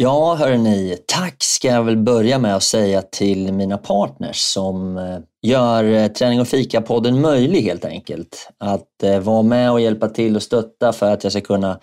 Ja, 0.00 0.34
hörni, 0.34 0.96
tack 1.06 1.36
ska 1.38 1.68
jag 1.68 1.84
väl 1.84 1.96
börja 1.96 2.38
med 2.38 2.56
att 2.56 2.62
säga 2.62 3.02
till 3.02 3.52
mina 3.52 3.78
partners 3.78 4.36
som 4.36 4.96
eh, 4.96 5.18
gör 5.42 5.84
eh, 5.84 6.06
Träning 6.06 6.40
och 6.40 6.48
fika-podden 6.48 7.20
möjlig 7.20 7.62
helt 7.62 7.84
enkelt. 7.84 8.50
Att 8.58 9.02
eh, 9.02 9.18
vara 9.18 9.42
med 9.42 9.72
och 9.72 9.80
hjälpa 9.80 10.08
till 10.08 10.36
och 10.36 10.42
stötta 10.42 10.92
för 10.92 11.12
att 11.12 11.24
jag 11.24 11.32
ska 11.32 11.40
kunna 11.40 11.78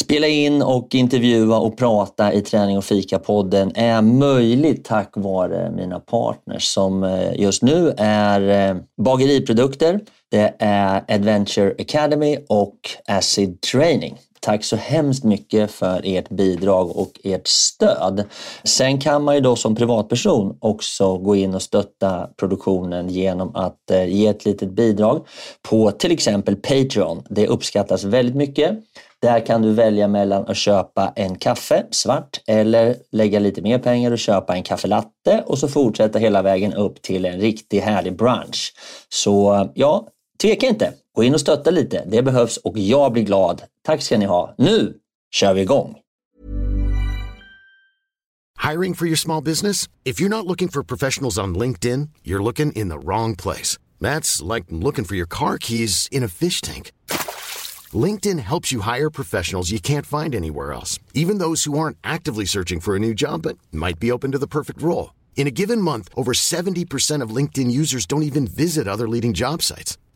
spela 0.00 0.26
in 0.26 0.62
och 0.62 0.94
intervjua 0.94 1.58
och 1.58 1.78
prata 1.78 2.32
i 2.32 2.40
Träning 2.40 2.78
och 2.78 2.84
fika-podden 2.84 3.72
är 3.74 4.02
möjligt 4.02 4.84
tack 4.84 5.12
vare 5.16 5.70
mina 5.70 6.00
partners 6.00 6.64
som 6.64 7.20
just 7.34 7.62
nu 7.62 7.94
är 7.96 8.76
Bageriprodukter, 9.02 10.00
det 10.30 10.54
är 10.58 11.04
Adventure 11.08 11.74
Academy 11.78 12.38
och 12.48 12.76
Acid 13.06 13.60
Training. 13.60 14.18
Tack 14.40 14.64
så 14.64 14.76
hemskt 14.76 15.24
mycket 15.24 15.70
för 15.70 16.00
ert 16.04 16.28
bidrag 16.28 16.96
och 16.96 17.20
ert 17.24 17.46
stöd. 17.46 18.24
Sen 18.64 18.98
kan 19.00 19.22
man 19.22 19.34
ju 19.34 19.40
då 19.40 19.56
som 19.56 19.74
privatperson 19.74 20.56
också 20.60 21.18
gå 21.18 21.36
in 21.36 21.54
och 21.54 21.62
stötta 21.62 22.28
produktionen 22.36 23.08
genom 23.08 23.56
att 23.56 23.90
eh, 23.90 24.04
ge 24.04 24.26
ett 24.26 24.44
litet 24.44 24.70
bidrag 24.70 25.26
på 25.68 25.90
till 25.90 26.12
exempel 26.12 26.56
Patreon. 26.56 27.22
Det 27.30 27.46
uppskattas 27.48 28.04
väldigt 28.04 28.36
mycket. 28.36 28.78
Där 29.22 29.46
kan 29.46 29.62
du 29.62 29.72
välja 29.72 30.08
mellan 30.08 30.46
att 30.46 30.56
köpa 30.56 31.12
en 31.16 31.34
kaffe 31.34 31.86
svart 31.90 32.40
eller 32.46 32.96
lägga 33.12 33.38
lite 33.38 33.62
mer 33.62 33.78
pengar 33.78 34.10
och 34.10 34.18
köpa 34.18 34.54
en 34.54 34.62
kaffelatte 34.62 35.44
och 35.46 35.58
så 35.58 35.68
fortsätta 35.68 36.18
hela 36.18 36.42
vägen 36.42 36.74
upp 36.74 37.02
till 37.02 37.24
en 37.24 37.40
riktigt 37.40 37.82
härlig 37.82 38.16
brunch. 38.16 38.72
Så 39.08 39.68
ja, 39.74 40.06
tveka 40.40 40.66
inte. 40.66 40.94
Gå 41.14 41.24
in 41.24 41.34
och 41.34 41.40
stötta 41.40 41.70
lite. 41.70 42.04
Det 42.06 42.22
behövs 42.22 42.56
och 42.56 42.78
jag 42.78 43.12
blir 43.12 43.22
glad. 43.22 43.62
Tack 43.84 44.02
ska 44.02 44.18
ni 44.18 44.24
ha. 44.24 44.54
Nu 44.58 44.94
kör 45.30 45.54
vi 45.54 45.60
igång! 45.60 45.96
Hiring 48.70 48.94
for 48.94 49.06
your 49.06 49.16
small 49.16 49.42
business? 49.42 49.88
If 50.04 50.20
you're 50.20 50.28
not 50.28 50.46
looking 50.46 50.68
for 50.68 50.82
professionals 50.82 51.38
on 51.38 51.54
LinkedIn, 51.54 52.10
you're 52.22 52.42
looking 52.42 52.72
in 52.72 52.88
the 52.88 52.98
wrong 52.98 53.36
place. 53.36 53.78
That's 54.00 54.54
like 54.54 54.66
looking 54.68 55.04
for 55.04 55.16
your 55.16 55.28
car 55.28 55.58
keys 55.58 56.08
in 56.12 56.22
a 56.22 56.28
fish 56.28 56.60
tank. 56.60 56.92
LinkedIn 57.92 58.38
helps 58.38 58.70
you 58.70 58.80
hire 58.80 59.10
professionals 59.10 59.70
you 59.70 59.80
can't 59.80 60.06
find 60.06 60.34
anywhere 60.34 60.72
else, 60.72 60.98
even 61.14 61.38
those 61.38 61.64
who 61.64 61.78
aren't 61.78 61.96
actively 62.04 62.44
searching 62.44 62.80
for 62.80 62.94
a 62.94 62.98
new 62.98 63.14
job 63.14 63.42
but 63.42 63.58
might 63.72 63.98
be 63.98 64.12
open 64.12 64.30
to 64.32 64.38
the 64.38 64.46
perfect 64.46 64.82
role. 64.82 65.14
In 65.36 65.46
a 65.46 65.50
given 65.50 65.80
month, 65.80 66.08
over 66.14 66.32
70% 66.32 67.22
of 67.22 67.34
LinkedIn 67.34 67.70
users 67.70 68.06
don't 68.06 68.22
even 68.22 68.46
visit 68.46 68.86
other 68.86 69.08
leading 69.08 69.32
job 69.32 69.62
sites. 69.62 69.96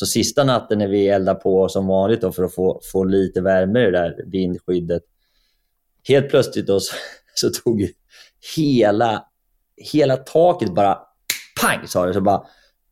Så 0.00 0.06
sista 0.06 0.44
natten 0.44 0.78
när 0.78 0.88
vi 0.88 1.08
eldade 1.08 1.40
på 1.40 1.68
som 1.68 1.86
vanligt 1.86 2.20
då 2.20 2.32
för 2.32 2.42
att 2.42 2.54
få, 2.54 2.80
få 2.92 3.04
lite 3.04 3.40
värme 3.40 3.80
i 3.80 3.84
det 3.84 3.90
där 3.90 4.16
vindskyddet. 4.26 5.02
Helt 6.08 6.30
plötsligt 6.30 6.66
då 6.66 6.80
så, 6.80 6.94
så 7.34 7.50
tog 7.50 7.88
hela, 8.56 9.24
hela 9.76 10.16
taket 10.16 10.74
bara 10.74 10.98
pang 11.62 11.86
sa 11.88 12.06
det, 12.06 12.14
så 12.14 12.20
bara 12.20 12.42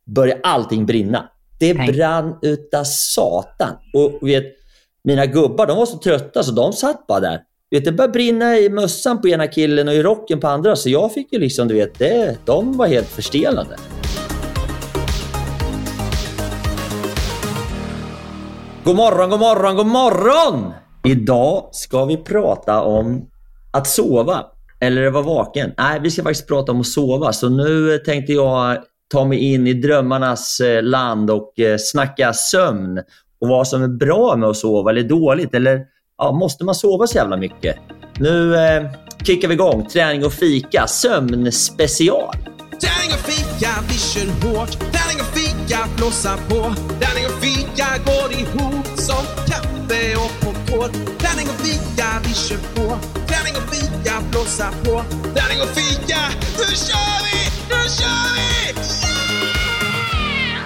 började 0.05 0.41
allting 0.43 0.85
brinna. 0.85 1.29
Det 1.59 1.75
pang. 1.75 1.87
brann 1.87 2.39
utav 2.41 2.83
satan. 2.83 3.75
Och 3.93 4.27
vet, 4.27 4.45
mina 5.03 5.25
gubbar 5.25 5.67
de 5.67 5.77
var 5.77 5.85
så 5.85 5.97
trötta 5.97 6.43
så 6.43 6.51
de 6.51 6.73
satt 6.73 7.07
bara 7.07 7.19
där. 7.19 7.43
Vet, 7.71 7.85
det 7.85 7.91
började 7.91 8.13
brinna 8.13 8.57
i 8.57 8.69
mössan 8.69 9.21
på 9.21 9.27
ena 9.27 9.47
killen 9.47 9.87
och 9.87 9.93
i 9.93 10.03
rocken 10.03 10.39
på 10.39 10.47
andra. 10.47 10.75
Så 10.75 10.89
jag 10.89 11.13
fick 11.13 11.33
ju 11.33 11.39
liksom, 11.39 11.67
du 11.67 11.73
vet, 11.73 11.99
det, 11.99 12.37
de 12.45 12.77
var 12.77 12.87
helt 12.87 13.07
förstelnade. 13.07 13.77
God 18.83 18.95
morgon, 18.95 19.29
god 19.29 19.39
morgon, 19.39 19.75
god 19.75 19.87
morgon! 19.87 20.73
Idag 21.03 21.69
ska 21.71 22.05
vi 22.05 22.17
prata 22.17 22.81
om 22.81 23.25
att 23.71 23.87
sova. 23.87 24.45
Eller 24.79 25.09
vara 25.09 25.23
vaken. 25.23 25.71
Nej, 25.77 25.99
vi 25.99 26.11
ska 26.11 26.23
faktiskt 26.23 26.47
prata 26.47 26.71
om 26.71 26.79
att 26.79 26.87
sova. 26.87 27.33
Så 27.33 27.49
nu 27.49 27.97
tänkte 27.97 28.33
jag 28.33 28.77
ta 29.11 29.25
mig 29.25 29.53
in 29.53 29.67
i 29.67 29.73
drömmarnas 29.73 30.59
eh, 30.59 30.83
land 30.83 31.31
och 31.31 31.59
eh, 31.59 31.77
snacka 31.79 32.33
sömn. 32.33 32.97
Och 33.41 33.47
vad 33.47 33.67
som 33.67 33.83
är 33.83 33.87
bra 33.87 34.35
med 34.35 34.49
att 34.49 34.57
sova 34.57 34.91
eller 34.91 35.03
dåligt. 35.03 35.53
Eller 35.53 35.81
ja, 36.17 36.31
måste 36.31 36.63
man 36.63 36.75
sova 36.75 37.07
så 37.07 37.17
jävla 37.17 37.37
mycket? 37.37 37.75
Nu 38.19 38.55
eh, 38.55 38.83
kickar 39.23 39.47
vi 39.47 39.53
igång. 39.53 39.85
Träning 39.85 40.25
och 40.25 40.33
fika. 40.33 40.87
Sömnspecial. 40.87 42.35
Träning 42.81 43.13
och 43.13 43.25
fika, 43.25 43.69
vi 43.89 43.93
kör 43.93 44.49
hårt. 44.49 44.71
Träning 44.71 45.19
och 45.19 45.37
fika, 45.37 45.48
blåsa 45.97 46.37
på. 46.49 46.75
Tärning 46.99 47.25
och 47.25 47.43
fika 47.43 47.87
går 48.05 48.29
ihop 48.39 48.87
som 48.95 49.23
kaffe 49.49 50.15
och 50.15 50.31
popcorn. 50.41 50.91
Tärning 51.17 51.47
och 51.49 51.59
fika, 51.65 52.05
vi 52.23 52.33
kör 52.33 52.57
på. 52.75 52.97
Tärning 53.27 53.55
och 53.59 53.75
fika, 53.75 54.13
blåsa 54.31 54.67
på. 54.83 55.01
Tärning 55.35 55.61
och 55.61 55.71
fika, 55.79 56.21
nu 56.57 56.65
kör 56.87 57.17
vi! 57.25 57.39
Nu 57.69 57.89
kör 57.97 58.27
vi! 58.35 58.49
Yeah! 60.45 60.63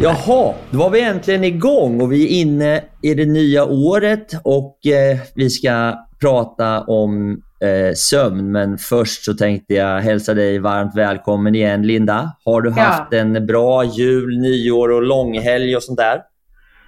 Jaha, 0.00 0.54
då 0.70 0.78
var 0.78 0.90
vi 0.90 1.00
äntligen 1.00 1.44
igång 1.44 2.00
och 2.00 2.12
vi 2.12 2.24
är 2.24 2.40
inne 2.40 2.84
i 3.02 3.14
det 3.14 3.26
nya 3.26 3.64
året 3.64 4.34
och 4.44 4.86
eh, 4.86 5.18
vi 5.34 5.50
ska 5.50 5.94
prata 6.22 6.80
om 6.80 7.42
eh, 7.60 7.94
sömn. 7.94 8.52
Men 8.52 8.78
först 8.78 9.24
så 9.24 9.34
tänkte 9.34 9.74
jag 9.74 10.00
hälsa 10.00 10.34
dig 10.34 10.58
varmt 10.58 10.96
välkommen 10.96 11.54
igen, 11.54 11.86
Linda. 11.86 12.36
Har 12.44 12.62
du 12.62 12.70
haft 12.70 13.02
ja. 13.10 13.18
en 13.18 13.46
bra 13.46 13.84
jul, 13.84 14.38
nyår 14.38 14.88
och 14.90 15.02
långhelg 15.02 15.76
och 15.76 15.82
sånt 15.82 15.98
där? 15.98 16.22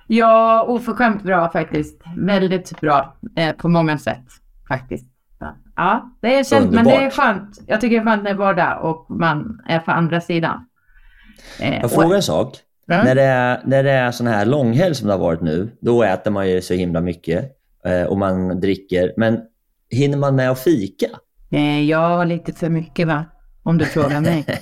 Ja, 0.06 0.64
oförskämt 0.68 1.22
bra 1.22 1.50
faktiskt. 1.50 2.02
Väldigt 2.16 2.80
bra 2.80 3.16
eh, 3.36 3.52
på 3.52 3.68
många 3.68 3.98
sätt 3.98 4.24
faktiskt. 4.68 5.10
Ja, 5.76 6.10
det 6.20 6.38
är 6.38 6.44
känt, 6.44 6.70
men 6.70 6.84
det 6.84 6.94
är 6.94 7.10
skönt. 7.10 7.58
Jag 7.66 7.80
tycker 7.80 7.96
det 7.96 8.02
är 8.02 8.04
skönt 8.04 8.22
när 8.22 8.30
det 8.30 8.36
är 8.36 8.38
vardag 8.38 8.84
och 8.84 9.06
man 9.08 9.62
är 9.68 9.78
på 9.78 9.90
andra 9.90 10.20
sidan. 10.20 10.66
Eh, 11.60 11.80
jag 11.80 11.90
frågar 11.90 12.16
en 12.16 12.22
sak. 12.22 12.56
Mm. 12.90 13.04
När 13.04 13.14
det 13.14 13.22
är, 13.22 13.60
när 13.64 13.82
det 13.82 13.90
är 13.90 14.10
sån 14.10 14.26
här 14.26 14.46
långhelg 14.46 14.94
som 14.94 15.06
det 15.06 15.14
har 15.14 15.20
varit 15.20 15.40
nu, 15.40 15.70
då 15.80 16.02
äter 16.02 16.30
man 16.30 16.50
ju 16.50 16.60
så 16.60 16.74
himla 16.74 17.00
mycket 17.00 17.56
och 18.08 18.18
man 18.18 18.60
dricker. 18.60 19.12
Men 19.16 19.38
Hinner 19.94 20.18
man 20.18 20.36
med 20.36 20.50
att 20.50 20.60
fika? 20.60 21.06
Eh, 21.52 21.82
ja, 21.82 22.24
lite 22.24 22.52
för 22.52 22.68
mycket 22.68 23.06
va? 23.06 23.24
Om 23.62 23.78
du 23.78 23.84
frågar 23.84 24.20
mig. 24.20 24.44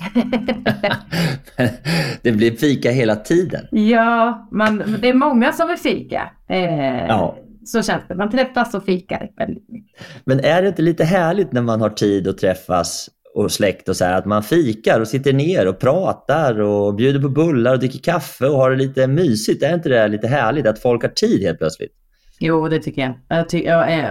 det 2.21 2.31
blir 2.31 2.51
fika 2.51 2.91
hela 2.91 3.15
tiden. 3.15 3.67
Ja, 3.71 4.47
man, 4.51 4.97
det 5.01 5.09
är 5.09 5.13
många 5.13 5.51
som 5.51 5.67
vill 5.67 5.77
fika. 5.77 6.31
Eh, 6.49 7.07
ja. 7.07 7.37
Så 7.65 7.81
känns 7.81 8.03
det. 8.07 8.15
Man 8.15 8.31
träffas 8.31 8.73
och 8.73 8.85
fikar 8.85 9.29
väldigt 9.37 9.69
mycket. 9.69 10.01
Men 10.25 10.39
är 10.39 10.61
det 10.61 10.67
inte 10.67 10.81
lite 10.81 11.03
härligt 11.03 11.51
när 11.51 11.61
man 11.61 11.81
har 11.81 11.89
tid 11.89 12.27
att 12.27 12.37
träffas 12.37 13.09
och 13.35 13.51
släkt 13.51 13.89
och 13.89 13.95
så 13.95 14.05
här, 14.05 14.13
att 14.13 14.25
man 14.25 14.43
fikar 14.43 14.99
och 14.99 15.07
sitter 15.07 15.33
ner 15.33 15.67
och 15.67 15.79
pratar 15.79 16.61
och 16.61 16.95
bjuder 16.95 17.19
på 17.19 17.29
bullar 17.29 17.73
och 17.73 17.79
dricker 17.79 17.99
kaffe 17.99 18.47
och 18.47 18.57
har 18.57 18.71
det 18.71 18.75
lite 18.75 19.07
mysigt. 19.07 19.63
Är 19.63 19.73
inte 19.73 19.89
det 19.89 20.07
lite 20.07 20.27
härligt 20.27 20.67
att 20.67 20.79
folk 20.79 21.01
har 21.01 21.09
tid 21.09 21.41
helt 21.41 21.57
plötsligt? 21.57 22.02
Jo, 22.39 22.67
det 22.67 22.79
tycker 22.79 23.01
jag. 23.01 23.13
jag, 23.27 23.49
ty 23.49 23.59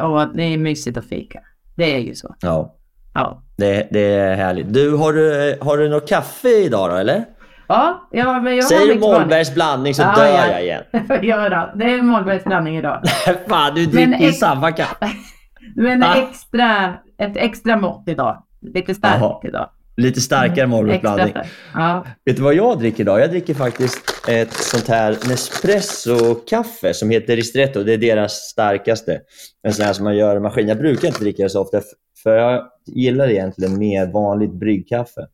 och 0.00 0.36
det 0.36 0.42
är 0.42 0.58
mysigt 0.58 0.96
att 0.96 1.04
fika. 1.08 1.40
Det 1.76 1.94
är 1.94 1.98
ju 1.98 2.14
så. 2.14 2.34
Ja. 2.40 2.74
Ja. 3.14 3.42
Det, 3.56 3.88
det 3.90 4.14
är 4.14 4.34
härligt. 4.36 4.74
Du, 4.74 4.96
har 4.96 5.12
du, 5.12 5.58
har 5.60 5.76
du 5.78 5.88
något 5.88 6.08
kaffe 6.08 6.48
idag 6.48 6.90
då, 6.90 6.96
eller? 6.96 7.24
Ja, 7.68 8.08
ja 8.12 8.40
men 8.40 8.56
jag 8.56 8.64
Säger 8.64 8.94
du 8.94 9.00
Målbergs 9.00 9.54
blandning 9.54 9.94
så 9.94 10.02
Ja, 10.02 10.14
dör 10.16 10.26
ja. 10.26 10.46
jag 10.52 10.62
igen. 10.62 10.82
ja, 11.22 11.48
då. 11.48 11.78
det 11.78 11.84
är 11.84 12.02
Målbergs 12.02 12.44
blandning 12.44 12.76
idag. 12.76 13.02
Fan, 13.48 13.74
du 13.74 13.86
dricker 13.86 14.18
ju 14.26 14.32
samma 14.32 14.72
kaffe. 14.72 15.10
Men 15.76 16.02
Ah. 16.02 16.14
extra, 16.14 16.94
ett 17.18 17.36
extra 17.36 17.76
mått 17.76 18.04
idag. 18.06 18.42
Lite 18.60 18.94
starkt 18.94 19.44
idag. 19.44 19.68
Lite 19.96 20.20
starkare 20.20 20.66
Målbergs 20.66 20.96
Extra 20.96 21.14
blandning. 21.14 21.32
starkt. 21.32 21.50
Ja. 21.74 22.06
Vet 22.24 22.36
du 22.36 22.42
vad 22.42 22.54
jag 22.54 22.78
dricker 22.78 23.00
idag? 23.00 23.20
Jag 23.20 23.30
dricker 23.30 23.54
faktiskt 23.54 23.98
ett 24.28 24.52
sånt 24.52 24.88
här 24.88 25.12
Nespresso-kaffe 25.28 26.94
som 26.94 27.10
heter 27.10 27.36
Ristretto. 27.36 27.82
Det 27.82 27.92
är 27.92 27.98
deras 27.98 28.32
starkaste. 28.32 29.20
En 29.62 29.72
sån 29.72 29.84
här 29.84 29.92
som 29.92 30.04
man 30.04 30.16
gör 30.16 30.36
i 30.36 30.40
maskin. 30.40 30.68
Jag 30.68 30.78
brukar 30.78 31.08
inte 31.08 31.20
dricka 31.20 31.42
det 31.42 31.50
så 31.50 31.60
ofta 31.60 31.80
för 32.22 32.36
jag 32.36 32.64
gillar 32.86 33.28
egentligen 33.28 33.78
mer 33.78 34.06
vanligt 34.06 34.52
bryggkaffe. 34.52 35.26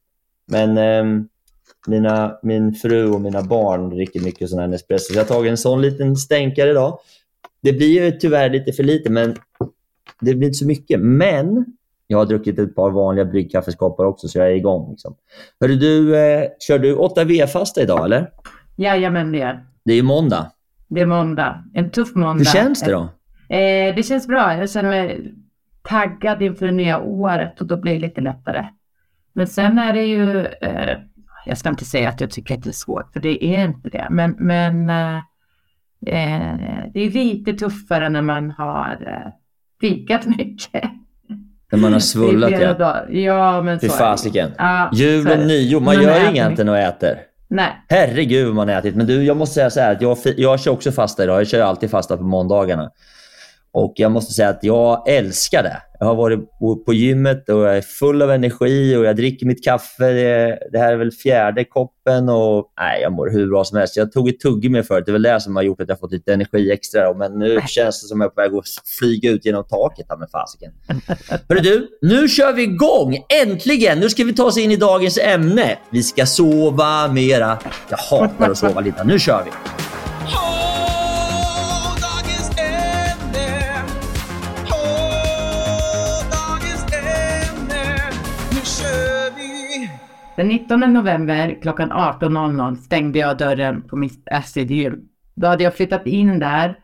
Men 0.51 0.79
ehm, 0.79 1.29
mina, 1.87 2.39
min 2.43 2.75
fru 2.75 3.11
och 3.11 3.21
mina 3.21 3.43
barn 3.43 3.91
dricker 3.91 4.21
mycket 4.21 4.51
sån 4.51 4.59
här 4.59 4.67
Nespresso. 4.67 5.13
Så 5.13 5.19
jag 5.19 5.25
har 5.25 5.29
tagit 5.29 5.51
en 5.51 5.57
sån 5.57 5.83
liten 5.83 6.17
stänkare 6.17 6.71
idag. 6.71 6.99
Det 7.63 7.73
blir 7.73 8.05
ju 8.05 8.11
tyvärr 8.11 8.51
lite 8.51 8.73
för 8.73 8.83
lite, 8.83 9.11
men 9.11 9.37
det 10.21 10.35
blir 10.35 10.49
inte 10.49 10.59
så 10.59 10.67
mycket. 10.67 11.01
Men 11.01 11.65
jag 12.11 12.19
har 12.19 12.27
druckit 12.27 12.59
ett 12.59 12.75
par 12.75 12.91
vanliga 12.91 13.25
bryggkaffeskoppar 13.25 14.05
också, 14.05 14.29
så 14.29 14.39
jag 14.39 14.47
är 14.47 14.55
igång. 14.55 14.91
Liksom. 14.91 15.15
Hörru, 15.61 15.77
du, 15.77 16.17
eh, 16.17 16.45
kör 16.61 16.79
du 16.79 16.97
8V-fasta 16.97 17.83
idag, 17.83 18.05
eller? 18.05 18.31
Jajamän, 18.77 19.33
det 19.33 19.41
är. 19.41 19.65
Det 19.85 19.93
är 19.93 19.97
ju 19.97 20.03
måndag. 20.03 20.53
Det 20.89 21.01
är 21.01 21.07
måndag. 21.07 21.65
En 21.75 21.91
tuff 21.91 22.15
måndag. 22.15 22.39
Hur 22.39 22.45
känns 22.45 22.83
det 22.83 22.93
då? 22.93 23.01
Eh, 23.55 23.95
det 23.95 24.07
känns 24.07 24.27
bra. 24.27 24.57
Jag 24.57 24.71
känner 24.71 24.91
mig 24.91 25.35
taggad 25.83 26.43
inför 26.43 26.67
det 26.67 26.73
nya 26.73 27.01
året 27.01 27.61
och 27.61 27.67
då 27.67 27.77
blir 27.77 27.95
det 27.95 28.01
lite 28.01 28.21
lättare. 28.21 28.67
Men 29.33 29.47
sen 29.47 29.79
är 29.79 29.93
det 29.93 30.05
ju, 30.05 30.47
eh, 30.47 30.99
jag 31.47 31.59
ska 31.59 31.69
inte 31.69 31.85
säga 31.85 32.09
att 32.09 32.21
jag 32.21 32.31
tycker 32.31 32.55
att 32.55 32.63
det 32.63 32.71
är 32.71 32.73
svårt, 32.73 33.13
för 33.13 33.21
det 33.21 33.45
är 33.45 33.65
inte 33.65 33.89
det. 33.89 34.07
Men, 34.11 34.37
men 34.39 34.91
eh, 34.91 35.17
eh, 36.07 36.57
det 36.95 37.01
är 37.01 37.11
lite 37.11 37.53
tuffare 37.53 38.09
när 38.09 38.23
man 38.23 38.51
har 38.51 38.99
eh, 39.07 39.33
fikat 39.81 40.27
mycket. 40.39 40.91
När 41.73 41.79
man 41.79 41.93
har 41.93 42.01
svullat, 42.01 42.51
ja. 42.51 42.75
dagar. 42.75 43.07
Ja, 43.11 43.63
men 43.63 43.81
så 43.81 43.87
Fy 43.87 43.89
det. 43.89 43.93
fasiken. 43.95 44.51
Ja, 44.59 44.91
Jul 44.93 45.27
så 45.27 45.33
och 45.33 45.39
nyår, 45.39 45.81
man 45.81 45.95
Man 45.95 46.05
gör 46.05 46.11
äter 46.11 46.29
inget 46.31 46.51
mycket. 46.51 46.69
och 46.69 46.79
äter. 46.79 47.19
Nej. 47.49 47.85
Herregud 47.89 48.47
vad 48.47 48.55
man 48.55 48.69
har 48.69 48.75
ätit. 48.75 48.95
Men 48.97 49.07
du, 49.07 49.25
jag 49.25 49.37
måste 49.37 49.55
säga 49.55 49.71
så 49.71 49.81
här 49.81 49.93
att 49.93 50.03
jag, 50.03 50.19
jag 50.37 50.61
kör 50.61 50.71
också 50.71 50.93
fasta 50.93 51.25
idag. 51.25 51.41
Jag 51.41 51.49
kör 51.49 51.61
alltid 51.61 51.91
fasta 51.91 52.17
på 52.17 52.23
måndagarna. 52.23 52.91
Och 53.79 53.93
jag 53.97 54.13
måste 54.13 54.33
säga 54.33 54.49
att 54.49 54.65
jag 54.65 55.09
älskar 55.09 55.63
det. 55.63 55.83
Jag 56.01 56.07
har 56.07 56.15
varit 56.15 56.41
på, 56.87 56.95
gymmet 56.95 57.49
och 57.49 57.61
jag 57.61 57.77
är 57.77 57.81
full 57.81 58.23
av 58.23 58.31
energi 58.31 58.97
och 58.97 59.05
jag 59.05 59.17
dricker 59.17 59.47
mitt 59.47 59.65
kaffe. 59.65 60.05
Det, 60.73 60.79
här 60.79 60.93
är 60.93 60.97
väl 60.97 61.13
fjärde 61.13 61.65
koppen 61.65 62.29
och 62.29 62.73
nej, 62.81 63.03
jag 63.03 63.13
mår 63.13 63.31
hur 63.31 63.47
bra 63.47 63.65
som 63.65 63.79
helst. 63.79 63.97
Jag 63.97 64.13
tog 64.13 64.29
ett 64.29 64.41
tuggummi 64.41 64.83
förut. 64.83 65.07
Det 65.07 65.11
är 65.11 65.13
väl 65.13 65.23
det 65.23 65.41
som 65.41 65.57
har 65.57 65.63
gjort 65.63 65.81
att 65.81 65.89
jag 65.89 66.01
fått 66.01 66.13
lite 66.13 66.33
energi 66.33 66.73
extra. 66.73 67.15
Men 67.15 67.39
nu 67.39 67.61
känns 67.67 68.03
det 68.03 68.09
som 68.09 68.21
att 68.21 68.33
jag 68.37 68.45
är 68.45 68.49
på 68.49 68.55
väg 68.55 68.59
att 68.59 68.89
flyga 68.99 69.31
ut 69.31 69.45
genom 69.45 69.65
taket. 69.65 70.07
här 70.09 70.17
Med 70.17 70.31
fasiken. 70.31 70.73
Hörru 71.49 71.61
du, 71.61 71.89
nu 72.03 72.29
kör 72.29 72.53
vi 72.53 72.63
igång! 72.63 73.25
Äntligen! 73.43 74.01
Nu 74.01 74.11
ska 74.11 74.25
vi 74.25 74.35
ta 74.35 74.45
oss 74.45 74.59
in 74.59 74.71
i 74.71 74.77
dagens 74.77 75.19
ämne. 75.19 75.79
Vi 75.91 76.03
ska 76.03 76.27
sova 76.27 77.09
mera. 77.09 77.59
Jag 77.89 77.99
hatar 77.99 78.51
att 78.51 78.59
sova 78.59 78.81
lite. 78.81 79.05
Nu 79.05 79.19
kör 79.19 79.45
vi! 79.45 79.51
Den 90.39 90.49
19 90.49 90.81
november 90.81 91.59
klockan 91.63 91.93
18.00 91.93 92.75
stängde 92.75 93.19
jag 93.19 93.39
dörren 93.39 93.83
på 93.83 93.97
mitt 93.97 94.29
Acid 94.31 94.71
Gym. 94.71 95.09
Då 95.35 95.47
hade 95.47 95.65
jag 95.65 95.75
flyttat 95.75 96.07
in 96.07 96.39
där 96.39 96.79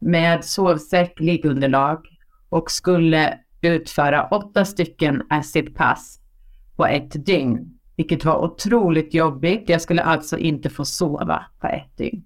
med 0.00 0.44
sovsäck, 0.44 1.20
liggunderlag 1.20 2.06
och 2.48 2.70
skulle 2.70 3.38
utföra 3.62 4.26
åtta 4.26 4.64
stycken 4.64 5.22
Acid-pass 5.30 6.20
på 6.76 6.86
ett 6.86 7.26
dygn. 7.26 7.78
Vilket 7.96 8.24
var 8.24 8.44
otroligt 8.44 9.14
jobbigt. 9.14 9.68
Jag 9.68 9.82
skulle 9.82 10.02
alltså 10.02 10.38
inte 10.38 10.70
få 10.70 10.84
sova 10.84 11.44
på 11.60 11.66
ett 11.66 11.96
dygn. 11.96 12.24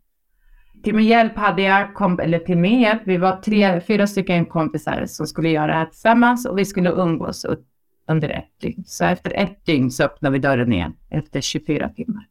Till 0.85 0.94
min 0.94 1.06
hjälp 1.06 1.37
hade 1.37 1.62
jag, 1.62 1.94
komp 1.94 2.21
eller 2.21 2.38
till 2.38 2.59
min 2.59 2.81
hjälp, 2.81 3.03
vi 3.05 3.17
var 3.17 3.37
tre, 3.37 3.81
fyra 3.81 4.06
stycken 4.06 4.47
kompisar 4.47 5.05
som 5.06 5.26
skulle 5.26 5.49
göra 5.49 5.67
det 5.67 5.73
här 5.73 5.87
tillsammans 5.87 6.47
och 6.47 6.59
vi 6.59 6.65
skulle 6.65 6.91
umgås 6.91 7.44
ut- 7.44 7.70
under 8.11 8.29
ett 8.29 8.61
dygn. 8.61 8.85
Så 8.87 9.05
efter 9.05 9.33
ett 9.37 9.67
dygn 9.67 9.91
så 9.91 10.05
öppnade 10.05 10.33
vi 10.33 10.39
dörren 10.39 10.73
igen 10.73 10.93
efter 11.11 11.41
24 11.41 11.89
timmar. 11.89 12.27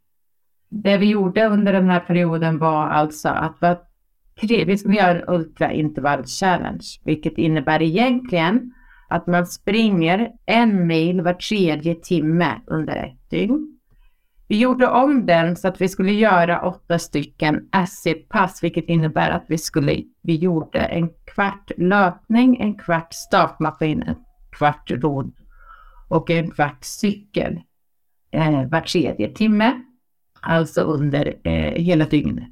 Det 0.70 0.98
vi 0.98 1.06
gjorde 1.06 1.46
under 1.46 1.74
den 1.74 1.90
här 1.90 2.00
perioden 2.00 2.58
var 2.58 2.88
alltså 2.88 3.30
att 3.30 3.62
var 3.62 3.80
tre, 4.42 4.66
vi 4.66 4.78
skulle 4.78 4.96
göra 4.96 5.20
en 5.20 5.30
ultraintervall 5.30 6.24
challenge, 6.26 6.86
vilket 7.04 7.38
innebär 7.38 7.82
egentligen 7.82 8.74
att 9.10 9.28
man 9.28 9.48
springer 9.48 10.32
en 10.46 10.88
mil 10.88 11.22
var 11.22 11.34
tredje 11.34 11.96
timme 11.96 12.62
under 12.68 12.96
ett 12.96 13.30
dygn. 13.30 13.80
Vi 14.48 14.60
gjorde 14.60 14.88
om 14.88 15.26
den 15.26 15.56
så 15.56 15.68
att 15.68 15.82
vi 15.82 15.88
skulle 15.88 16.12
göra 16.12 16.62
åtta 16.62 17.00
stycken 17.00 17.70
acid-pass, 17.72 18.64
vilket 18.64 18.86
innebär 18.86 19.30
att 19.30 19.46
vi 19.48 19.58
skulle, 19.58 20.04
vi 20.22 20.36
gjorde 20.36 20.80
en 20.80 21.10
kvart 21.26 21.72
löpning, 21.78 22.62
en 22.62 22.78
kvart 22.78 23.14
startmaskin, 23.14 24.04
en 24.04 24.16
kvart 24.52 24.92
rodd 24.92 25.39
och 26.10 26.30
en 26.30 26.52
kvart 26.52 26.84
cykel 26.84 27.60
eh, 28.32 28.66
var 28.66 28.82
tredje 28.82 29.30
timme, 29.30 29.82
alltså 30.42 30.82
under 30.82 31.36
eh, 31.44 31.74
hela 31.74 32.06
dygnet. 32.06 32.50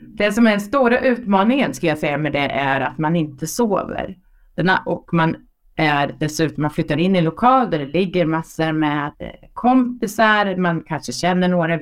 Det 0.00 0.32
som 0.32 0.46
är 0.46 0.50
den 0.50 0.60
stora 0.60 1.00
utmaningen 1.00 1.74
ska 1.74 1.86
jag 1.86 1.98
säga 1.98 2.18
med 2.18 2.32
det 2.32 2.48
är 2.48 2.80
att 2.80 2.98
man 2.98 3.16
inte 3.16 3.46
sover. 3.46 4.16
Denna, 4.56 4.82
och 4.86 5.08
man 5.12 5.36
är 5.76 6.16
dessutom, 6.20 6.62
man 6.62 6.70
flyttar 6.70 6.96
in 6.96 7.16
i 7.16 7.20
lokal 7.20 7.70
där 7.70 7.78
det 7.78 7.86
ligger 7.86 8.26
massor 8.26 8.72
med 8.72 9.12
eh, 9.18 9.48
kompisar, 9.52 10.56
man 10.56 10.82
kanske 10.82 11.12
känner 11.12 11.48
några 11.48 11.80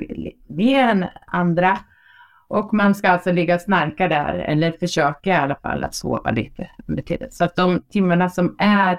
mer 0.49 0.85
än 0.85 1.05
andra. 1.27 1.79
Och 2.49 2.75
man 2.75 2.95
ska 2.95 3.09
alltså 3.09 3.33
ligga 3.33 3.55
och 3.55 3.61
snarka 3.61 4.09
där, 4.09 4.35
eller 4.35 4.73
försöka 4.73 5.31
i 5.31 5.37
alla 5.37 5.55
fall 5.55 5.85
att 5.85 5.95
sova 5.95 6.31
lite 6.31 6.71
under 6.87 7.03
tiden. 7.03 7.29
Så 7.31 7.45
att 7.45 7.57
de 7.57 7.83
timmarna 7.91 8.29
som 8.29 8.57
är 8.59 8.99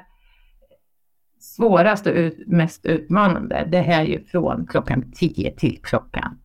svårast 1.40 2.08
och 2.08 2.14
ut, 2.14 2.48
mest 2.48 2.86
utmanande, 2.86 3.68
det 3.72 3.78
är 3.78 4.04
ju 4.04 4.24
från 4.26 4.68
klockan 4.68 5.12
10 5.12 5.52
till 5.52 5.80
klockan 5.84 6.40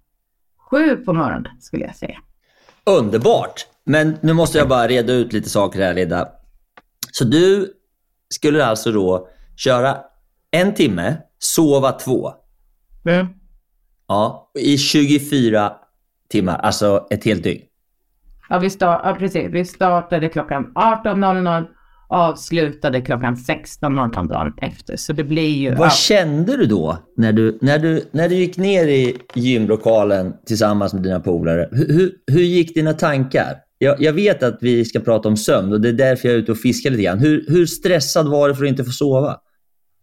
7 0.71 0.97
på 0.97 1.13
morgonen 1.13 1.61
skulle 1.61 1.85
jag 1.85 1.97
säga. 1.97 2.19
Underbart! 2.87 3.67
Men 3.85 4.17
nu 4.21 4.33
måste 4.33 4.59
jag 4.59 4.69
bara 4.69 4.89
reda 4.89 5.13
ut 5.13 5.33
lite 5.33 5.51
saker 5.51 5.83
här, 5.83 5.95
Linda. 5.95 6.29
Så 7.13 7.25
du 7.25 7.73
skulle 8.29 8.67
alltså 8.67 8.93
då 8.93 9.29
köra 9.57 9.97
en 10.51 10.75
timme, 10.75 11.17
sova 11.39 11.93
två. 11.93 12.33
Mm. 13.05 13.27
Ja, 14.09 14.51
i 14.59 14.79
24 14.79 15.73
timmar, 16.29 16.59
alltså 16.59 17.07
ett 17.11 17.25
helt 17.25 17.43
dygn. 17.43 17.63
Ja, 18.49 18.59
vi, 18.59 18.71
start, 18.71 19.01
ja, 19.05 19.15
precis. 19.19 19.49
vi 19.51 19.65
startade 19.65 20.29
klockan 20.29 20.73
18.00 20.75 21.67
avslutade 22.09 23.01
klockan 23.01 23.37
16.00 23.37 24.29
dagen 24.29 24.53
efter. 24.57 24.97
Så 24.97 25.13
det 25.13 25.25
blir 25.25 25.49
ju... 25.49 25.75
Vad 25.75 25.93
kände 25.93 26.57
du 26.57 26.67
då 26.67 26.99
när 27.17 27.33
du, 27.33 27.59
när, 27.61 27.79
du, 27.79 28.09
när 28.11 28.29
du 28.29 28.35
gick 28.35 28.57
ner 28.57 28.87
i 28.87 29.17
gymlokalen 29.35 30.35
tillsammans 30.47 30.95
med 30.95 31.03
dina 31.03 31.21
polare? 31.21 31.69
Hur, 31.73 31.89
hur, 31.89 32.13
hur 32.27 32.43
gick 32.43 32.75
dina 32.75 32.93
tankar? 32.93 33.57
Jag, 33.79 34.03
jag 34.03 34.13
vet 34.13 34.43
att 34.43 34.59
vi 34.61 34.85
ska 34.85 35.01
prata 35.01 35.29
om 35.29 35.37
sömn 35.37 35.73
och 35.73 35.81
det 35.81 35.89
är 35.89 35.93
därför 35.93 36.29
jag 36.29 36.35
är 36.35 36.39
ute 36.39 36.53
och 36.53 36.59
fiskar 36.59 36.91
lite 36.91 37.03
grann. 37.03 37.19
Hur, 37.19 37.45
hur 37.49 37.67
stressad 37.67 38.29
var 38.29 38.49
du 38.49 38.55
för 38.55 38.65
att 38.65 38.71
inte 38.71 38.85
få 38.85 38.91
sova? 38.91 39.37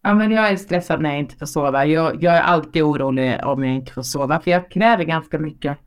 ja, 0.04 0.14
men 0.14 0.32
jag 0.32 0.50
är 0.50 0.56
stressad 0.56 1.02
när 1.02 1.10
jag 1.10 1.20
inte 1.20 1.36
får 1.36 1.46
sova. 1.46 1.86
Jag, 1.86 2.24
jag 2.24 2.36
är 2.36 2.42
alltid 2.42 2.84
orolig 2.84 3.40
om 3.44 3.64
jag 3.64 3.76
inte 3.76 3.92
får 3.92 4.04
sova, 4.04 4.40
för 4.40 4.52
jag 4.52 4.72
kräver 4.72 5.04
ganska 5.04 5.40
mycket 5.40 5.78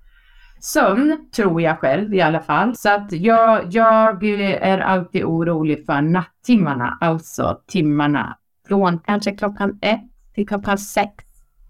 sömn, 0.64 1.18
tror 1.37 1.62
jag 1.62 1.78
själv 1.78 2.14
i 2.14 2.21
alla 2.21 2.40
fall. 2.40 2.76
Så 2.76 2.88
att 2.88 3.12
jag, 3.12 3.66
jag 3.71 4.25
är 4.25 4.78
alltid 4.78 5.25
orolig 5.25 5.87
för 5.87 6.02
nattimmarna, 6.02 6.99
alltså 7.00 7.59
timmarna 7.68 8.37
från 8.68 8.99
kanske 8.99 9.30
klockan 9.37 9.78
ett 9.83 10.00
till 10.35 10.49
klockan 10.49 10.78
sex 10.78 11.11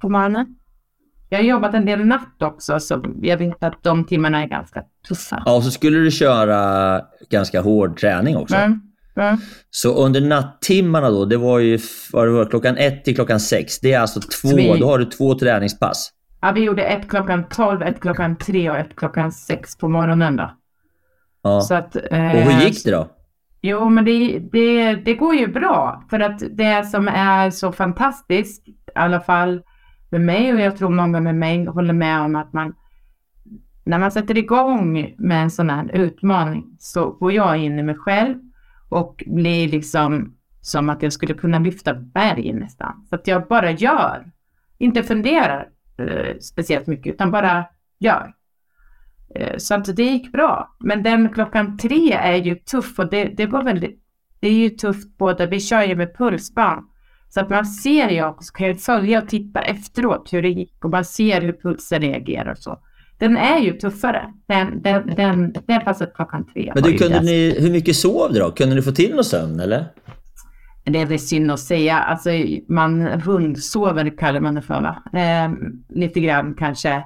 på 0.00 0.08
morgonen. 0.08 0.46
Jag 1.28 1.38
har 1.38 1.44
jobbat 1.44 1.74
en 1.74 1.84
del 1.86 2.04
natt 2.06 2.42
också, 2.42 2.80
så 2.80 3.04
jag 3.22 3.36
vet 3.36 3.62
att 3.62 3.82
de 3.82 4.04
timmarna 4.04 4.42
är 4.42 4.46
ganska 4.46 4.82
tuffa. 5.08 5.42
Ja, 5.46 5.56
och 5.56 5.62
så 5.64 5.70
skulle 5.70 5.98
du 5.98 6.10
köra 6.10 7.00
ganska 7.30 7.60
hård 7.60 7.98
träning 8.00 8.36
också. 8.36 8.56
Mm. 8.56 8.80
Mm. 9.16 9.36
Så 9.70 10.04
under 10.04 10.20
nattimmarna 10.20 11.10
då, 11.10 11.24
det 11.24 11.36
var 11.36 11.58
ju 11.58 11.78
vad 12.12 12.26
det 12.26 12.30
var, 12.32 12.44
klockan 12.44 12.76
ett 12.76 13.04
till 13.04 13.14
klockan 13.14 13.40
sex. 13.40 13.80
Det 13.80 13.92
är 13.92 14.00
alltså 14.00 14.20
två, 14.20 14.48
Så 14.48 14.56
vi- 14.56 14.78
då 14.80 14.86
har 14.86 14.98
du 14.98 15.04
två 15.04 15.38
träningspass. 15.38 16.10
Ja, 16.44 16.52
vi 16.52 16.64
gjorde 16.64 16.82
ett 16.82 17.08
klockan 17.08 17.44
12, 17.48 17.82
ett 17.82 18.00
klockan 18.00 18.36
3 18.36 18.70
och 18.70 18.76
ett 18.76 18.96
klockan 18.96 19.32
6 19.32 19.76
på 19.78 19.88
morgonen 19.88 20.36
då. 20.36 20.50
Ja. 21.42 21.60
Så 21.60 21.74
att, 21.74 21.96
eh, 21.96 22.30
Och 22.30 22.40
hur 22.40 22.66
gick 22.66 22.84
det 22.84 22.90
då? 22.90 23.08
Jo, 23.60 23.88
men 23.88 24.04
det, 24.04 24.38
det, 24.52 24.94
det 24.94 25.14
går 25.14 25.34
ju 25.34 25.46
bra. 25.46 26.04
För 26.10 26.20
att 26.20 26.42
det 26.50 26.86
som 26.86 27.08
är 27.08 27.50
så 27.50 27.72
fantastiskt, 27.72 28.68
i 28.68 28.74
alla 28.94 29.20
fall 29.20 29.62
med 30.10 30.20
mig 30.20 30.52
och 30.54 30.60
jag 30.60 30.76
tror 30.76 30.90
många 30.90 31.20
med 31.20 31.34
mig 31.34 31.66
håller 31.66 31.94
med 31.94 32.20
om 32.20 32.36
att 32.36 32.52
man 32.52 32.74
när 33.84 33.98
man 33.98 34.10
sätter 34.10 34.38
igång 34.38 35.14
med 35.18 35.42
en 35.42 35.50
sån 35.50 35.70
här 35.70 35.90
utmaning 35.92 36.76
så 36.78 37.10
går 37.10 37.32
jag 37.32 37.56
in 37.56 37.78
i 37.78 37.82
mig 37.82 37.94
själv 37.94 38.36
och 38.88 39.24
blir 39.26 39.68
liksom 39.68 40.34
som 40.60 40.90
att 40.90 41.02
jag 41.02 41.12
skulle 41.12 41.34
kunna 41.34 41.58
lyfta 41.58 41.94
berg 41.94 42.52
nästan. 42.52 43.06
Så 43.08 43.14
att 43.14 43.26
jag 43.26 43.46
bara 43.48 43.70
gör. 43.70 44.30
Inte 44.78 45.02
funderar 45.02 45.68
eh, 45.98 46.38
speciellt 46.40 46.86
mycket 46.86 47.14
utan 47.14 47.30
bara 47.30 47.64
gör. 47.98 48.32
Eh, 49.34 49.56
så 49.56 49.74
att 49.74 49.96
det 49.96 50.02
gick 50.02 50.32
bra. 50.32 50.76
Men 50.80 51.02
den 51.02 51.28
klockan 51.28 51.78
tre 51.78 52.12
är 52.12 52.36
ju 52.36 52.54
tuff 52.54 52.98
och 52.98 53.10
det, 53.10 53.24
det 53.24 53.46
var 53.46 53.62
väldigt, 53.62 54.00
det 54.40 54.48
är 54.48 54.52
ju 54.52 54.70
tufft 54.70 55.18
både, 55.18 55.46
vi 55.46 55.60
kör 55.60 55.82
ju 55.82 55.96
med 55.96 56.16
pulsband. 56.16 56.86
Så 57.28 57.40
att 57.40 57.50
man 57.50 57.66
ser 57.66 58.08
ju 58.08 58.24
också, 58.24 58.52
kan 58.52 58.66
ju 58.66 58.74
följa 58.74 59.22
och 59.22 59.28
titta 59.28 59.60
efteråt 59.60 60.32
hur 60.32 60.42
det 60.42 60.48
gick 60.48 60.84
och 60.84 60.90
man 60.90 61.04
ser 61.04 61.40
hur 61.40 61.52
pulsen 61.52 62.00
reagerar 62.00 62.50
och 62.50 62.58
så. 62.58 62.78
Den 63.18 63.36
är 63.36 63.58
ju 63.58 63.72
tuffare. 63.72 64.32
Den, 64.46 64.82
den, 64.82 65.14
den, 65.16 65.54
den 65.66 65.80
passet 65.80 66.14
klockan 66.14 66.46
tre. 66.54 66.72
Men 66.74 66.82
du, 66.82 66.98
kunde 66.98 67.20
ni, 67.20 67.56
hur 67.60 67.70
mycket 67.70 67.96
sov 67.96 68.32
du 68.32 68.38
då? 68.38 68.50
Kunde 68.50 68.74
ni 68.74 68.82
få 68.82 68.92
till 68.92 69.14
någon 69.14 69.24
sömn 69.24 69.60
eller? 69.60 69.86
Det 70.84 71.00
är 71.00 71.18
synd 71.18 71.50
att 71.50 71.60
säga. 71.60 71.98
Alltså, 71.98 72.30
man 72.68 73.08
rundsover 73.08 74.18
kallar 74.18 74.40
man 74.40 74.54
det 74.54 74.62
för 74.62 74.80
va? 74.80 75.20
Eh, 75.20 75.52
lite 75.88 76.20
grann 76.20 76.54
kanske 76.54 77.04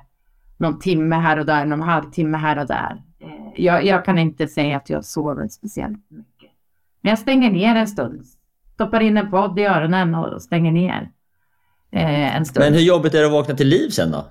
någon 0.57 0.79
timme 0.79 1.17
här 1.17 1.39
och 1.39 1.47
där, 1.47 1.65
någon 1.65 1.83
halvtimme 1.83 2.39
här 2.39 2.59
och 2.59 2.67
där. 2.67 3.03
Eh, 3.21 3.65
jag, 3.65 3.85
jag, 3.85 4.05
kan 4.05 4.19
inte 4.19 4.49
säga 4.49 4.77
att 4.77 4.91
jag 4.91 5.05
sover 5.05 5.49
speciellt 5.49 6.11
mycket. 6.11 6.51
Men 7.01 7.11
jag 7.11 7.19
stänger 7.19 7.51
ner 7.51 7.75
en 7.75 7.89
stund. 7.89 8.23
Stoppar 8.75 9.01
in 9.01 9.17
en 9.17 9.31
podd 9.31 9.59
i 9.59 9.65
öronen 9.65 10.15
och 10.15 10.43
stänger 10.43 10.73
ner 10.73 11.11
eh, 11.93 12.37
en 12.37 12.45
stund. 12.47 12.65
Men 12.65 12.75
hur 12.75 12.81
jobbigt 12.81 13.15
är 13.15 13.21
det 13.21 13.27
att 13.27 13.33
vakna 13.33 13.55
till 13.55 13.69
liv 13.69 13.89
sen 13.89 14.11
då? 14.11 14.27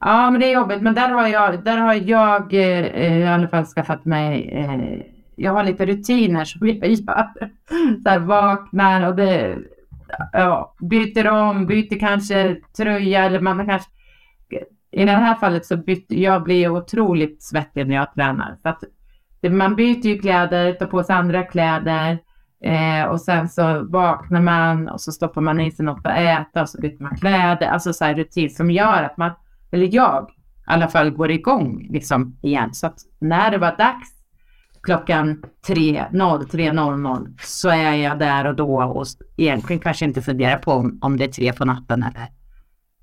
Ja, 0.00 0.30
men 0.30 0.40
det 0.40 0.46
är 0.46 0.54
jobbigt. 0.54 0.82
Men 0.82 0.94
där 0.94 1.08
har 1.08 1.28
jag, 1.28 1.64
där 1.64 1.76
har 1.76 1.94
jag 1.94 2.54
eh, 2.54 3.18
i 3.18 3.26
alla 3.26 3.48
fall 3.48 3.64
skaffat 3.64 4.04
mig 4.04 4.48
eh, 4.52 5.17
jag 5.38 5.52
har 5.52 5.64
lite 5.64 5.86
rutiner 5.86 6.44
som 6.44 6.68
jag 6.68 6.76
gör. 6.76 7.28
Så 8.02 8.08
här, 8.08 8.18
vaknar 8.18 9.08
och 9.08 9.16
det, 9.16 9.58
ja, 10.32 10.74
byter 10.80 11.28
om, 11.28 11.66
byter 11.66 11.98
kanske 11.98 12.56
tröja 12.76 13.24
eller 13.24 13.40
man 13.40 13.66
kanske 13.66 13.90
i 14.90 15.04
det 15.04 15.12
här 15.12 15.34
fallet 15.34 15.66
så 15.66 15.76
byter 15.76 16.14
jag 16.14 16.42
blir 16.42 16.68
otroligt 16.68 17.42
svettig 17.42 17.86
när 17.86 17.94
jag 17.94 18.14
tränar. 18.14 18.56
Så 18.62 18.68
att 18.68 18.82
man 19.52 19.76
byter 19.76 20.06
ju 20.06 20.18
kläder, 20.18 20.72
tar 20.72 20.86
på 20.86 21.02
sig 21.02 21.16
andra 21.16 21.42
kläder 21.42 22.18
eh, 22.64 23.04
och 23.04 23.20
sen 23.20 23.48
så 23.48 23.84
vaknar 23.84 24.40
man 24.40 24.88
och 24.88 25.00
så 25.00 25.12
stoppar 25.12 25.40
man 25.40 25.60
i 25.60 25.70
sig 25.70 25.84
något 25.84 26.06
att 26.06 26.18
äta 26.18 26.62
och 26.62 26.68
så 26.68 26.80
byter 26.80 27.02
man 27.02 27.16
kläder. 27.16 27.66
Alltså 27.66 27.92
så 27.92 28.04
här 28.04 28.14
rutin 28.14 28.50
som 28.50 28.70
gör 28.70 29.02
att 29.02 29.16
man, 29.16 29.30
eller 29.70 29.94
jag 29.94 30.30
i 30.30 30.70
alla 30.70 30.88
fall, 30.88 31.10
går 31.10 31.30
igång 31.30 31.86
liksom 31.90 32.38
igen. 32.42 32.74
Så 32.74 32.86
att 32.86 32.98
när 33.18 33.50
det 33.50 33.58
var 33.58 33.76
dags 33.76 34.17
klockan 34.82 35.42
03.00 35.66 37.38
så 37.42 37.68
är 37.68 37.94
jag 37.94 38.18
där 38.18 38.46
och 38.46 38.56
då 38.56 38.82
och 38.82 39.06
egentligen 39.36 39.80
kanske 39.80 40.04
inte 40.04 40.22
funderar 40.22 40.58
på 40.58 40.72
om, 40.72 40.98
om 41.02 41.16
det 41.16 41.24
är 41.24 41.28
tre 41.28 41.52
på 41.52 41.64
natten 41.64 42.02
eller 42.02 42.28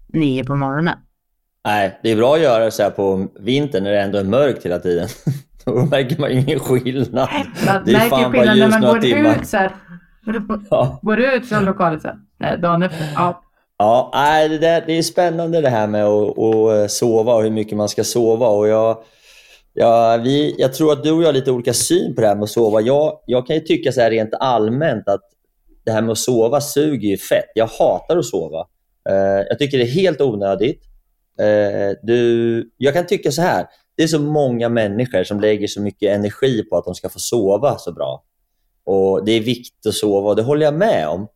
nio 0.08 0.44
på 0.44 0.56
morgonen. 0.56 0.98
Nej, 1.66 2.00
det 2.04 2.12
är 2.12 2.16
bra 2.16 2.36
att 2.36 2.42
göra 2.42 2.72
så 2.72 2.84
här 2.84 2.90
på 2.90 3.28
vintern 3.40 3.84
när 3.84 3.92
det 3.92 4.02
ändå 4.02 4.18
är 4.18 4.24
mörkt 4.24 4.66
hela 4.66 4.80
tiden. 4.80 5.08
Då 5.66 5.86
märker 5.86 6.20
man 6.20 6.32
ingen 6.32 6.60
skillnad. 6.60 7.30
Man 7.66 7.84
det 7.86 7.92
är 7.92 8.00
fan 8.00 8.32
bara 8.32 8.56
ljus 8.56 8.76
några 8.82 9.02
timmar. 9.02 9.36
Ut 9.36 9.48
så 9.48 9.58
här, 9.58 9.72
ja. 10.70 11.00
Går 11.02 11.18
du 11.18 11.34
ut 11.34 11.50
från 11.50 11.66
lokalen 11.66 12.00
sen? 12.00 12.62
Dagen 12.62 12.84
efter? 12.84 13.08
Ja. 13.16 13.42
Ja, 13.78 14.12
nej, 14.14 14.50
det, 14.50 14.58
där, 14.58 14.84
det 14.88 14.98
är 14.98 15.02
spännande 15.02 15.62
det 15.62 15.70
här 15.70 15.88
med 15.88 16.06
att, 16.06 16.40
att 16.40 16.92
sova 16.92 17.34
och 17.34 17.44
hur 17.44 17.52
mycket 17.52 17.78
man 17.78 17.90
ska 17.90 18.04
sova. 18.04 18.48
Och 18.48 18.68
jag, 18.68 18.98
Ja, 19.78 20.22
vi, 20.24 20.56
jag 20.58 20.74
tror 20.74 20.94
att 20.94 21.04
du 21.04 21.12
och 21.12 21.22
jag 21.22 21.28
har 21.28 21.34
lite 21.34 21.52
olika 21.52 21.74
syn 21.74 22.16
på 22.16 22.22
det 22.22 22.28
här 22.28 22.36
med 22.36 22.44
att 22.44 22.50
sova. 22.50 22.82
Jag, 22.82 23.20
jag 23.26 23.48
kan 23.48 23.56
ju 23.56 23.62
tycka 23.62 23.92
så 23.92 24.02
här 24.02 24.12
rent 24.12 24.34
allmänt 24.40 25.08
att 25.08 25.22
det 25.84 25.92
här 25.92 26.02
med 26.02 26.12
att 26.12 26.18
sova 26.18 26.62
suger 26.62 27.10
ju 27.10 27.18
fett. 27.18 27.52
Jag 27.56 27.68
hatar 27.68 28.18
att 28.18 28.26
sova. 28.26 28.68
Uh, 29.10 29.46
jag 29.50 29.60
tycker 29.60 29.78
det 29.78 29.84
är 29.84 29.88
helt 29.88 30.22
onödigt. 30.22 30.82
Uh, 31.42 31.94
du, 32.04 32.72
jag 32.78 32.94
kan 32.94 33.06
tycka 33.06 33.32
så 33.32 33.42
här. 33.42 33.66
Det 33.96 34.04
är 34.04 34.08
så 34.08 34.20
många 34.20 34.70
människor 34.70 35.24
som 35.24 35.40
lägger 35.40 35.68
så 35.68 35.82
mycket 35.82 36.16
energi 36.16 36.64
på 36.64 36.78
att 36.78 36.86
de 36.86 36.96
ska 36.96 37.10
få 37.10 37.20
sova 37.20 37.78
så 37.78 37.92
bra. 37.92 38.24
Och 38.84 39.26
Det 39.26 39.32
är 39.32 39.42
viktigt 39.42 39.86
att 39.86 39.94
sova 39.94 40.30
och 40.30 40.36
det 40.36 40.44
håller 40.44 40.66
jag 40.66 40.74
med 40.74 41.08
om. 41.08 41.28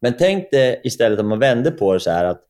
Men 0.00 0.16
tänk 0.18 0.50
dig 0.50 0.80
istället 0.84 1.20
om 1.20 1.28
man 1.28 1.38
vänder 1.38 1.70
på 1.70 1.92
det 1.92 2.00
så 2.00 2.10
här 2.10 2.24
att 2.24 2.46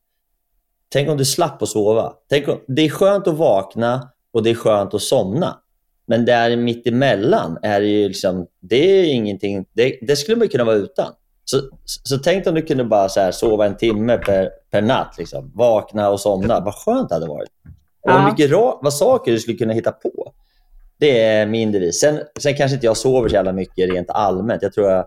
Tänk 0.93 1.09
om 1.09 1.17
du 1.17 1.25
slapp 1.25 1.61
att 1.61 1.69
sova. 1.69 2.13
Tänk 2.29 2.47
om, 2.47 2.59
det 2.67 2.81
är 2.81 2.89
skönt 2.89 3.27
att 3.27 3.37
vakna 3.37 4.11
och 4.33 4.43
det 4.43 4.49
är 4.49 4.55
skönt 4.55 4.93
att 4.93 5.01
somna. 5.01 5.57
Men 6.05 6.25
där 6.25 6.55
mitt 6.55 6.87
emellan 6.87 7.57
är 7.61 7.81
det 7.81 7.87
ju 7.87 8.07
liksom, 8.07 8.47
det 8.59 8.75
är 8.75 9.03
ingenting, 9.03 9.65
det, 9.73 9.99
det 10.01 10.15
skulle 10.15 10.37
man 10.37 10.47
kunna 10.47 10.63
vara 10.63 10.75
utan. 10.75 11.13
Så, 11.45 11.61
så 11.85 12.17
tänk 12.17 12.47
om 12.47 12.55
du 12.55 12.61
kunde 12.61 12.83
bara 12.83 13.09
så 13.09 13.19
här, 13.19 13.31
sova 13.31 13.65
en 13.65 13.77
timme 13.77 14.17
per, 14.17 14.49
per 14.71 14.81
natt. 14.81 15.15
Liksom. 15.17 15.51
Vakna 15.55 16.09
och 16.09 16.19
somna. 16.19 16.59
Vad 16.59 16.75
skönt 16.75 17.09
det 17.09 17.15
hade 17.15 17.27
varit. 17.27 17.49
Ja. 18.03 18.29
mycket 18.29 18.51
ra, 18.51 18.79
vad 18.81 18.93
saker 18.93 19.31
du 19.31 19.39
skulle 19.39 19.57
kunna 19.57 19.73
hitta 19.73 19.91
på. 19.91 20.33
Det 20.97 21.23
är 21.23 21.45
min 21.45 21.71
devis. 21.71 21.99
Sen, 21.99 22.19
sen 22.39 22.55
kanske 22.55 22.75
inte 22.75 22.85
jag 22.85 22.97
sover 22.97 23.29
så 23.29 23.35
jävla 23.35 23.53
mycket 23.53 23.89
rent 23.89 24.09
allmänt. 24.09 24.61
Jag 24.61 24.73
tror 24.73 24.89
jag 24.89 25.05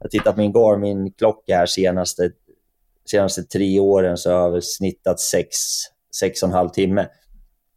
har 0.00 0.08
tittat 0.08 0.34
på 0.34 0.40
min 0.40 0.52
Garmin-klocka 0.52 1.56
här 1.56 1.66
senaste, 1.66 2.30
senaste 3.10 3.42
tre 3.42 3.80
åren 3.80 4.16
så 4.16 4.32
har 4.32 4.52
jag 4.52 4.64
snittat 4.64 5.20
sex, 5.20 5.56
sex 6.20 6.42
och 6.42 6.48
en 6.48 6.54
halv 6.54 6.68
timme. 6.68 7.06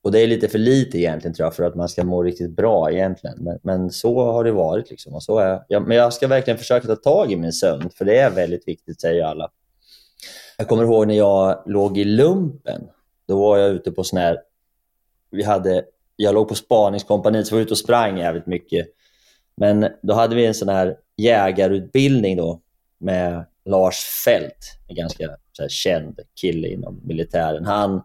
Och 0.01 0.11
det 0.11 0.19
är 0.19 0.27
lite 0.27 0.47
för 0.47 0.59
lite 0.59 0.97
egentligen 0.97 1.35
tror 1.35 1.45
jag 1.45 1.55
för 1.55 1.63
att 1.63 1.75
man 1.75 1.89
ska 1.89 2.03
må 2.03 2.23
riktigt 2.23 2.55
bra 2.55 2.91
egentligen. 2.91 3.37
Men, 3.43 3.59
men 3.63 3.91
så 3.91 4.31
har 4.31 4.43
det 4.43 4.51
varit. 4.51 4.89
Liksom. 4.89 5.13
Och 5.13 5.23
så 5.23 5.37
är, 5.37 5.63
ja, 5.67 5.79
men 5.79 5.97
jag 5.97 6.13
ska 6.13 6.27
verkligen 6.27 6.57
försöka 6.57 6.87
ta 6.87 6.95
tag 6.95 7.31
i 7.31 7.35
min 7.35 7.53
sömn, 7.53 7.89
för 7.89 8.05
det 8.05 8.17
är 8.17 8.31
väldigt 8.31 8.67
viktigt 8.67 9.01
säger 9.01 9.23
alla. 9.23 9.51
Jag 10.57 10.67
kommer 10.67 10.83
ihåg 10.83 11.07
när 11.07 11.17
jag 11.17 11.63
låg 11.65 11.97
i 11.97 12.03
lumpen. 12.03 12.81
Då 13.27 13.39
var 13.39 13.57
jag 13.57 13.69
ute 13.69 13.91
på 13.91 14.03
sån 14.03 14.19
här... 14.19 14.39
Vi 15.31 15.43
hade, 15.43 15.83
jag 16.15 16.33
låg 16.33 16.47
på 16.47 16.55
spaningskompaniet 16.55 17.47
så 17.47 17.55
var 17.55 17.59
jag 17.59 17.65
ute 17.65 17.73
och 17.73 17.77
sprang 17.77 18.17
jävligt 18.17 18.45
mycket. 18.45 18.87
Men 19.57 19.87
då 20.01 20.13
hade 20.13 20.35
vi 20.35 20.45
en 20.45 20.53
sån 20.53 20.69
här 20.69 20.97
jägarutbildning 21.17 22.37
då 22.37 22.61
med 22.97 23.45
Lars 23.65 24.05
Fält, 24.25 24.77
en 24.87 24.95
ganska 24.95 25.29
så 25.51 25.61
här, 25.61 25.69
känd 25.69 26.19
kille 26.41 26.67
inom 26.67 27.01
militären. 27.03 27.65
Han 27.65 28.01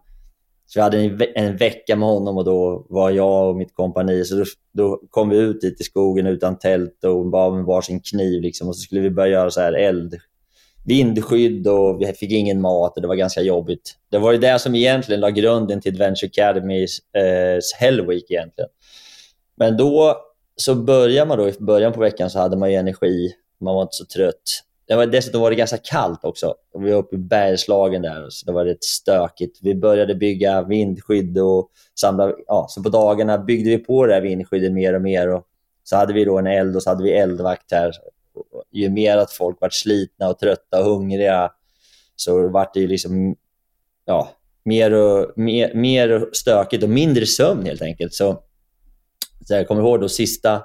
så 0.75 0.79
vi 0.79 0.83
hade 0.83 0.97
en, 0.97 1.17
ve 1.17 1.25
en, 1.35 1.57
vecka 1.57 1.95
med 1.95 2.07
honom 2.09 2.37
och 2.37 2.45
då 2.45 2.85
var 2.89 3.11
jag 3.11 3.49
och 3.49 3.55
mitt 3.55 3.75
kompani, 3.75 4.25
så 4.25 4.35
då, 4.35 4.43
då 4.73 5.01
kom 5.09 5.29
vi 5.29 5.37
ut 5.37 5.61
dit 5.61 5.81
i 5.81 5.83
skogen 5.83 6.27
utan 6.27 6.59
tält 6.59 7.03
och 7.03 7.25
bara 7.25 7.55
med 7.55 7.65
varsin 7.65 7.99
kniv 7.99 8.41
liksom, 8.41 8.67
och 8.67 8.75
så 8.75 8.81
skulle 8.81 9.01
vi 9.01 9.09
börja 9.09 9.31
göra 9.31 9.51
så 9.51 9.61
här 9.61 9.73
eld, 9.73 10.15
vindskydd 10.85 11.67
och 11.67 12.01
vi 12.01 12.05
fick 12.05 12.31
ingen 12.31 12.61
mat 12.61 12.95
och 12.95 13.01
det 13.01 13.07
var 13.07 13.15
ganska 13.15 13.41
jobbigt. 13.41 13.95
Det 14.09 14.17
var 14.17 14.31
ju 14.31 14.37
det 14.37 14.59
som 14.59 14.75
egentligen 14.75 15.21
la 15.21 15.29
grunden 15.29 15.81
till 15.81 15.93
Adventure 15.93 16.29
Academys 16.29 16.99
eh, 16.99 17.59
Hell 17.79 18.07
Week 18.07 18.31
egentligen. 18.31 18.69
Men 19.55 19.77
då 19.77 20.15
så 20.55 20.75
började 20.75 21.27
man 21.27 21.37
då, 21.37 21.49
i 21.49 21.53
början 21.59 21.93
på 21.93 21.99
veckan 21.99 22.29
så 22.29 22.39
hade 22.39 22.57
man 22.57 22.71
ju 22.71 22.77
energi, 22.77 23.33
man 23.59 23.75
var 23.75 23.81
inte 23.81 23.95
så 23.95 24.05
trött. 24.05 24.63
Det 24.87 24.95
var, 24.95 25.05
dessutom 25.05 25.41
var 25.41 25.49
det 25.49 25.55
ganska 25.55 25.77
kallt 25.77 26.19
också. 26.23 26.55
Vi 26.79 26.91
var 26.91 26.97
uppe 26.97 27.15
i 27.15 27.19
Bergslagen 27.19 28.01
där, 28.01 28.29
så 28.29 28.45
det 28.45 28.51
var 28.51 28.65
rätt 28.65 28.83
stökigt. 28.83 29.59
Vi 29.61 29.75
började 29.75 30.15
bygga 30.15 30.61
vindskydd 30.63 31.37
och 31.37 31.71
samla... 31.99 32.33
Ja, 32.47 32.65
så 32.69 32.83
på 32.83 32.89
dagarna 32.89 33.37
byggde 33.37 33.69
vi 33.69 33.77
på 33.77 34.05
det 34.05 34.13
här 34.13 34.21
vindskyddet 34.21 34.73
mer 34.73 34.93
och 34.93 35.01
mer. 35.01 35.27
Och 35.33 35.47
så 35.83 35.95
hade 35.95 36.13
vi 36.13 36.25
då 36.25 36.37
en 36.37 36.47
eld 36.47 36.75
och 36.75 36.83
så 36.83 36.89
hade 36.89 37.03
vi 37.03 37.11
eldvakt 37.11 37.71
här. 37.71 37.91
Ju 38.71 38.89
mer 38.89 39.17
att 39.17 39.31
folk 39.31 39.61
var 39.61 39.69
slitna 39.69 40.29
och 40.29 40.39
trötta 40.39 40.79
och 40.79 40.85
hungriga 40.85 41.51
så 42.15 42.47
vart 42.49 42.73
det 42.73 42.87
liksom 42.87 43.35
ja, 44.05 44.29
mer, 44.65 44.93
och, 44.93 45.37
mer, 45.37 45.73
mer 45.73 46.29
stökigt 46.33 46.83
och 46.83 46.89
mindre 46.89 47.25
sömn 47.25 47.65
helt 47.65 47.81
enkelt. 47.81 48.13
Så, 48.13 48.43
så 49.47 49.53
jag 49.53 49.67
kommer 49.67 49.81
ihåg 49.81 50.01
då 50.01 50.09
sista, 50.09 50.61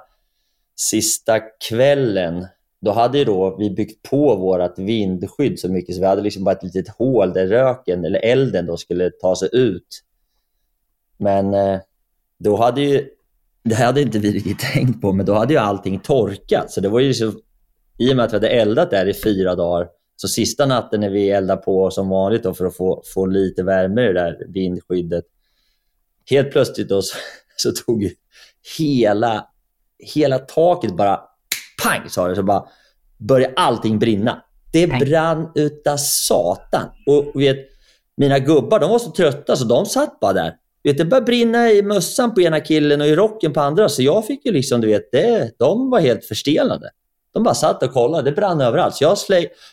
sista 0.75 1.39
kvällen 1.39 2.47
då 2.81 2.91
hade 2.91 3.25
då 3.25 3.55
vi 3.57 3.69
byggt 3.69 4.09
på 4.09 4.35
vårt 4.35 4.79
vindskydd 4.79 5.59
så 5.59 5.69
mycket 5.69 5.95
så 5.95 6.01
vi 6.01 6.07
hade 6.07 6.21
liksom 6.21 6.43
bara 6.43 6.55
ett 6.55 6.63
litet 6.63 6.87
hål 6.87 7.33
där 7.33 7.47
röken 7.47 8.05
eller 8.05 8.19
elden 8.19 8.65
då 8.65 8.77
skulle 8.77 9.11
ta 9.11 9.35
sig 9.35 9.49
ut. 9.51 10.03
Men 11.17 11.53
eh, 11.53 11.79
då 12.37 12.55
hade 12.55 12.81
ju, 12.81 13.09
det 13.63 13.75
hade 13.75 14.01
inte 14.01 14.19
vi 14.19 14.31
riktigt 14.31 14.59
tänkt 14.73 15.01
på, 15.01 15.13
men 15.13 15.25
då 15.25 15.33
hade 15.33 15.53
ju 15.53 15.59
allting 15.59 15.99
torkat. 15.99 16.71
Så 16.71 16.81
det 16.81 16.89
var 16.89 16.99
ju 16.99 17.13
så, 17.13 17.33
I 17.97 18.11
och 18.11 18.15
med 18.15 18.25
att 18.25 18.31
vi 18.31 18.35
hade 18.35 18.49
eldat 18.49 18.91
där 18.91 19.05
i 19.05 19.13
fyra 19.13 19.55
dagar, 19.55 19.87
så 20.15 20.27
sista 20.27 20.65
natten 20.65 21.01
när 21.01 21.09
vi 21.09 21.29
eldade 21.29 21.61
på 21.61 21.91
som 21.91 22.09
vanligt 22.09 22.43
då 22.43 22.53
för 22.53 22.65
att 22.65 22.75
få, 22.75 23.03
få 23.13 23.25
lite 23.25 23.63
värme 23.63 24.03
i 24.03 24.07
det 24.07 24.13
där 24.13 24.45
vindskyddet, 24.47 25.25
helt 26.29 26.51
plötsligt 26.51 26.89
då 26.89 27.01
så, 27.01 27.17
så 27.55 27.71
tog 27.71 28.13
hela, 28.77 29.47
hela 29.99 30.39
taket 30.39 30.95
bara 30.95 31.30
pang 31.83 32.09
sa 32.09 32.27
det, 32.27 32.35
så 32.35 32.43
bara 32.43 32.65
började 33.17 33.53
allting 33.55 33.99
brinna. 33.99 34.41
Det 34.73 34.87
Nej. 34.87 34.99
brann 34.99 35.51
utav 35.55 35.97
satan. 35.97 36.89
Och 37.07 37.41
vet, 37.41 37.57
mina 38.17 38.39
gubbar, 38.39 38.79
de 38.79 38.89
var 38.89 38.99
så 38.99 39.11
trötta 39.11 39.55
så 39.55 39.65
de 39.65 39.85
satt 39.85 40.19
bara 40.19 40.33
där. 40.33 40.53
Vet, 40.83 40.97
det 40.97 41.05
började 41.05 41.25
brinna 41.25 41.71
i 41.71 41.81
mössan 41.81 42.33
på 42.33 42.41
ena 42.41 42.59
killen 42.59 43.01
och 43.01 43.07
i 43.07 43.15
rocken 43.15 43.53
på 43.53 43.61
andra. 43.61 43.89
Så 43.89 44.03
jag 44.03 44.25
fick 44.25 44.45
ju 44.45 44.51
liksom, 44.51 44.81
du 44.81 44.87
vet, 44.87 45.11
det, 45.11 45.51
de 45.59 45.89
var 45.89 45.99
helt 45.99 46.25
förstelnade. 46.25 46.89
De 47.33 47.43
bara 47.43 47.55
satt 47.55 47.83
och 47.83 47.93
kollade. 47.93 48.29
Det 48.29 48.35
brann 48.35 48.61
överallt. 48.61 48.95
Så 48.95 49.03
jag 49.03 49.17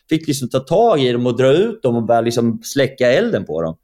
fick 0.08 0.26
liksom 0.26 0.48
ta 0.48 0.58
tag 0.58 1.00
i 1.00 1.12
dem 1.12 1.26
och 1.26 1.36
dra 1.36 1.52
ut 1.52 1.82
dem 1.82 1.96
och 1.96 2.02
börja 2.02 2.20
liksom 2.20 2.60
släcka 2.64 3.12
elden 3.12 3.44
på 3.44 3.62
dem. 3.62 3.76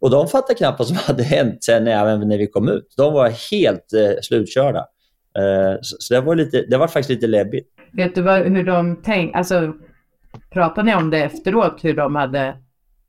Och 0.00 0.10
de 0.10 0.28
fattade 0.28 0.54
knappt 0.54 0.78
vad 0.78 0.88
som 0.88 0.96
hade 1.06 1.22
hänt 1.22 1.64
sen 1.64 1.86
även 1.86 2.28
när 2.28 2.38
vi 2.38 2.46
kom 2.46 2.68
ut. 2.68 2.94
De 2.96 3.12
var 3.12 3.28
helt 3.50 3.92
eh, 3.92 4.20
slutkörda. 4.22 4.86
Eh, 5.38 5.78
så, 5.82 5.96
så 5.98 6.14
det 6.14 6.20
var, 6.20 6.34
lite, 6.34 6.62
det 6.62 6.76
var 6.76 6.88
faktiskt 6.88 7.10
lite 7.10 7.26
läbbigt. 7.26 7.68
Vet 7.92 8.14
du 8.14 8.22
vad, 8.22 8.42
hur 8.42 8.64
de 8.64 9.02
tänkte? 9.02 9.38
Alltså, 9.38 9.72
pratade 10.52 10.82
ni 10.86 10.94
om 10.94 11.10
det 11.10 11.18
efteråt? 11.18 11.78
Hur 11.82 11.94
de 11.94 12.14
hade... 12.14 12.56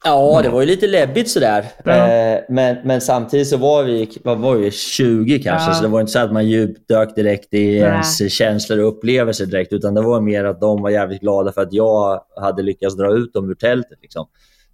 Ja, 0.04 0.40
det 0.44 0.50
var 0.50 0.62
ju 0.62 0.68
lite 0.68 0.88
läbbigt 0.88 1.30
sådär. 1.30 1.66
Ja. 1.84 2.08
Eh, 2.12 2.40
men, 2.50 2.78
men 2.84 3.02
samtidigt 3.02 3.48
så 3.48 3.58
var 3.58 3.84
vi, 3.84 4.10
vad 4.24 4.38
var 4.38 4.56
vi 4.56 4.72
20 4.72 5.40
kanske, 5.40 5.70
Ja. 5.70 5.74
så 5.74 5.84
det 5.84 5.90
var 5.90 6.00
inte 6.00 6.12
så 6.12 6.20
att 6.20 6.34
man 6.34 6.48
djupdök 6.48 7.16
direkt 7.16 7.54
i 7.54 7.66
Nej. 7.66 7.80
ens 7.80 8.34
känslor 8.34 8.80
och 8.80 8.88
upplevelser 8.88 9.46
direkt, 9.46 9.74
utan 9.74 9.94
det 9.94 10.02
var 10.02 10.22
mer 10.22 10.44
att 10.44 10.62
de 10.62 10.82
var 10.82 10.90
jävligt 10.90 11.22
glada 11.22 11.52
för 11.52 11.62
att 11.62 11.74
jag 11.74 12.22
hade 12.42 12.62
lyckats 12.64 12.98
dra 12.98 13.14
ut 13.14 13.34
dem 13.34 13.50
ur 13.50 13.56
tältet. 13.56 13.98
Liksom. 14.02 14.28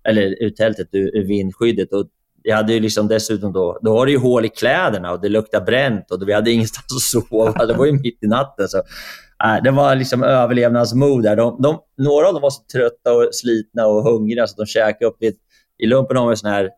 Eller 0.07 0.43
ur 0.43 0.49
tältet, 0.49 0.87
ur, 0.91 1.17
ur 1.17 1.23
vindskyddet. 1.27 1.93
Och 1.93 2.05
jag 2.43 2.55
hade 2.55 2.73
ju 2.73 2.79
liksom 2.79 3.07
dessutom 3.07 3.53
då, 3.53 3.79
då 3.81 3.93
var 3.93 4.05
det 4.05 4.11
ju 4.11 4.17
hål 4.17 4.45
i 4.45 4.49
kläderna 4.49 5.11
och 5.11 5.21
det 5.21 5.29
luktade 5.29 5.65
bränt 5.65 6.11
och 6.11 6.27
vi 6.27 6.33
hade 6.33 6.51
ingenstans 6.57 6.85
att 6.95 7.29
sova. 7.29 7.65
Det 7.65 7.73
var 7.73 7.85
ju 7.85 7.91
mitt 7.91 8.23
i 8.23 8.27
natten. 8.27 8.67
Så, 8.67 8.77
äh, 8.77 9.63
det 9.63 9.71
var 9.71 9.95
liksom 9.95 10.23
överlevnadsmod 10.23 11.23
där. 11.23 11.35
De, 11.35 11.61
de, 11.61 11.79
några 11.97 12.27
av 12.27 12.33
dem 12.33 12.41
var 12.41 12.49
så 12.49 12.63
trötta 12.73 13.13
och 13.13 13.29
slitna 13.31 13.87
och 13.87 14.03
hungriga 14.03 14.47
så 14.47 14.55
de 14.57 14.65
käkade 14.65 15.05
upp 15.05 15.17
lite. 15.21 15.37
I 15.77 15.85
lumpen 15.85 16.17
har 16.17 16.29
vi 16.29 16.35
sån 16.35 16.51
här 16.51 16.69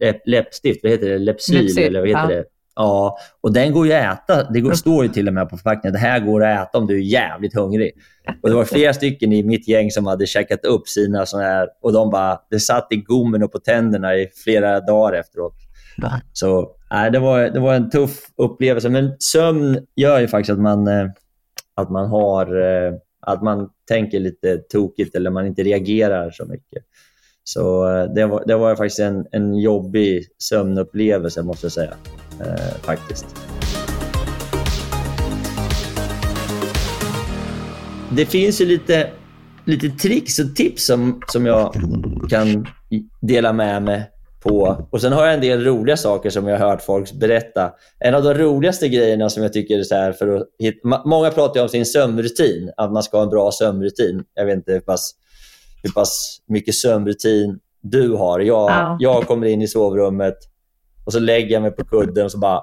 läpp, 0.00 0.22
läppstift, 0.26 0.80
vad 0.82 0.92
heter 0.92 1.08
det? 1.08 1.18
Lepsyl, 1.18 1.62
Lypsyl, 1.62 1.84
eller 1.84 2.00
vad 2.00 2.08
heter 2.08 2.30
ja. 2.30 2.36
det? 2.36 2.44
Ja, 2.78 3.18
och 3.40 3.52
den 3.52 3.72
går 3.72 3.86
ju 3.86 3.92
att 3.92 4.30
äta. 4.30 4.50
Det 4.52 4.60
går, 4.60 4.72
står 4.72 5.04
ju 5.04 5.08
till 5.10 5.28
och 5.28 5.34
med 5.34 5.48
på 5.48 5.56
förpackningen. 5.56 5.92
Det 5.92 5.98
här 5.98 6.20
går 6.20 6.44
att 6.44 6.68
äta 6.68 6.78
om 6.78 6.86
du 6.86 6.96
är 6.96 7.02
jävligt 7.02 7.54
hungrig. 7.54 7.92
Och 8.42 8.48
Det 8.48 8.54
var 8.54 8.64
flera 8.64 8.92
stycken 8.92 9.32
i 9.32 9.42
mitt 9.42 9.68
gäng 9.68 9.90
som 9.90 10.06
hade 10.06 10.26
käkat 10.26 10.64
upp 10.64 10.88
sina 10.88 11.26
såna 11.26 11.42
här 11.42 11.68
och 11.82 11.92
de 11.92 12.10
bara, 12.10 12.40
det 12.50 12.60
satt 12.60 12.86
i 12.90 12.96
gommen 12.96 13.42
och 13.42 13.52
på 13.52 13.58
tänderna 13.58 14.16
i 14.16 14.28
flera 14.44 14.80
dagar 14.80 15.12
efteråt. 15.12 15.54
Så 16.32 16.70
nej, 16.90 17.10
det, 17.10 17.18
var, 17.18 17.40
det 17.40 17.60
var 17.60 17.74
en 17.74 17.90
tuff 17.90 18.18
upplevelse. 18.36 18.88
Men 18.88 19.16
sömn 19.18 19.86
gör 19.96 20.20
ju 20.20 20.28
faktiskt 20.28 20.52
att 20.52 20.60
man, 20.62 20.88
eh, 20.88 21.06
att 21.74 21.90
man 21.90 22.08
har 22.08 22.60
eh, 22.60 22.92
att 23.20 23.42
man 23.42 23.68
tänker 23.88 24.20
lite 24.20 24.58
tokigt 24.58 25.14
eller 25.14 25.30
man 25.30 25.46
inte 25.46 25.62
reagerar 25.62 26.30
så 26.30 26.44
mycket. 26.44 26.82
Så 27.44 27.90
eh, 27.90 28.04
det 28.14 28.26
var, 28.26 28.44
det 28.46 28.56
var 28.56 28.76
faktiskt 28.76 29.00
en, 29.00 29.26
en 29.32 29.54
jobbig 29.54 30.24
sömnupplevelse 30.38 31.42
måste 31.42 31.64
jag 31.64 31.72
säga. 31.72 31.94
Eh, 32.40 32.74
faktiskt. 32.82 33.26
Det 38.12 38.26
finns 38.26 38.60
ju 38.60 38.64
lite, 38.64 39.10
lite 39.64 39.88
tricks 39.88 40.38
och 40.38 40.56
tips 40.56 40.86
som, 40.86 41.20
som 41.26 41.46
jag 41.46 41.74
kan 42.30 42.66
dela 43.20 43.52
med 43.52 43.82
mig 43.82 44.10
på. 44.42 44.86
Och 44.90 45.00
Sen 45.00 45.12
har 45.12 45.24
jag 45.24 45.34
en 45.34 45.40
del 45.40 45.64
roliga 45.64 45.96
saker 45.96 46.30
som 46.30 46.46
jag 46.48 46.58
har 46.58 46.68
hört 46.70 46.82
folk 46.82 47.12
berätta. 47.12 47.70
En 47.98 48.14
av 48.14 48.22
de 48.22 48.34
roligaste 48.34 48.88
grejerna 48.88 49.30
som 49.30 49.42
jag 49.42 49.52
tycker 49.52 49.78
är 49.78 49.82
så 49.82 49.94
här 49.94 50.12
för 50.12 50.36
att 50.36 50.42
hitta, 50.58 51.02
Många 51.04 51.30
pratar 51.30 51.62
om 51.62 51.68
sin 51.68 51.86
sömnrutin, 51.86 52.72
att 52.76 52.92
man 52.92 53.02
ska 53.02 53.16
ha 53.16 53.24
en 53.24 53.30
bra 53.30 53.52
sömnrutin. 53.52 54.24
Jag 54.34 54.46
vet 54.46 54.56
inte 54.56 54.72
hur 54.72 54.80
pass, 54.80 55.14
hur 55.82 55.90
pass 55.90 56.38
mycket 56.48 56.74
sömnrutin 56.74 57.58
du 57.80 58.12
har. 58.12 58.40
Jag, 58.40 58.70
Ja. 58.70 58.96
jag 59.00 59.26
kommer 59.26 59.46
in 59.46 59.62
i 59.62 59.68
sovrummet 59.68 60.36
och 61.08 61.12
så 61.12 61.20
lägger 61.20 61.52
jag 61.52 61.62
mig 61.62 61.70
på 61.70 61.84
kudden 61.84 62.24
och 62.24 62.32
så 62.32 62.38
bara 62.38 62.62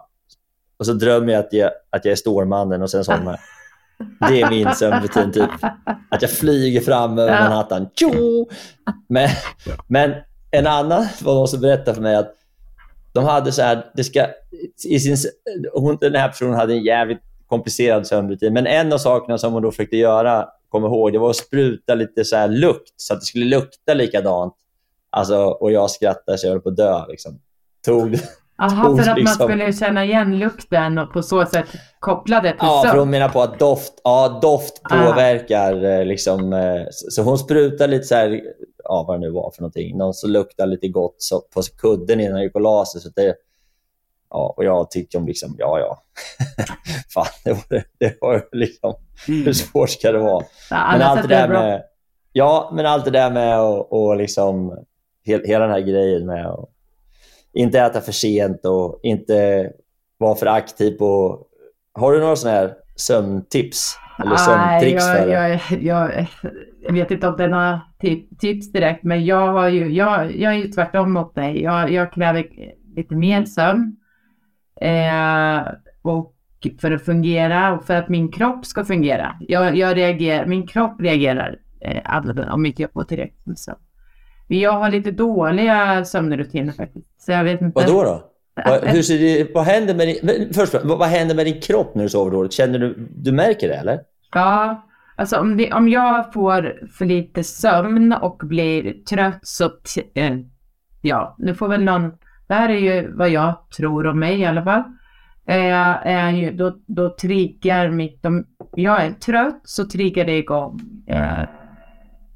och 0.78 0.86
så 0.86 0.94
drömmer 0.94 1.34
jag 1.34 1.40
att 1.40 1.53
jag, 1.53 1.72
att 1.90 2.05
jag 2.05 2.12
är 2.12 2.16
Stålmannen 2.16 2.81
och 2.81 2.92
sen 2.92 3.03
somnar 3.03 3.31
jag. 3.31 4.29
Det 4.29 4.42
är 4.42 4.50
min 4.50 4.75
sömnrutin, 4.75 5.31
typ. 5.31 5.50
Att 6.12 6.22
jag 6.22 6.31
flyger 6.31 6.81
fram 6.81 7.18
över. 7.18 7.40
Manhattan. 7.40 7.88
Tjo! 7.96 8.50
Men, 9.08 9.29
men 9.88 10.14
en 10.51 10.68
annan 10.68 11.08
var 11.24 11.36
de 11.36 11.48
som 11.48 11.62
berättade 11.62 11.96
för 11.96 12.01
mig 12.01 12.16
att 12.16 12.34
de 13.14 13.24
hade 13.24 13.51
så 13.51 13.62
här, 13.62 13.86
det 13.94 14.03
ska, 14.03 14.27
i 14.86 15.00
sin, 15.00 15.18
hon, 15.74 15.98
den 16.01 16.16
här 16.16 16.27
personen 16.27 16.53
hade 16.53 16.74
en 16.74 16.84
jävligt 16.84 17.22
komplicerad 17.48 18.08
sömnrutin, 18.08 18.53
men 18.53 18.68
en 18.68 18.94
av 18.94 18.98
sakerna 18.98 19.38
som 19.38 19.53
hon 19.53 19.64
då 19.64 19.72
försökte 19.72 19.98
göra, 19.98 20.48
kommer 20.70 20.88
ihåg, 20.88 21.14
det 21.14 21.20
var 21.20 21.29
att 21.29 21.36
spruta 21.36 21.96
lite 21.96 22.25
så 22.25 22.36
här 22.36 22.48
lukt 22.48 22.94
så 22.98 23.14
att 23.14 23.20
det 23.20 23.25
skulle 23.25 23.46
lukta 23.46 23.94
likadant. 23.94 24.53
Alltså, 25.10 25.38
och 25.38 25.72
jag 25.72 25.92
skrattade 25.92 26.38
så 26.38 26.48
jag 26.48 26.51
höll 26.51 26.62
på 26.62 26.70
att 26.70 26.77
dö. 26.77 27.05
Liksom. 27.08 27.40
Tog, 27.86 28.16
Jaha, 28.58 28.84
tog 28.86 28.96
för 28.98 29.02
att 29.02 29.08
man 29.08 29.16
liksom- 29.16 29.48
skulle 29.50 29.74
känna 29.74 30.06
igen 30.06 30.40
lukten 30.40 30.98
och 30.98 31.14
på 31.14 31.24
så 31.24 31.46
sätt 31.46 31.66
koppla 32.00 32.42
det 32.42 32.50
till 32.52 32.58
Ja, 32.62 32.82
för 32.86 32.90
hon 32.90 32.98
sömn. 33.00 33.12
menar 33.12 33.30
på 33.30 33.42
att 33.42 33.60
doft, 33.60 33.94
ja, 34.04 34.40
doft 34.42 34.82
Ah. 34.84 34.90
påverkar. 35.06 35.84
eh, 35.84 36.06
Liksom, 36.06 36.54
eh, 36.54 36.82
så 36.90 37.22
hon 37.22 37.38
sprutar 37.38 37.88
lite 37.88 38.04
så 38.06 38.16
här, 38.16 38.42
ja, 38.84 39.06
vad 39.08 39.16
det 39.16 39.28
nu 39.28 39.32
var 39.32 39.52
för 39.56 39.62
någonting. 39.62 39.98
Någon 39.98 40.14
som 40.14 40.30
luktar 40.30 40.66
lite 40.66 40.88
gott 40.88 41.16
så, 41.18 41.42
på 41.54 41.62
kudden 41.78 42.20
innan 42.20 42.36
jag 42.36 42.44
gick 42.44 42.56
och 42.56 42.62
la 42.62 42.86
sig. 42.86 43.02
Så 43.02 43.10
det, 43.16 43.36
ja, 44.30 44.54
och 44.58 44.66
jag 44.66 44.92
tyckte 44.92 45.18
om 45.18 45.26
liksom, 45.28 45.56
ja, 45.58 45.80
ja. 45.80 46.02
Fan, 47.14 47.26
det 47.44 47.52
var, 47.52 47.84
det 48.00 48.18
var 48.22 48.48
liksom, 48.52 48.94
hur 49.28 49.54
svårt 49.54 49.90
ska 49.90 50.12
det 50.12 50.20
vara? 50.20 50.46
Ja, 50.70 50.88
Men 50.92 51.02
allt 51.02 51.22
det 51.22 51.28
där 51.28 51.48
med, 51.48 51.84
ja, 52.32 52.72
men 52.74 52.86
allt 52.86 53.06
det 53.06 53.12
där 53.12 53.32
med 53.32 53.62
och, 53.62 53.94
och 53.94 54.18
liksom, 54.18 54.78
hel, 55.26 55.42
hela 55.46 55.66
den 55.66 55.74
här 55.74 55.82
grejen 55.82 56.26
med 56.26 56.46
att 56.48 56.70
inte 57.55 57.79
äta 57.79 58.01
för 58.01 58.11
sent 58.11 58.65
och 58.65 59.00
inte 59.03 59.70
vara 60.18 60.35
för 60.35 60.46
aktiv 60.46 60.91
på... 60.91 61.39
Har 61.94 62.11
du 62.11 62.20
några 62.20 62.35
sådana 62.35 62.57
här 62.57 62.74
sömntips? 62.96 63.98
Eller 64.20 64.35
sömntricks 64.35 65.05
Nej, 65.05 65.29
jag, 65.29 65.51
jag, 65.51 65.81
jag, 65.81 66.27
jag 66.81 66.94
vet 66.94 67.11
inte 67.11 67.27
om 67.27 67.37
det 67.37 67.44
är 67.44 67.48
några 67.48 67.81
tip, 68.00 68.39
tips 68.39 68.72
direkt, 68.72 69.03
men 69.03 69.25
jag, 69.25 69.48
har 69.48 69.70
ju, 69.70 69.94
jag, 69.94 70.35
jag 70.35 70.53
är 70.53 70.57
ju 70.57 70.68
tvärtom 70.68 71.13
mot 71.13 71.35
dig. 71.35 71.61
Jag, 71.61 71.91
jag 71.91 72.13
kräver 72.13 72.48
lite 72.96 73.15
mer 73.15 73.46
sömn. 73.46 73.96
Eh, 74.81 75.68
och 76.01 76.35
för 76.81 76.91
att 76.91 77.05
fungera 77.05 77.74
och 77.74 77.85
för 77.85 77.96
att 77.96 78.09
min 78.09 78.31
kropp 78.31 78.65
ska 78.65 78.85
fungera. 78.85 79.35
Jag, 79.39 79.75
jag 79.77 79.98
reagerar, 79.98 80.46
min 80.46 80.68
kropp 80.68 81.01
reagerar 81.01 81.59
eh, 81.81 82.53
om 82.53 82.65
inte 82.65 82.81
jag 82.81 82.91
får 82.91 83.03
tillräckligt 83.03 83.46
med 83.46 83.59
sömn. 83.59 83.85
Jag 84.48 84.72
har 84.72 84.92
lite 84.92 85.12
dåliga 85.12 86.05
sömnrutiner 86.05 86.74
faktiskt. 86.74 87.08
Så 87.18 87.31
jag 87.31 87.44
vet 87.44 87.62
inte. 87.62 87.81
Vad 87.81 87.88
då? 87.88 88.03
då? 88.03 88.31
Vad, 88.66 88.84
hur 88.84 89.01
ser 89.01 89.20
det, 89.20 89.53
vad, 89.53 89.64
händer 89.64 89.96
med 89.96 90.08
din, 90.08 90.53
först, 90.53 90.74
vad, 90.74 91.00
vad 91.00 91.08
händer 91.08 91.36
med 91.36 91.46
din 91.46 91.62
kropp 91.62 91.96
när 91.96 92.03
du 92.03 92.10
sover 92.10 92.31
dåligt? 92.31 92.53
Känner 92.53 92.79
du, 92.79 93.08
du 93.16 93.31
märker 93.31 93.68
det 93.68 93.75
eller? 93.75 94.00
Ja, 94.34 94.88
alltså 95.16 95.38
om, 95.38 95.58
det, 95.58 95.74
om 95.74 95.90
jag 95.90 96.34
får 96.34 96.88
för 96.98 97.05
lite 97.05 97.44
sömn 97.44 98.14
och 98.14 98.42
blir 98.44 99.03
trött 99.03 99.40
så, 99.42 99.70
eh, 100.14 100.38
ja, 101.01 101.36
nu 101.38 101.55
får 101.55 101.68
väl 101.68 101.84
någon, 101.84 102.12
det 102.48 102.53
här 102.53 102.70
är 102.70 102.79
ju 102.79 103.12
vad 103.12 103.29
jag 103.29 103.70
tror 103.77 104.08
om 104.08 104.20
mig 104.20 104.40
i 104.40 104.46
alla 104.46 104.64
fall, 104.64 104.84
eh, 105.48 106.36
ju, 106.36 106.51
då, 106.51 106.77
då 106.86 107.16
triggar 107.16 107.90
mitt, 107.90 108.25
om 108.25 108.46
jag 108.75 109.05
är 109.05 109.12
trött 109.12 109.62
så 109.64 109.86
triggar 109.86 110.25
det 110.25 110.38
igång 110.38 110.79
eh, 111.08 111.44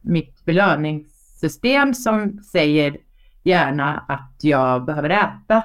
mitt 0.02 0.46
belöningssystem 1.40 1.94
som 1.94 2.40
säger 2.44 2.98
gärna 3.44 4.04
att 4.08 4.36
jag 4.42 4.86
behöver 4.86 5.10
äta. 5.10 5.64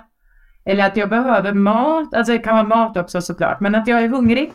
Eller 0.64 0.86
att 0.86 0.96
jag 0.96 1.08
behöver 1.08 1.52
mat, 1.52 2.14
alltså 2.14 2.32
det 2.32 2.38
kan 2.38 2.54
vara 2.54 2.66
mat 2.66 2.96
också 2.96 3.20
såklart, 3.20 3.60
men 3.60 3.74
att 3.74 3.88
jag 3.88 4.02
är 4.02 4.08
hungrig. 4.08 4.52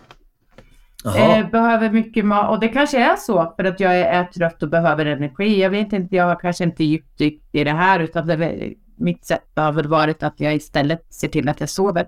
Eh, 1.16 1.50
behöver 1.50 1.90
mycket 1.90 2.26
mat 2.26 2.50
och 2.50 2.60
det 2.60 2.68
kanske 2.68 2.98
är 2.98 3.16
så 3.16 3.54
för 3.56 3.64
att 3.64 3.80
jag 3.80 4.00
är, 4.00 4.06
är 4.06 4.24
trött 4.24 4.64
och 4.64 4.70
behöver 4.70 5.06
energi. 5.06 5.62
Jag 5.62 5.70
vet 5.70 5.94
inte, 5.94 6.16
jag 6.16 6.26
har 6.26 6.40
kanske 6.40 6.64
inte 6.64 6.84
djupdykt 6.84 7.56
i 7.56 7.64
det 7.64 7.72
här 7.72 8.00
utan 8.00 8.28
det, 8.28 8.74
mitt 8.98 9.26
sätt 9.26 9.52
har 9.56 9.72
väl 9.72 9.88
varit 9.88 10.24
att 10.24 10.40
jag 10.40 10.56
istället 10.56 11.14
ser 11.14 11.28
till 11.28 11.50
att 11.50 11.60
jag 11.60 11.70
sover. 11.70 12.08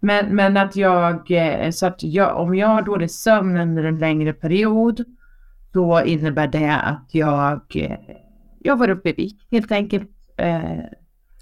Men, 0.00 0.36
men 0.36 0.56
att 0.56 0.76
jag, 0.76 1.30
eh, 1.30 1.70
så 1.70 1.86
att 1.86 2.02
jag, 2.02 2.36
om 2.36 2.54
jag 2.54 2.68
har 2.68 2.82
dålig 2.82 3.10
sömn 3.10 3.56
under 3.56 3.84
en 3.84 3.98
längre 3.98 4.32
period 4.32 5.04
då 5.74 6.02
innebär 6.04 6.46
det 6.46 6.74
att 6.74 7.08
jag, 7.12 7.60
eh, 7.74 7.98
jag 8.64 8.76
var 8.76 8.88
uppe 8.88 9.08
i 9.08 9.12
vikt 9.12 9.42
helt 9.50 9.72
enkelt. 9.72 10.10
Eh, 10.36 10.62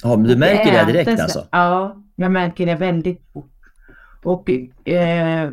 Ja, 0.05 0.17
men 0.17 0.23
du 0.23 0.37
märker 0.37 0.73
det 0.87 0.93
direkt 0.93 1.11
äter- 1.11 1.23
alltså? 1.23 1.47
Ja, 1.53 2.03
jag 2.17 2.33
märker 2.33 2.67
det 2.67 2.75
väldigt 2.75 3.23
fort. 3.33 3.51
Och 4.25 4.51
eh, 4.89 5.51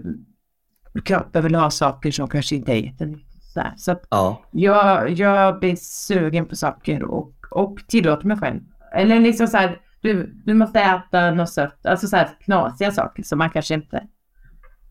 kroppen 1.05 1.43
vill 1.43 1.55
ha 1.55 1.69
saker 1.69 2.11
som 2.11 2.27
kanske 2.27 2.55
inte 2.55 2.71
är 2.71 2.75
jättenyttigt. 2.75 3.43
Så 3.77 3.91
att 3.91 4.07
Ja. 4.09 4.41
jag, 4.51 5.09
jag 5.11 5.59
blir 5.59 5.75
sugen 5.75 6.45
på 6.45 6.55
saker 6.55 7.03
och, 7.03 7.33
och 7.51 7.79
tillåter 7.87 8.27
mig 8.27 8.37
själv. 8.37 8.59
Eller 8.93 9.19
liksom 9.19 9.47
så 9.47 9.57
här, 9.57 9.77
du, 10.01 10.33
du 10.45 10.53
måste 10.53 10.79
äta 10.79 11.31
något 11.31 11.49
sött, 11.49 11.85
alltså 11.85 12.07
så 12.07 12.15
här 12.17 12.29
knasiga 12.43 12.91
saker 12.91 13.23
som 13.23 13.37
man 13.37 13.49
kanske 13.49 13.73
inte 13.73 14.07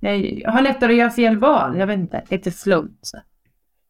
Jag 0.01 0.51
har 0.53 0.63
lättare 0.63 0.93
att 0.93 0.99
göra 0.99 1.11
fel 1.11 1.39
val. 1.39 1.77
Jag 1.79 1.87
vet 1.87 1.99
inte, 1.99 2.23
lite 2.31 2.51
slump. 2.51 2.99
Så. 3.03 3.19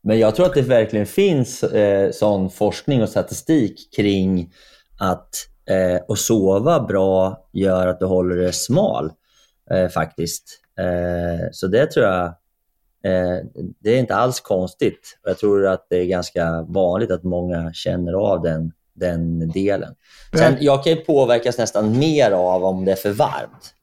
Men 0.03 0.19
jag 0.19 0.35
tror 0.35 0.47
att 0.47 0.55
det 0.55 0.63
verkligen 0.63 1.07
finns 1.07 1.63
eh, 1.63 2.11
sån 2.11 2.51
forskning 2.51 3.03
och 3.03 3.09
statistik 3.09 3.89
kring 3.97 4.53
att 4.99 5.29
eh, 5.71 6.01
att 6.09 6.19
sova 6.19 6.81
bra 6.81 7.49
gör 7.53 7.87
att 7.87 7.99
du 8.01 8.07
håller 8.07 8.37
dig 8.37 8.53
smal 8.53 9.13
eh, 9.71 9.89
faktiskt. 9.89 10.61
Eh, 10.79 11.47
så 11.53 11.67
det 11.67 11.87
tror 11.87 12.07
jag, 12.07 12.25
eh, 13.05 13.45
det 13.81 13.91
är 13.91 13.99
inte 13.99 14.15
alls 14.15 14.41
konstigt. 14.41 15.19
Jag 15.25 15.39
tror 15.39 15.67
att 15.67 15.87
det 15.91 15.97
är 15.97 16.05
ganska 16.05 16.63
vanligt 16.69 17.11
att 17.11 17.23
många 17.25 17.73
känner 17.73 18.13
av 18.13 18.43
den, 18.43 18.73
den 18.95 19.49
delen. 19.49 19.95
Sen, 20.39 20.57
jag 20.61 20.85
kan 20.85 20.93
ju 20.93 21.01
påverkas 21.01 21.59
nästan 21.59 21.99
mer 21.99 22.31
av 22.31 22.65
om 22.65 22.85
det 22.85 22.93
är 22.93 22.97
för 22.97 23.11
varmt 23.13 23.75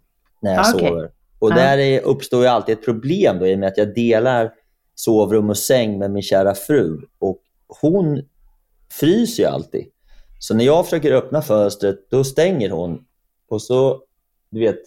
när 0.41 0.54
jag 0.54 0.65
Ah, 0.65 0.71
okej. 0.75 0.88
sover. 0.89 1.10
Och 1.39 1.51
Ja. 1.51 1.56
där 1.56 1.78
är, 1.78 2.01
uppstår 2.01 2.41
ju 2.41 2.47
alltid 2.47 2.78
ett 2.78 2.86
problem 2.86 3.39
då, 3.39 3.47
i 3.47 3.56
och 3.56 3.60
med 3.60 3.67
att 3.67 3.78
jag 3.78 3.93
delar 3.95 4.51
sovrum 4.95 5.49
och 5.49 5.58
säng 5.58 5.99
med 5.99 6.12
min 6.12 6.23
kära 6.23 6.53
fru. 6.55 7.01
Och 7.19 7.39
hon 7.81 8.21
fryser 8.91 9.43
ju 9.43 9.49
alltid. 9.49 9.86
Så 10.39 10.55
när 10.55 10.65
jag 10.65 10.86
försöker 10.86 11.12
öppna 11.12 11.41
fönstret, 11.41 12.10
då 12.12 12.23
stänger 12.23 12.69
hon. 12.69 12.99
Och 13.49 13.62
så, 13.62 14.01
du 14.49 14.60
vet, 14.60 14.79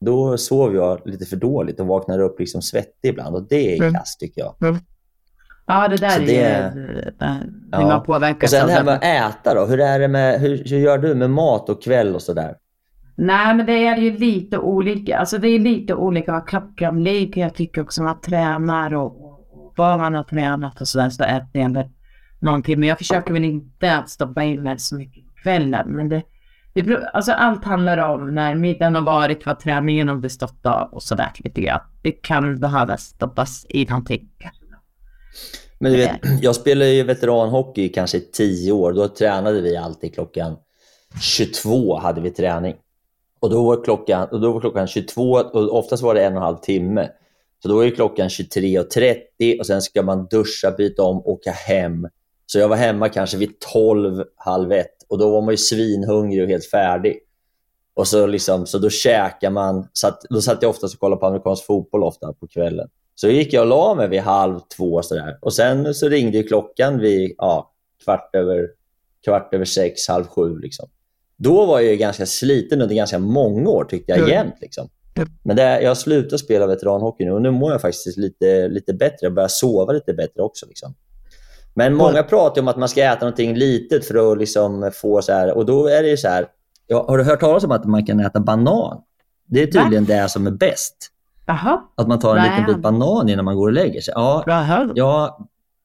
då 0.00 0.36
sover 0.38 0.74
jag 0.74 1.00
lite 1.04 1.24
för 1.26 1.36
dåligt 1.36 1.80
och 1.80 1.86
vaknar 1.86 2.18
upp 2.18 2.40
liksom 2.40 2.62
svettig 2.62 3.08
ibland. 3.08 3.36
Och 3.36 3.42
det 3.48 3.74
är 3.74 3.80
Mm. 3.82 3.94
kass 3.94 4.16
tycker 4.16 4.40
jag. 4.40 4.54
Ja, 5.66 5.88
det 5.88 5.96
där 5.96 6.10
Så 6.10 6.22
är 6.22 6.26
det- 6.26 6.32
ju... 6.32 6.98
eh, 7.26 7.36
Ja. 7.72 7.78
Hur 7.78 7.86
man 7.86 8.02
påverkas 8.02 8.42
Och 8.52 8.58
sen 8.58 8.66
det 8.66 8.72
här 8.72 8.84
med 8.84 8.94
att 8.94 9.04
äta 9.40 9.54
då. 9.54 9.66
Hur, 9.66 9.80
är 9.80 9.98
det 9.98 10.08
med, 10.08 10.40
hur, 10.40 10.56
hur 10.64 10.78
gör 10.78 10.98
du 10.98 11.14
med 11.14 11.30
mat 11.30 11.68
och 11.68 11.82
kväll 11.82 12.14
och 12.14 12.22
sådär? 12.22 12.54
Nej, 13.16 13.54
men 13.54 13.66
det 13.66 13.86
är 13.86 13.96
ju 13.96 14.18
lite 14.18 14.58
olika. 14.58 15.18
Alltså 15.18 15.38
det 15.38 15.48
är 15.48 15.58
lite 15.58 15.94
olika 15.94 16.32
ligger. 16.96 17.42
Jag 17.42 17.54
tycker 17.54 17.80
också 17.82 18.02
man 18.02 18.20
tränar 18.20 18.94
och 18.94 19.29
man 19.80 20.14
har 20.14 20.24
tränat 20.24 20.80
och 20.80 20.88
sådär 20.88 21.10
så 21.10 21.24
äter 21.24 21.62
jag 21.62 21.74
väl 21.74 21.88
någonting. 22.38 22.80
Men 22.80 22.88
jag 22.88 22.98
försöker 22.98 23.32
väl 23.32 23.44
inte 23.44 23.96
att 23.96 24.10
stoppa 24.10 24.42
in 24.42 24.62
mig 24.62 24.78
så 24.78 24.94
mycket 24.94 25.26
på 25.26 25.32
kvällen. 25.42 25.88
Men 25.88 26.08
det, 26.08 26.22
det, 26.74 27.10
alltså 27.12 27.32
allt 27.32 27.64
handlar 27.64 27.98
om 27.98 28.34
när 28.34 28.54
middagen 28.54 28.94
har 28.94 29.02
varit, 29.02 29.46
vad 29.46 29.60
träningen 29.60 30.08
har 30.08 30.16
bestått 30.16 30.66
av 30.66 30.88
och 30.92 31.02
sådär 31.02 31.30
lite 31.36 31.60
grann. 31.60 31.80
Det 32.02 32.12
kan 32.12 32.60
behöva 32.60 32.96
stoppas 32.96 33.66
i 33.68 33.84
någonting. 33.84 34.28
Men 35.78 35.92
du 35.92 35.98
vet, 35.98 36.20
jag 36.42 36.54
spelade 36.54 36.90
ju 36.90 37.02
veteranhockey 37.02 37.82
i 37.82 37.88
kanske 37.88 38.20
tio 38.20 38.72
år. 38.72 38.92
Då 38.92 39.08
tränade 39.08 39.60
vi 39.60 39.76
alltid 39.76 40.14
klockan 40.14 40.56
22 41.20 41.98
hade 41.98 42.20
vi 42.20 42.30
träning. 42.30 42.74
Och 43.40 43.50
då 43.50 43.64
var 43.64 43.84
klockan, 43.84 44.28
och 44.28 44.40
då 44.40 44.52
var 44.52 44.60
klockan 44.60 44.86
22 44.86 45.22
och 45.30 45.78
oftast 45.78 46.02
var 46.02 46.14
det 46.14 46.24
en 46.24 46.32
och 46.32 46.38
en 46.38 46.42
halv 46.42 46.56
timme. 46.56 47.08
Så 47.62 47.68
då 47.68 47.84
ju 47.84 47.90
klockan 47.90 48.28
23.30 48.28 49.58
och 49.58 49.66
sen 49.66 49.82
ska 49.82 50.02
man 50.02 50.26
duscha, 50.30 50.70
byta 50.70 51.02
om, 51.02 51.22
åka 51.26 51.50
hem. 51.50 52.08
Så 52.46 52.58
jag 52.58 52.68
var 52.68 52.76
hemma 52.76 53.08
kanske 53.08 53.36
vid 53.36 53.58
12, 53.72 54.24
halv 54.36 54.72
ett 54.72 54.96
och 55.08 55.18
då 55.18 55.30
var 55.30 55.42
man 55.42 55.50
ju 55.52 55.56
svinhungrig 55.56 56.42
och 56.42 56.48
helt 56.48 56.64
färdig. 56.70 57.18
Och 57.94 58.08
så, 58.08 58.26
liksom, 58.26 58.66
så 58.66 58.78
då 58.78 58.90
käkar 58.90 59.50
man, 59.50 59.88
satt, 59.92 60.20
då 60.30 60.40
satt 60.40 60.62
jag 60.62 60.70
oftast 60.70 60.94
och 60.94 61.00
kollade 61.00 61.20
på 61.20 61.26
amerikansk 61.26 61.66
fotboll 61.66 62.02
ofta 62.02 62.32
på 62.32 62.46
kvällen. 62.46 62.88
Så 63.14 63.28
gick 63.28 63.52
jag 63.52 63.62
och 63.62 63.68
la 63.68 63.94
mig 63.94 64.08
vid 64.08 64.20
halv 64.20 64.60
två 64.76 65.02
sådär. 65.02 65.38
Och 65.40 65.52
sen 65.52 65.94
så 65.94 66.08
ringde 66.08 66.42
klockan 66.42 66.98
vid 66.98 67.34
ja, 67.38 67.72
kvart, 68.04 68.34
över, 68.34 68.68
kvart 69.24 69.54
över 69.54 69.64
sex, 69.64 70.08
halv 70.08 70.24
sju. 70.24 70.58
Liksom. 70.58 70.88
Då 71.36 71.66
var 71.66 71.80
jag 71.80 71.90
ju 71.90 71.96
ganska 71.96 72.26
sliten 72.26 72.82
under 72.82 72.94
ganska 72.94 73.18
många 73.18 73.70
år 73.70 73.84
tyckte 73.84 74.12
jag 74.12 74.18
Mm. 74.18 74.30
jämt. 74.30 74.54
Liksom. 74.60 74.88
Men 75.42 75.56
det, 75.56 75.80
jag 75.82 75.90
har 75.90 75.94
slutat 75.94 76.40
spela 76.40 76.66
veteranhockey 76.66 77.24
nu 77.24 77.30
och 77.30 77.42
nu 77.42 77.50
mår 77.50 77.72
jag 77.72 77.80
faktiskt 77.80 78.16
lite, 78.16 78.68
lite 78.68 78.94
bättre. 78.94 79.18
Jag 79.20 79.34
börjar 79.34 79.48
sova 79.48 79.92
lite 79.92 80.14
bättre 80.14 80.42
också. 80.42 80.66
Liksom. 80.66 80.94
Men 81.74 81.94
många 81.94 82.22
pratar 82.22 82.62
om 82.62 82.68
att 82.68 82.76
man 82.76 82.88
ska 82.88 83.04
äta 83.04 83.20
någonting 83.20 83.54
litet 83.54 84.04
för 84.04 84.32
att 84.32 84.38
liksom 84.38 84.90
få 84.94 85.22
så 85.22 85.32
här. 85.32 85.56
Och 85.56 85.66
då 85.66 85.86
är 85.86 86.02
det 86.02 86.08
ju 86.08 86.16
så 86.16 86.28
här. 86.28 86.46
Har 86.92 87.18
du 87.18 87.24
hört 87.24 87.40
talas 87.40 87.64
om 87.64 87.70
att 87.70 87.84
man 87.84 88.06
kan 88.06 88.20
äta 88.20 88.40
banan? 88.40 89.02
Det 89.46 89.62
är 89.62 89.66
tydligen 89.66 90.04
det 90.04 90.28
som 90.28 90.46
är 90.46 90.50
bäst. 90.50 90.96
Jaha, 91.46 91.82
Att 91.94 92.08
man 92.08 92.18
tar 92.18 92.36
en 92.36 92.42
Nej. 92.42 92.50
liten 92.50 92.74
bit 92.74 92.82
banan 92.82 93.28
innan 93.28 93.44
man 93.44 93.56
går 93.56 93.66
och 93.66 93.72
lägger 93.72 94.00
sig. 94.00 94.14
Ja, 94.16 94.44
ja 94.94 95.38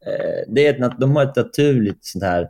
eh, 0.05 0.53
det 0.53 0.67
är 0.67 0.83
ett, 0.83 0.99
de 0.99 1.15
har 1.15 1.23
ett 1.23 1.35
naturligt 1.35 2.05
sånt 2.05 2.23
här 2.23 2.49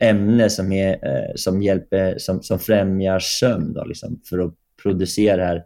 ämne 0.00 0.50
som, 0.50 0.72
är, 0.72 0.90
eh, 0.92 1.32
som, 1.36 1.62
hjälper, 1.62 2.18
som, 2.18 2.42
som 2.42 2.58
främjar 2.58 3.18
sömn 3.18 3.72
då, 3.72 3.84
liksom, 3.84 4.20
för 4.30 4.38
att 4.38 4.54
producera 4.82 5.36
det 5.36 5.44
här 5.44 5.64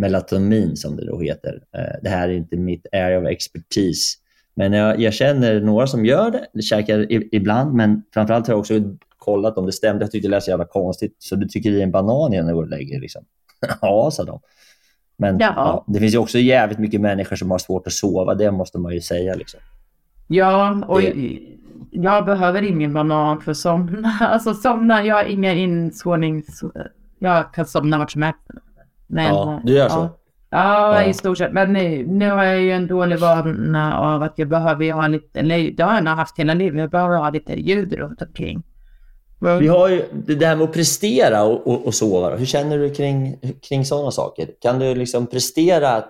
melatonin 0.00 0.76
som 0.76 0.96
det 0.96 1.06
då 1.06 1.20
heter. 1.20 1.62
Eh, 1.76 2.00
det 2.02 2.08
här 2.08 2.28
är 2.28 2.32
inte 2.32 2.56
mitt 2.56 2.86
area 2.92 3.18
of 3.20 3.26
expertise. 3.26 4.16
Men 4.54 4.72
jag, 4.72 5.00
jag 5.00 5.14
känner 5.14 5.60
några 5.60 5.86
som 5.86 6.04
gör 6.06 6.30
det. 6.30 6.46
Det 6.52 6.62
käkar 6.62 7.12
i, 7.12 7.28
ibland, 7.32 7.74
men 7.74 8.02
framförallt 8.14 8.46
har 8.46 8.52
jag 8.54 8.58
också 8.60 8.74
kollat 9.18 9.58
om 9.58 9.66
det 9.66 9.72
stämde. 9.72 10.04
Jag 10.04 10.10
tyckte 10.12 10.28
det 10.28 10.30
lät 10.30 10.42
så 10.44 10.50
jävla 10.50 10.64
konstigt. 10.64 11.16
Så 11.18 11.36
du 11.36 11.48
tycker 11.48 11.70
i 11.70 11.82
en 11.82 11.90
banan 11.90 12.34
innan 12.34 12.46
du 12.46 12.54
går 12.54 12.62
och 12.62 12.68
lägger 12.68 13.00
liksom? 13.00 13.24
ja, 13.80 14.10
sa 14.12 14.24
de. 14.24 14.40
Men 15.16 15.38
Ja. 15.38 15.52
ja, 15.56 15.84
det 15.88 16.00
finns 16.00 16.14
ju 16.14 16.18
också 16.18 16.38
jävligt 16.38 16.78
mycket 16.78 17.00
människor 17.00 17.36
som 17.36 17.50
har 17.50 17.58
svårt 17.58 17.86
att 17.86 17.92
sova. 17.92 18.34
Det 18.34 18.50
måste 18.50 18.78
man 18.78 18.92
ju 18.94 19.00
säga. 19.00 19.34
Liksom. 19.34 19.60
Ja, 20.28 20.84
och 20.88 21.00
Det- 21.00 21.38
jag 21.90 22.24
behöver 22.24 22.62
ingen 22.62 22.92
banan 22.92 23.40
för 23.40 23.50
att 23.50 23.56
somna. 23.56 24.18
Alltså 24.20 24.54
somna, 24.54 25.04
jag 25.04 25.14
har 25.14 25.24
inga 25.24 25.52
insovnings... 25.54 26.62
Jag 27.18 27.54
kan 27.54 27.66
somna 27.66 27.98
vart 27.98 28.10
som 28.10 28.22
helst. 28.22 28.40
Men, 29.10 29.24
Ja, 29.34 29.60
du 29.64 29.72
gör 29.72 29.88
så? 29.88 29.94
Ja, 29.94 30.10
ja, 30.50 31.02
Ja. 31.02 31.08
i 31.08 31.14
stort 31.14 31.38
sett. 31.38 31.52
Men 31.52 31.72
nu, 31.72 32.06
nu 32.06 32.30
har 32.30 32.44
jag 32.44 32.60
ju 32.60 32.72
en 32.72 32.86
dålig 32.86 33.18
vana 33.18 33.98
av 33.98 34.22
att 34.22 34.32
jag 34.36 34.48
behöver 34.48 34.92
ha 34.92 35.08
lite, 35.08 35.40
eller 35.40 35.70
det 35.70 35.82
har 35.82 35.94
jag 35.94 36.04
nog 36.04 36.14
haft 36.14 36.38
hela 36.38 36.54
livet, 36.54 36.80
jag 36.80 36.90
behöver 36.90 37.16
ha 37.16 37.30
lite 37.30 37.52
ljud 37.60 37.92
runt 37.92 38.22
omkring. 38.22 38.62
Vi 39.60 39.68
har 39.68 39.88
ju 39.88 40.04
det 40.12 40.46
här 40.46 40.56
med 40.56 40.64
att 40.64 40.72
prestera 40.72 41.44
och, 41.44 41.66
och, 41.66 41.86
och 41.86 41.94
sova. 41.94 42.36
Hur 42.36 42.46
känner 42.46 42.78
du 42.78 42.90
kring, 42.94 43.36
kring 43.68 43.84
sådana 43.84 44.10
saker? 44.10 44.48
Kan 44.60 44.78
du 44.78 44.94
liksom 44.94 45.26
prestera? 45.26 46.04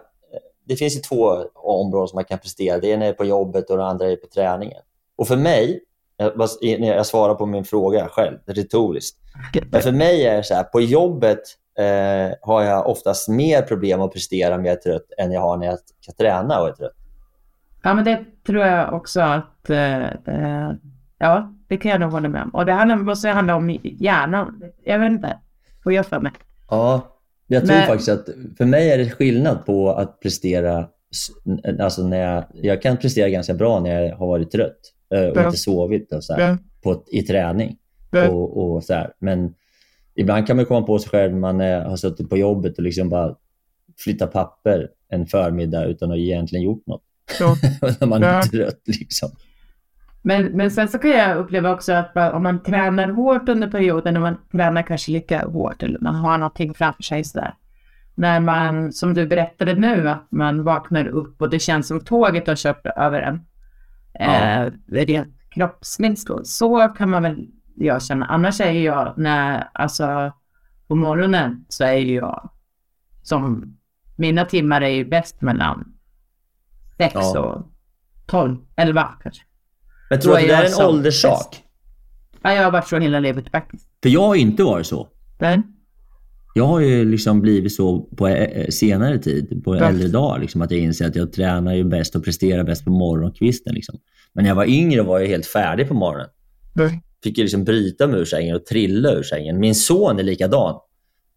Det 0.65 0.77
finns 0.77 0.97
ju 0.97 1.01
två 1.01 1.45
områden 1.55 2.09
som 2.09 2.17
man 2.17 2.25
kan 2.25 2.39
prestera. 2.39 2.79
Det 2.79 2.89
ena 2.89 3.05
är 3.05 3.13
på 3.13 3.25
jobbet 3.25 3.71
och 3.71 3.77
det 3.77 3.85
andra 3.85 4.11
är 4.11 4.17
på 4.17 4.27
träningen. 4.27 4.83
Och 5.17 5.29
för 5.29 5.37
mig, 5.37 5.81
jag, 6.17 6.51
jag 6.81 7.07
svarar 7.07 7.35
på 7.35 7.47
min 7.47 7.65
fråga 7.65 8.09
själv, 8.09 8.39
retoriskt. 8.47 9.19
Men 9.71 9.83
för 9.83 9.93
mig 9.93 10.27
är 10.27 10.37
det 10.37 10.43
så 10.43 10.55
här, 10.55 10.63
på 10.63 10.81
jobbet 10.81 11.41
eh, 11.81 12.35
har 12.43 12.63
jag 12.63 12.87
oftast 12.89 13.29
mer 13.29 13.63
problem 13.63 14.01
att 14.03 14.13
prestera 14.13 14.57
när 14.57 14.65
jag 14.65 14.73
är 14.77 14.81
trött 14.81 15.07
än 15.19 15.33
jag 15.33 15.41
har 15.41 15.57
när 15.57 15.67
jag 15.67 15.79
ska 16.01 16.13
träna 16.13 16.61
och 16.61 16.69
är 16.69 16.73
trött. 16.73 16.93
Ja, 17.83 17.95
men 17.95 18.05
det 18.05 18.25
tror 18.47 18.65
jag 18.65 18.95
också 18.95 19.21
att... 19.21 19.71
eh, 19.71 20.71
ja, 21.19 21.53
det 21.69 21.77
kan 21.77 21.91
jag 21.91 22.01
nog 22.01 22.11
hålla 22.13 22.29
med 22.29 22.43
om. 22.43 22.51
Och 22.51 22.67
det 22.67 22.73
handlar, 22.73 22.97
måste 22.97 23.29
handla 23.29 23.55
om 23.57 23.79
hjärnan. 23.83 24.63
Jag 24.85 24.99
vet 24.99 25.11
inte. 25.11 25.39
Får 25.83 25.93
jag 25.93 26.07
för 26.07 26.21
mig. 26.21 26.33
Ja, 26.71 27.17
jag 27.47 27.67
tror 27.67 27.77
Men- 27.77 27.87
faktiskt 27.87 28.09
att 28.09 28.27
för 28.59 28.65
mig 28.65 28.91
är 28.93 28.99
det 28.99 29.11
skillnad 29.11 29.67
på 29.67 29.91
att 29.93 30.21
prestera. 30.21 30.87
Alltså 31.81 32.03
när 32.03 32.35
jag, 32.35 32.45
jag 32.53 32.83
kan 32.83 32.97
prestera 32.97 33.29
ganska 33.29 33.55
bra 33.55 33.81
när 33.81 34.03
jag 34.03 34.17
har 34.17 34.27
varit 34.27 34.51
trött 34.51 34.79
eh, 35.15 35.21
och 35.29 35.37
Ja. 35.37 35.47
inte 35.47 35.59
sovit 35.59 36.13
och 36.13 36.25
så 36.25 36.35
här, 36.35 36.59
på, 36.83 37.03
i 37.07 37.23
träning. 37.23 37.77
Ja. 38.11 38.29
Och, 38.29 38.57
och 38.75 38.85
så 38.85 38.95
här. 38.95 39.13
Men 39.19 39.55
ibland 40.15 40.47
kan 40.47 40.57
man 40.57 40.67
komma 40.67 40.87
på 40.87 40.99
sig 40.99 41.11
själv 41.11 41.33
när 41.33 41.41
man 41.41 41.61
eh, 41.61 41.89
har 41.89 41.97
suttit 41.97 42.31
på 42.31 42.37
jobbet 42.37 42.77
och 42.79 42.85
liksom 42.85 43.09
bara 43.09 43.35
flyttat 43.99 44.33
papper 44.33 44.89
en 45.09 45.27
förmiddag 45.27 45.85
utan 45.85 46.11
att 46.11 46.19
egentligen 46.19 46.65
gjort 46.65 46.87
något. 46.87 47.03
Ja. 47.41 47.57
när 48.01 48.07
man 48.07 48.23
är 48.23 48.35
Ja. 48.35 48.43
trött. 48.43 48.81
Liksom. 48.87 49.31
Men, 50.23 50.45
men 50.45 50.71
sen 50.71 50.89
så 50.89 50.99
kan 50.99 51.11
jag 51.11 51.37
uppleva 51.37 51.73
också 51.73 51.93
att 51.93 52.15
bara, 52.15 52.33
om 52.33 52.43
man 52.43 52.63
tränar 52.63 53.09
hårt 53.09 53.49
under 53.49 53.69
perioden 53.71 54.17
och 54.17 54.23
man 54.23 54.37
tränar 54.53 54.83
kanske 54.83 55.13
lika 55.13 55.47
hårt 55.47 55.83
eller 55.83 55.99
man 56.01 56.15
har 56.15 56.39
någonting 56.39 56.75
framför 56.75 57.03
sig 57.03 57.25
sådär. 57.25 57.55
När 58.15 58.41
man, 58.41 58.93
som 58.93 59.15
du 59.15 59.27
berättade 59.27 59.75
nu, 59.75 60.09
att 60.09 60.27
man 60.31 60.65
vaknar 60.65 61.07
upp 61.09 61.43
och 61.43 61.51
det 61.51 61.59
känns 61.59 61.89
som 61.89 62.01
tåget 62.01 62.47
har 62.47 62.57
kört 62.57 62.87
över 62.97 63.21
en. 63.21 63.41
Ja. 64.13 64.65
Eh, 64.65 64.73
rent 64.89 65.35
kroppsligt. 65.51 66.23
Så 66.45 66.89
kan 66.89 67.11
man 67.11 67.23
väl 67.23 67.47
jag 67.85 68.03
känna. 68.03 68.27
Annars 68.27 68.61
är 68.61 68.71
ju 68.71 68.83
jag, 68.83 69.15
när, 69.17 69.69
alltså 69.75 70.33
på 70.89 70.95
morgonen 70.95 71.65
så 71.69 71.85
är 71.85 71.93
ju 71.97 72.15
jag 72.15 72.51
som, 73.23 73.77
mina 74.17 74.45
timmar 74.45 74.81
är 74.81 74.89
ju 74.89 75.05
bäst 75.05 75.43
mellan 75.43 75.93
sex 76.97 77.15
Ja. 77.15 77.39
och 77.41 77.63
tolv, 78.27 78.57
elva 78.77 79.09
kanske. 79.23 79.43
Men 80.11 80.21
tror 80.21 80.33
du 80.33 80.39
att 80.39 80.43
det 80.49 80.49
där 80.57 80.63
är 80.65 80.81
en 80.83 80.87
ålderssak? 80.89 81.63
Ja, 82.43 82.53
jag 82.53 82.65
har 82.65 82.71
varit 82.71 82.89
så 82.89 82.99
hela 82.99 83.21
livet 83.21 83.51
faktiskt. 83.51 83.89
För 84.03 84.09
jag 84.11 84.27
har 84.27 84.35
inte 84.35 84.63
varit 84.63 84.87
så. 84.87 85.09
Men, 85.39 85.63
Jag 86.55 86.65
har 86.67 86.81
ju 86.81 87.05
liksom 87.05 87.41
blivit 87.41 87.73
så 87.75 88.01
på 88.01 88.29
eh, 88.29 88.69
senare 88.69 89.19
tid, 89.19 89.65
på 89.65 89.75
äldre 89.75 90.09
dagar, 90.09 90.39
liksom, 90.39 90.63
att 90.63 90.71
jag 90.71 90.81
inser 90.81 91.07
att 91.07 91.17
jag 91.17 91.33
tränar 91.33 91.75
ju 91.75 91.85
bäst 91.85 92.17
och 92.17 92.25
presterar 92.25 92.65
bäst 92.65 92.85
på 92.85 92.91
morgonkvisten. 92.91 93.75
Liksom. 93.75 93.99
Men 94.33 94.43
när 94.45 94.51
jag 94.51 94.55
var 94.55 94.65
yngre 94.65 95.03
var 95.03 95.21
jag 95.21 95.27
helt 95.27 95.47
färdig 95.47 95.89
på 95.89 95.95
morgonen. 95.95 96.29
Fick 97.23 97.39
ju 97.39 97.45
liksom 97.45 97.65
bryta 97.65 98.07
mig 98.07 98.21
ur 98.21 98.25
sängen 98.25 98.57
och 98.57 98.67
trilla 98.67 99.13
ur 99.13 99.23
sängen. 99.23 99.59
Min 99.59 99.75
son 99.75 100.19
är 100.19 100.23
likadan. 100.23 100.81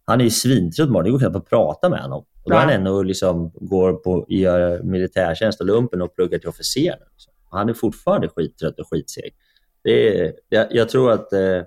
Han 0.05 0.19
är 0.19 0.23
ju 0.23 0.29
svintrött 0.29 0.87
imorgon. 0.87 1.05
Det 1.05 1.11
går 1.11 1.19
knappt 1.19 1.35
att 1.35 1.49
prata 1.49 1.89
med 1.89 2.01
honom. 2.01 2.25
Och 2.43 2.51
då 2.51 2.55
är 2.55 2.59
han 2.59 2.69
ändå 2.69 3.03
liksom 3.03 3.51
går 3.55 3.93
på, 3.93 4.25
gör 4.27 4.83
militärtjänst 4.83 5.59
och 5.59 5.65
lumpen 5.65 6.01
och 6.01 6.15
pluggar 6.15 6.39
till 6.39 6.49
officer. 6.49 6.95
Han 7.49 7.69
är 7.69 7.73
fortfarande 7.73 8.29
skittrött 8.29 8.79
och 8.79 8.89
skitseg. 8.89 9.33
Det 9.83 10.19
är, 10.19 10.33
jag, 10.49 10.67
jag 10.69 10.89
tror 10.89 11.11
att 11.11 11.33
eh, 11.33 11.61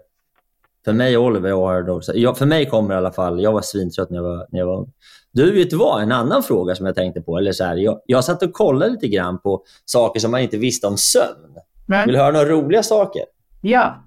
för 0.85 0.93
mig 0.93 1.17
och 1.17 1.25
Oliver, 1.25 1.83
då, 1.83 2.01
jag, 2.15 2.39
för 2.39 2.47
mig 2.47 2.67
kommer 2.67 2.95
i 2.95 2.97
alla 2.97 3.13
fall, 3.13 3.43
jag 3.43 3.53
var 3.53 3.63
svintrött 3.63 4.11
när 4.11 4.17
jag 4.17 4.25
var, 4.25 4.47
när 4.51 4.59
jag 4.59 4.67
var. 4.67 4.89
Du, 5.33 5.53
vet 5.53 5.71
du 5.71 5.77
vad? 5.77 6.03
En 6.03 6.13
annan 6.13 6.43
fråga 6.43 6.75
som 6.75 6.87
jag 6.87 6.95
tänkte 6.95 7.21
på. 7.21 7.39
Eller 7.39 7.53
så 7.53 7.65
här, 7.65 7.77
jag, 7.77 8.01
jag 8.07 8.25
satt 8.25 8.43
och 8.43 8.53
kollade 8.53 8.93
lite 8.93 9.09
grann 9.09 9.41
på 9.41 9.65
saker 9.85 10.21
som 10.21 10.31
man 10.31 10.41
inte 10.41 10.59
visste 10.59 10.87
om 10.87 10.97
sömn. 10.97 11.57
Men, 11.87 12.05
Vill 12.07 12.15
du 12.15 12.21
höra 12.21 12.33
några 12.33 12.49
roliga 12.49 12.83
saker? 12.83 13.23
ja, 13.61 14.06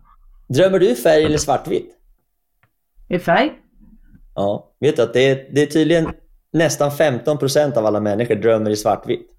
Drömmer 0.50 0.80
du 0.80 0.90
i 0.90 0.96
färg 0.96 1.24
eller 1.24 1.38
svartvitt? 1.38 1.96
i 3.10 3.20
färg. 3.20 3.52
Ja. 4.36 4.72
Vet 4.80 4.96
du 4.96 5.02
att 5.02 5.14
det 5.14 5.30
är, 5.30 5.50
det 5.52 5.62
är 5.62 5.66
tydligen 5.66 6.12
nästan 6.54 6.92
15% 6.92 7.78
av 7.78 7.86
alla 7.86 8.00
människor 8.00 8.36
drömmer 8.36 8.70
i 8.70 8.76
svartvitt. 8.76 9.30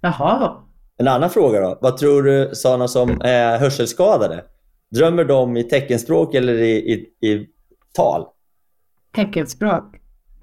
Jaha. 0.00 0.62
En 0.96 1.08
annan 1.08 1.30
fråga 1.30 1.60
då. 1.60 1.78
Vad 1.80 1.96
tror 1.96 2.22
du 2.22 2.50
sådana 2.54 2.88
som 2.88 3.20
är 3.24 3.58
hörselskadade? 3.58 4.44
Drömmer 4.90 5.24
de 5.24 5.56
i 5.56 5.62
teckenspråk 5.64 6.34
eller 6.34 6.54
i, 6.54 6.92
i, 6.92 7.26
i 7.28 7.46
tal? 7.92 8.26
Teckenspråk. 9.14 9.84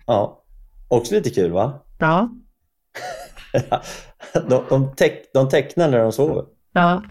Ja. 0.06 0.44
Också 0.88 1.16
lite 1.16 1.30
kul 1.30 1.52
va? 1.52 1.86
Ja. 2.00 2.30
de, 4.50 4.64
de, 4.70 4.96
teck, 4.96 5.34
de 5.34 5.50
tecknar 5.50 5.90
när 5.90 6.00
de 6.00 6.12
sover. 6.12 6.46
Ja. 6.74 7.04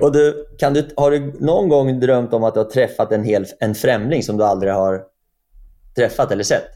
Och 0.00 0.12
du, 0.12 0.46
kan 0.58 0.74
du, 0.74 0.88
har 0.96 1.10
du 1.10 1.32
någon 1.40 1.68
gång 1.68 2.00
drömt 2.00 2.32
om 2.32 2.44
att 2.44 2.54
du 2.54 2.60
har 2.60 2.64
träffat 2.70 3.12
en, 3.12 3.24
hel, 3.24 3.46
en 3.60 3.74
främling 3.74 4.22
som 4.22 4.36
du 4.36 4.44
aldrig 4.44 4.72
har 4.72 5.02
träffat 5.96 6.30
eller 6.32 6.44
sett? 6.44 6.70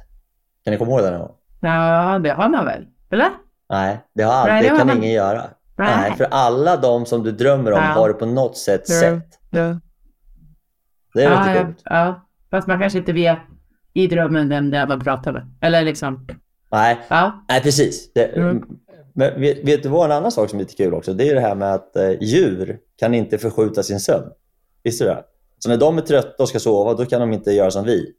Kan 0.65 0.71
ni 0.73 0.79
komma 0.79 0.91
ihåg 0.91 1.03
det 1.03 1.11
någon 1.11 1.21
gång? 1.21 1.35
Ja, 1.61 2.19
det 2.23 2.31
har 2.31 2.49
man 2.49 2.65
väl? 2.65 2.87
Eller? 3.11 3.29
Nej, 3.71 4.01
det, 4.15 4.23
har 4.23 4.33
aldrig, 4.33 4.55
Nej, 4.55 4.63
det 4.71 4.77
kan 4.79 4.87
man- 4.87 4.97
ingen 4.97 5.13
göra. 5.13 5.43
Nej. 5.77 5.97
Nej, 5.97 6.13
för 6.17 6.25
alla 6.31 6.77
de 6.77 7.07
som 7.07 7.23
du 7.23 7.33
drömmer 7.33 7.73
om 7.73 7.79
Ja. 7.79 7.85
har 7.85 8.09
du 8.09 8.15
på 8.15 8.27
något 8.27 8.57
sätt 8.57 8.89
sett. 8.89 9.39
Ja. 9.51 9.81
Det 11.15 11.23
är 11.25 11.31
ja, 11.31 11.39
lite 11.47 11.75
ja, 11.85 12.05
ja. 12.05 12.27
Fast 12.51 12.67
man 12.69 12.81
kanske 12.81 12.99
inte 12.99 13.13
vet 13.13 13.39
i 13.93 14.07
drömmen 14.07 14.49
vem 14.49 14.71
det 14.71 14.79
är 14.79 14.87
man 14.87 15.01
pratar 15.01 15.33
med. 15.33 15.51
Eller 15.61 15.83
liksom, 15.83 16.27
Nej, 16.73 17.01
ja. 17.09 17.45
nej, 17.49 17.63
precis. 17.63 18.13
Det, 18.13 18.25
Mm. 18.25 18.63
Men 19.17 19.41
vet, 19.41 19.65
vet 19.65 19.83
du 19.83 19.89
vad 19.89 20.05
en 20.05 20.17
annan 20.17 20.33
sak 20.33 20.51
som 20.51 20.59
är 20.59 20.63
lite 20.63 20.75
kul 20.75 20.95
också? 20.95 21.13
Det 21.15 21.29
är 21.29 21.35
det 21.35 21.41
här 21.41 21.55
med 21.55 21.75
att 21.75 21.97
eh, 21.97 22.11
djur 22.11 22.79
kan 22.97 23.15
inte 23.15 23.39
förskjuta 23.39 23.83
sin 23.83 24.01
sömn. 24.01 24.31
Visste 24.83 25.05
du 25.05 25.09
det? 25.11 25.25
Så 25.59 25.69
när 25.69 25.77
de 25.77 25.99
är 25.99 26.03
trötta 26.03 26.43
och 26.43 26.49
ska 26.49 26.59
sova, 26.59 26.95
då 26.95 27.07
kan 27.07 27.21
de 27.21 27.33
inte 27.33 27.53
göra 27.53 27.71
som 27.71 27.85
vi. 27.85 28.13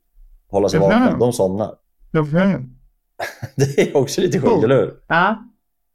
Hålla 0.48 0.70
sig 0.70 0.80
vakna. 0.80 1.18
De 1.20 1.34
somnar. 1.34 1.76
Det 3.56 3.80
är 3.80 3.98
också 3.98 4.22
lite 4.22 4.40
sjukt, 4.40 4.64
eller 4.64 4.76
hur? 4.76 4.94
Ja. 5.08 5.44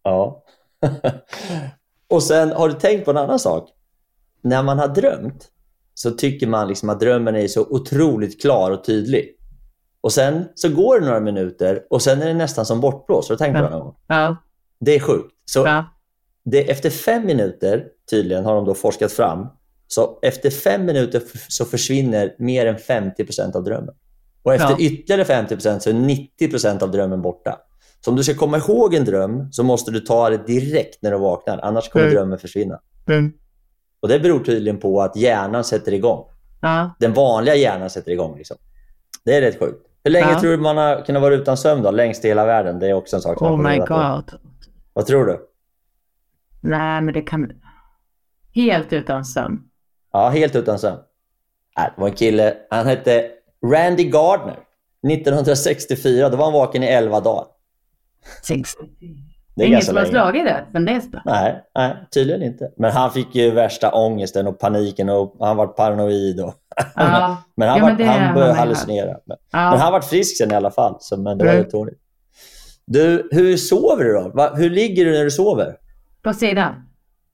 Ja. 0.02 0.42
och 2.08 2.22
sen, 2.22 2.52
har 2.52 2.68
du 2.68 2.74
tänkt 2.74 3.04
på 3.04 3.10
en 3.10 3.16
annan 3.16 3.38
sak? 3.38 3.68
När 4.42 4.62
man 4.62 4.78
har 4.78 4.88
drömt 4.88 5.48
så 5.94 6.10
tycker 6.10 6.46
man 6.46 6.68
liksom 6.68 6.88
att 6.88 7.00
drömmen 7.00 7.36
är 7.36 7.48
så 7.48 7.60
otroligt 7.62 8.40
klar 8.40 8.70
och 8.70 8.84
tydlig. 8.84 9.36
Och 10.00 10.12
sen 10.12 10.44
så 10.54 10.68
går 10.68 11.00
det 11.00 11.06
några 11.06 11.20
minuter 11.20 11.82
och 11.90 12.02
sen 12.02 12.22
är 12.22 12.26
det 12.26 12.34
nästan 12.34 12.66
som 12.66 12.80
bortblåst. 12.80 13.28
Har 13.28 13.36
du 13.36 13.38
tänkt 13.38 13.56
på 13.56 13.62
det 13.62 13.70
någon 13.70 13.80
gång? 13.80 13.96
Ja. 14.06 14.36
Det 14.80 14.94
är 14.96 15.00
sjukt. 15.00 15.34
Så 15.44 15.58
Ja. 15.58 15.84
det, 16.44 16.70
efter 16.70 16.90
fem 16.90 17.26
minuter, 17.26 17.84
tydligen 18.10 18.44
har 18.44 18.54
de 18.54 18.64
då 18.64 18.74
forskat 18.74 19.12
fram, 19.12 19.46
så 19.86 20.18
efter 20.22 20.50
fem 20.50 20.84
minuter 20.86 21.22
så 21.48 21.64
försvinner 21.64 22.34
mer 22.38 22.66
än 22.66 22.76
50% 22.76 23.56
av 23.56 23.64
drömmen. 23.64 23.94
Och 24.42 24.54
efter 24.54 24.70
Ja. 24.70 24.76
ytterligare 24.78 25.24
50% 25.24 25.78
så 25.82 25.90
är 25.90 25.94
90% 25.94 26.82
av 26.82 26.90
drömmen 26.90 27.22
borta. 27.22 27.58
Så 28.04 28.10
om 28.10 28.16
du 28.16 28.24
ska 28.24 28.34
komma 28.34 28.58
ihåg 28.58 28.94
en 28.94 29.04
dröm 29.04 29.52
så 29.52 29.62
måste 29.62 29.90
du 29.90 30.00
ta 30.00 30.30
det 30.30 30.46
direkt 30.46 31.02
när 31.02 31.10
du 31.10 31.18
vaknar, 31.18 31.58
annars 31.62 31.88
kommer 31.88 32.04
Mm. 32.06 32.14
drömmen 32.16 32.38
försvinna. 32.38 32.80
Och 34.02 34.08
Det 34.08 34.18
beror 34.20 34.40
tydligen 34.44 34.78
på 34.80 35.02
att 35.02 35.16
hjärnan 35.16 35.64
sätter 35.64 35.92
igång. 35.94 36.24
Ja. 36.62 36.90
Den 37.00 37.12
vanliga 37.12 37.54
hjärnan 37.54 37.90
sätter 37.90 38.12
igång. 38.12 38.36
Liksom. 38.38 38.56
Det 39.24 39.36
är 39.36 39.40
rätt 39.40 39.58
sjukt. 39.58 39.86
Hur 40.04 40.10
länge 40.10 40.32
Ja. 40.32 40.40
tror 40.40 40.50
du 40.50 40.56
man 40.56 40.76
har 40.76 41.04
kunnat 41.04 41.22
vara 41.22 41.34
utan 41.34 41.56
sömn 41.56 41.82
då? 41.82 41.90
Längst 41.90 42.24
i 42.24 42.28
hela 42.28 42.46
världen? 42.46 42.78
Det 42.78 42.88
är 42.88 42.92
också 42.92 43.16
en 43.16 43.22
sak 43.22 43.38
som 43.38 43.46
Oh 43.46 43.62
my 43.62 43.70
reda 43.70 43.86
på. 43.86 44.22
Vad 45.00 45.06
tror 45.06 45.26
du? 45.26 45.40
Nej, 46.60 47.00
men 47.02 47.14
det 47.14 47.22
kan... 47.22 47.52
Helt 48.54 48.92
utan 48.92 49.24
sömn. 49.24 49.58
Ja, 50.12 50.28
helt 50.28 50.56
utan 50.56 50.78
sömn. 50.78 50.98
Nej, 51.78 51.90
det 51.96 52.00
var 52.00 52.08
en 52.08 52.14
kille, 52.14 52.54
han 52.70 52.86
hette 52.86 53.30
Randy 53.72 54.04
Gardner. 54.04 54.58
1964, 55.10 56.28
då 56.28 56.36
var 56.36 56.44
han 56.44 56.52
vaken 56.52 56.82
i 56.82 56.86
11 56.86 57.20
dagar. 57.20 57.44
Det 58.48 58.54
är 58.54 58.58
Ingen 59.66 59.70
ganska 59.72 59.86
som 59.90 59.96
har 59.96 60.04
slagit 60.04 60.44
det 60.44 60.66
sen 60.72 60.84
dess? 60.84 61.04
Nej, 61.24 61.62
nej, 61.74 61.96
tydligen 62.14 62.42
inte. 62.42 62.72
Men 62.76 62.90
han 62.90 63.10
fick 63.10 63.34
ju 63.34 63.50
värsta 63.50 63.92
ångesten 63.94 64.46
och 64.46 64.58
paniken 64.58 65.08
och 65.08 65.36
han 65.40 65.56
var 65.56 65.66
paranoid. 65.66 66.40
Och, 66.40 66.54
Ja. 66.96 67.36
men 67.56 67.68
han, 67.68 67.78
Ja, 67.78 67.84
var, 67.84 67.90
men 67.90 67.98
det 67.98 68.04
han 68.04 68.34
började 68.34 68.54
hallucinera. 68.54 69.16
Men, 69.26 69.36
Ja. 69.52 69.70
men 69.70 69.80
han 69.80 69.92
var 69.92 70.00
frisk 70.00 70.36
sen 70.38 70.52
i 70.52 70.54
alla 70.54 70.70
fall. 70.70 70.96
Så, 71.00 71.16
men 71.16 71.38
det 71.38 71.44
var 71.44 71.52
Mm. 71.52 71.64
ju 71.64 71.70
tåligt. 71.70 71.98
Du, 72.92 73.28
hur 73.30 73.56
sover 73.56 74.04
du 74.04 74.12
då? 74.12 74.28
Va, 74.34 74.54
hur 74.54 74.70
ligger 74.70 75.04
du 75.04 75.12
när 75.12 75.24
du 75.24 75.30
sover? 75.30 75.76
På 76.22 76.34
sidan? 76.34 76.74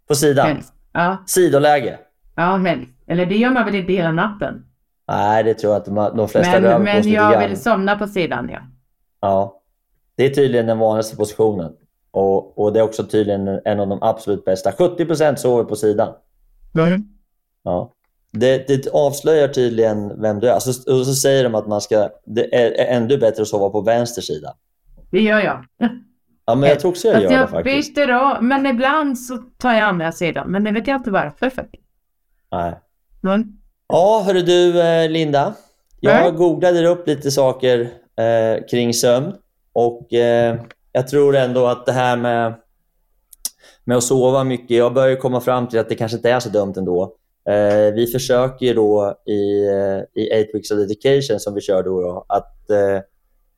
På 0.09 0.15
sidan? 0.15 0.47
Helst. 0.47 0.73
Ja. 0.93 1.25
Sidoläge? 1.27 1.99
Ja, 2.35 2.57
helst. 2.57 2.91
Eller 3.07 3.27
det 3.27 3.37
gör 3.37 3.51
man 3.51 3.65
väl 3.65 3.75
inte 3.75 3.93
hela 3.93 4.13
natten? 4.13 4.65
Nej, 5.09 5.45
det 5.45 5.55
tror 5.55 5.73
jag 5.73 5.81
att 5.81 5.85
de, 5.85 6.17
de 6.17 6.29
flesta 6.29 6.57
rör 6.57 6.79
Men, 6.79 6.79
på 6.79 6.83
men 6.83 7.11
jag 7.13 7.49
vill 7.49 7.57
somna 7.57 7.99
på 7.99 8.07
sidan, 8.07 8.49
ja. 8.53 8.59
Ja. 9.21 9.63
Det 10.17 10.25
är 10.25 10.31
tydligen 10.31 10.67
den 10.67 10.79
vanligaste 10.79 11.17
positionen. 11.17 11.73
Och, 12.11 12.59
och 12.59 12.73
det 12.73 12.79
är 12.79 12.85
också 12.85 13.05
tydligen 13.05 13.49
en 13.65 13.81
av 13.81 13.89
de 13.89 14.03
absolut 14.03 14.45
bästa. 14.45 14.71
70% 14.71 15.37
sover 15.37 15.65
på 15.65 15.77
sidan. 15.77 16.15
Ja. 17.63 17.93
Det, 18.31 18.69
det 18.69 18.89
avslöjar 18.93 19.49
tydligen 19.49 20.21
vem 20.21 20.41
du 20.41 20.49
är. 20.49 20.53
Alltså, 20.53 20.93
och 20.93 21.07
så 21.07 21.15
säger 21.15 21.45
de 21.45 21.55
att 21.55 21.67
man 21.67 21.81
ska, 21.81 22.09
det 22.25 22.55
är, 22.55 22.71
är 22.71 22.97
ännu 22.97 23.19
bättre 23.19 23.43
att 23.43 23.49
sova 23.49 23.71
på 23.71 23.81
vänster 23.81 24.23
sida. 24.23 24.55
Det 25.11 25.21
gör 25.21 25.41
jag. 25.41 25.65
Ja, 26.47 26.55
men 26.55 26.69
jag 26.69 26.81
tror 26.81 26.91
också 26.91 27.09
jag 27.09 27.15
Fast 27.15 27.23
gör 27.23 27.31
det 27.31 27.37
jag 27.41 27.51
faktiskt. 27.51 27.95
byter 27.95 28.07
då, 28.07 28.39
men 28.41 28.67
ibland 28.67 29.19
så 29.19 29.37
tar 29.37 29.73
jag 29.75 29.83
andra 29.83 30.13
sidan. 30.13 30.51
Men 30.51 30.65
det 30.65 30.73
vet 30.73 30.87
jag 30.87 30.97
inte 30.97 31.11
varför. 31.11 31.51
faktiskt. 31.51 31.85
Nej. 32.53 32.75
Men, 33.21 33.59
Ja, 33.89 34.23
hörru 34.27 34.43
du 34.43 34.81
eh, 34.81 35.11
Linda. 35.11 35.55
Jag 36.01 36.23
Nej. 36.23 36.33
googlade 36.33 36.87
upp 36.89 37.07
lite 37.07 37.31
saker 37.31 37.81
eh, 38.17 38.65
kring 38.71 38.95
sömn. 38.95 39.33
Och 39.73 40.13
eh, 40.13 40.57
jag 40.93 41.09
tror 41.09 41.37
ändå 41.37 41.67
att 41.67 41.87
det 41.87 41.93
här 41.93 42.17
med, 42.17 42.55
med 43.85 43.97
att 43.97 44.03
sova 44.05 44.45
mycket, 44.45 44.77
jag 44.77 44.95
börjar 44.95 45.17
komma 45.17 45.41
fram 45.41 45.69
till 45.69 45.79
att 45.79 45.89
det 45.89 45.95
kanske 45.95 46.17
inte 46.17 46.31
är 46.31 46.41
så 46.41 46.49
dumt 46.49 46.75
ändå. 46.77 47.15
Eh, 47.49 47.95
vi 47.95 48.07
försöker 48.13 48.75
då 48.75 49.15
i, 49.27 49.67
eh, 49.69 50.23
i 50.23 50.43
8 50.45 50.51
Weeks 50.55 50.71
of 50.71 50.79
Dedication 50.79 51.41
som 51.41 51.55
vi 51.55 51.61
kör 51.61 51.83
då, 51.83 52.03
jag, 52.03 52.25
att 52.29 52.71
eh, 52.71 53.01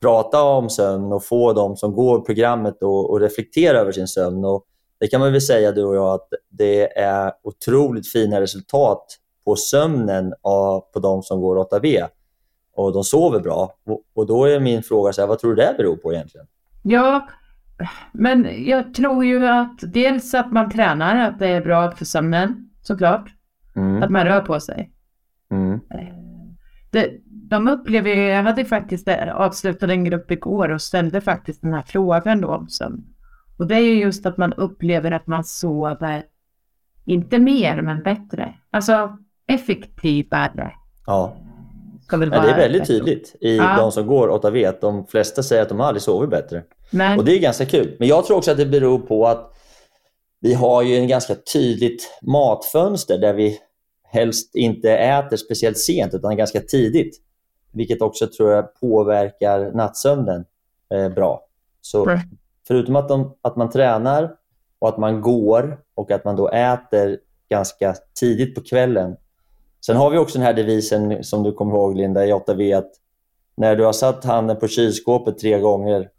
prata 0.01 0.43
om 0.43 0.69
sömn 0.69 1.13
och 1.13 1.25
få 1.25 1.53
de 1.53 1.77
som 1.77 1.95
går 1.95 2.21
programmet 2.21 2.77
och 2.81 3.19
reflektera 3.19 3.77
över 3.77 3.91
sin 3.91 4.07
sömn. 4.07 4.45
Och 4.45 4.65
det 4.99 5.07
kan 5.07 5.21
man 5.21 5.31
väl 5.31 5.41
säga 5.41 5.71
du 5.71 5.83
och 5.83 5.95
jag 5.95 6.13
att 6.13 6.27
det 6.49 6.97
är 6.97 7.31
otroligt 7.43 8.11
fina 8.11 8.41
resultat 8.41 9.05
på 9.45 9.55
sömnen 9.55 10.33
av, 10.41 10.79
på 10.79 10.99
de 10.99 11.23
som 11.23 11.41
går 11.41 11.55
8V 11.55 12.07
och 12.75 12.93
de 12.93 13.03
sover 13.03 13.39
bra. 13.39 13.73
Och, 13.85 14.01
och 14.13 14.27
då 14.27 14.45
är 14.45 14.59
min 14.59 14.83
fråga, 14.83 15.13
så 15.13 15.21
här, 15.21 15.27
vad 15.27 15.39
tror 15.39 15.55
du 15.55 15.61
det 15.61 15.75
beror 15.77 15.95
på 15.95 16.13
egentligen? 16.13 16.47
ja, 16.83 17.27
men 18.11 18.65
jag 18.65 18.93
tror 18.93 19.25
ju 19.25 19.47
att 19.47 19.79
dels 19.81 20.33
att 20.33 20.51
man 20.51 20.71
tränar, 20.71 21.29
att 21.29 21.39
det 21.39 21.47
är 21.47 21.61
bra 21.61 21.91
för 21.91 22.05
sömnen, 22.05 22.69
såklart. 22.81 23.29
Mm. 23.75 24.03
Att 24.03 24.09
man 24.09 24.25
rör 24.25 24.41
på 24.41 24.59
sig. 24.59 24.91
Mm. 25.51 25.79
Det, 26.91 27.11
de 27.49 27.67
upplever 27.67 28.09
ju, 28.09 28.21
jag 28.21 28.43
hade 28.43 28.65
faktiskt 28.65 29.05
det, 29.05 29.33
avslutade 29.33 29.93
en 29.93 30.03
grupp 30.03 30.31
igår 30.31 30.69
och 30.69 30.81
ställde 30.81 31.21
faktiskt 31.21 31.61
den 31.61 31.73
här 31.73 31.83
frågan 31.87 32.41
då 32.41 32.65
sömn. 32.69 33.03
Och 33.57 33.67
det 33.67 33.75
är 33.75 33.79
ju 33.79 33.93
just 33.99 34.25
att 34.25 34.37
man 34.37 34.53
upplever 34.53 35.11
att 35.11 35.27
man 35.27 35.43
sover, 35.43 36.23
inte 37.05 37.39
mer 37.39 37.81
men 37.81 38.03
bättre. 38.03 38.53
Alltså 38.71 39.17
effektivare. 39.47 40.71
Ja. 41.05 41.35
Ja, 42.11 42.17
vara 42.17 42.29
det 42.29 42.35
är 42.51 42.57
väldigt 42.57 42.81
bättre. 42.81 42.93
tydligt 42.93 43.35
i 43.41 43.57
Ja. 43.57 43.75
de 43.77 43.91
som 43.91 44.07
går 44.07 44.29
8V 44.29 44.69
att 44.69 44.81
de 44.81 45.05
flesta 45.07 45.43
säger 45.43 45.61
att 45.61 45.69
de 45.69 45.81
aldrig 45.81 46.01
sovit 46.01 46.29
bättre. 46.29 46.63
Men, 46.91 47.19
Och 47.19 47.25
det 47.25 47.35
är 47.35 47.39
ganska 47.39 47.65
kul. 47.65 47.95
Men 47.99 48.07
jag 48.07 48.25
tror 48.25 48.37
också 48.37 48.51
att 48.51 48.57
det 48.57 48.65
beror 48.65 48.99
på 48.99 49.27
att 49.27 49.53
vi 50.41 50.53
har 50.53 50.81
ju 50.81 50.95
en 50.95 51.07
ganska 51.07 51.35
tydligt 51.53 52.19
matfönster 52.21 53.17
där 53.17 53.33
vi 53.33 53.57
helst 54.11 54.55
inte 54.55 54.91
äter 54.97 55.37
speciellt 55.37 55.77
sent 55.77 56.13
utan 56.13 56.37
ganska 56.37 56.59
tidigt. 56.59 57.21
Vilket 57.71 58.01
också 58.01 58.27
tror 58.27 58.51
jag 58.51 58.75
påverkar 58.79 59.71
nattsömnen 59.71 60.45
eh, 60.93 61.09
bra. 61.09 61.45
Så 61.81 62.05
Bra. 62.05 62.19
förutom 62.67 62.95
att, 62.95 63.09
de, 63.09 63.35
att 63.41 63.55
man 63.55 63.69
tränar 63.69 64.35
och 64.79 64.89
att 64.89 64.97
man 64.97 65.21
går 65.21 65.79
och 65.95 66.11
att 66.11 66.25
man 66.25 66.35
då 66.35 66.49
äter 66.49 67.17
ganska 67.49 67.95
tidigt 68.19 68.55
på 68.55 68.61
kvällen. 68.61 69.15
Sen 69.85 69.95
har 69.95 70.09
vi 70.09 70.17
också 70.17 70.37
den 70.37 70.45
här 70.45 70.53
devisen 70.53 71.23
som 71.23 71.43
du 71.43 71.53
kommer 71.53 71.73
ihåg 71.73 71.95
Linda 71.95 72.25
i 72.25 72.33
8V 72.33 72.77
att 72.77 72.91
när 73.55 73.75
du 73.75 73.85
har 73.85 73.93
satt 73.93 74.25
handen 74.25 74.59
på 74.59 74.67
kylskåpet 74.67 75.37
tre 75.37 75.59
gånger 75.59 76.09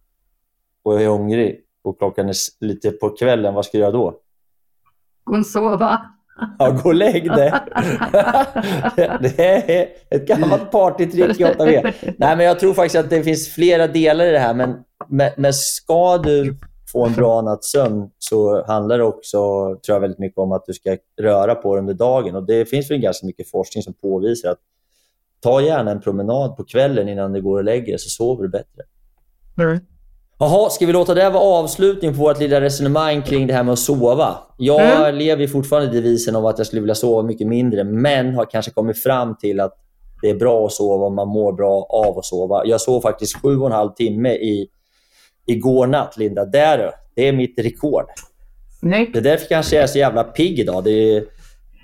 och 0.82 1.00
är 1.00 1.06
hungrig 1.06 1.64
och 1.82 1.98
klockan 1.98 2.28
är 2.28 2.34
lite 2.60 2.90
på 2.90 3.10
kvällen, 3.10 3.54
vad 3.54 3.64
ska 3.64 3.78
du 3.78 3.82
göra 3.82 3.92
då? 3.92 4.20
Gå 5.24 5.38
och 5.38 5.46
sova. 5.46 6.10
Ja, 6.58 6.70
gå 6.70 6.88
och 6.88 6.94
lägg 6.94 7.30
dig. 7.30 7.52
det 9.20 9.38
är 9.38 9.88
ett 10.10 10.26
gammalt 10.26 10.70
partytrick 10.70 11.40
i 11.40 11.44
8V. 11.44 11.92
Nej, 12.18 12.36
men 12.36 12.46
jag 12.46 12.60
tror 12.60 12.74
faktiskt 12.74 12.96
att 12.96 13.10
det 13.10 13.22
finns 13.22 13.48
flera 13.48 13.86
delar 13.86 14.26
i 14.26 14.30
det 14.30 14.38
här. 14.38 14.54
Men, 14.54 14.76
men, 15.36 15.52
ska 15.52 16.18
du 16.18 16.56
få 16.92 17.06
en 17.06 17.12
bra 17.12 17.42
natts 17.42 17.70
sömn 17.70 18.10
så 18.18 18.64
handlar 18.66 18.98
det 18.98 19.04
också 19.04 19.38
tror 19.86 19.96
jag, 19.96 20.00
väldigt 20.00 20.18
mycket 20.18 20.38
om 20.38 20.52
att 20.52 20.66
du 20.66 20.72
ska 20.72 20.96
röra 21.20 21.54
på 21.54 21.74
dig 21.74 21.80
under 21.80 21.94
dagen. 21.94 22.36
Och 22.36 22.46
Det 22.46 22.64
finns 22.64 22.90
väl 22.90 22.98
ganska 22.98 23.26
mycket 23.26 23.50
forskning 23.50 23.82
som 23.82 23.94
påvisar 23.94 24.50
att 24.50 24.60
ta 25.40 25.60
gärna 25.60 25.90
en 25.90 26.00
promenad 26.00 26.56
på 26.56 26.64
kvällen 26.64 27.08
innan 27.08 27.32
du 27.32 27.42
går 27.42 27.58
och 27.58 27.64
lägger 27.64 27.86
dig 27.86 27.98
så 27.98 28.08
sover 28.08 28.42
du 28.42 28.48
bättre. 28.48 28.82
Jaha, 30.42 30.70
ska 30.70 30.86
vi 30.86 30.92
låta 30.92 31.14
det 31.14 31.30
vara 31.30 31.42
avslutning 31.42 32.14
på 32.14 32.18
vårt 32.18 32.38
lilla 32.40 32.60
resonemang 32.60 33.22
kring 33.22 33.46
det 33.46 33.54
här 33.54 33.62
med 33.62 33.72
att 33.72 33.78
sova? 33.78 34.38
Jag 34.56 35.00
Mm. 35.00 35.14
lever 35.14 35.42
ju 35.42 35.48
fortfarande 35.48 35.90
i 35.90 36.00
devisen 36.00 36.36
om 36.36 36.44
att 36.44 36.58
jag 36.58 36.66
skulle 36.66 36.80
vilja 36.80 36.94
sova 36.94 37.22
mycket 37.22 37.46
mindre, 37.46 37.84
men 37.84 38.34
har 38.34 38.44
kanske 38.50 38.70
kommit 38.70 39.02
fram 39.02 39.36
till 39.36 39.60
att 39.60 39.72
det 40.22 40.30
är 40.30 40.34
bra 40.34 40.66
att 40.66 40.72
sova 40.72 41.06
om 41.06 41.14
man 41.14 41.28
mår 41.28 41.52
bra 41.52 41.86
av 41.90 42.18
att 42.18 42.24
sova. 42.24 42.62
Jag 42.66 42.80
sov 42.80 43.00
faktiskt 43.00 43.42
sju 43.42 43.56
och 43.56 43.66
en 43.66 43.72
halv 43.72 43.90
timme 43.90 44.32
i, 44.32 44.68
igår 45.46 45.86
natt, 45.86 46.16
Linda. 46.16 46.44
Där, 46.44 46.90
det 47.14 47.28
är 47.28 47.32
mitt 47.32 47.58
rekord. 47.58 48.04
Snyggt. 48.80 49.12
Det 49.12 49.18
är 49.18 49.22
därför 49.22 49.48
kanske 49.48 49.76
jag 49.76 49.82
är 49.82 49.86
så 49.86 49.98
jävla 49.98 50.24
pigg 50.24 50.58
idag. 50.58 50.84
Det 50.84 50.90
är, 51.16 51.24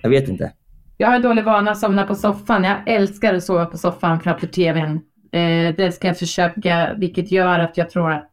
jag 0.03 0.11
vet 0.11 0.29
inte. 0.29 0.53
Jag 0.97 1.09
har 1.09 1.15
en 1.15 1.23
dålig 1.23 1.45
vana 1.45 1.71
att 1.71 1.79
somna 1.79 2.07
på 2.07 2.15
soffan. 2.15 2.65
Jag 2.65 2.77
älskar 2.95 3.35
att 3.35 3.45
sova 3.45 3.67
på 3.67 3.79
soffan 3.79 4.21
framför 4.21 4.47
tvn. 4.47 5.01
Eh, 5.37 5.75
det 5.77 5.93
ska 5.93 6.07
jag 6.07 6.19
försöka, 6.19 6.95
vilket 6.99 7.33
gör 7.33 7.59
att 7.59 7.77
jag 7.77 7.91
tror 7.91 8.13
att 8.13 8.33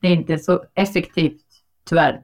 det 0.00 0.08
inte 0.08 0.32
är 0.32 0.38
så 0.38 0.64
effektivt, 0.74 1.42
tyvärr. 1.88 2.20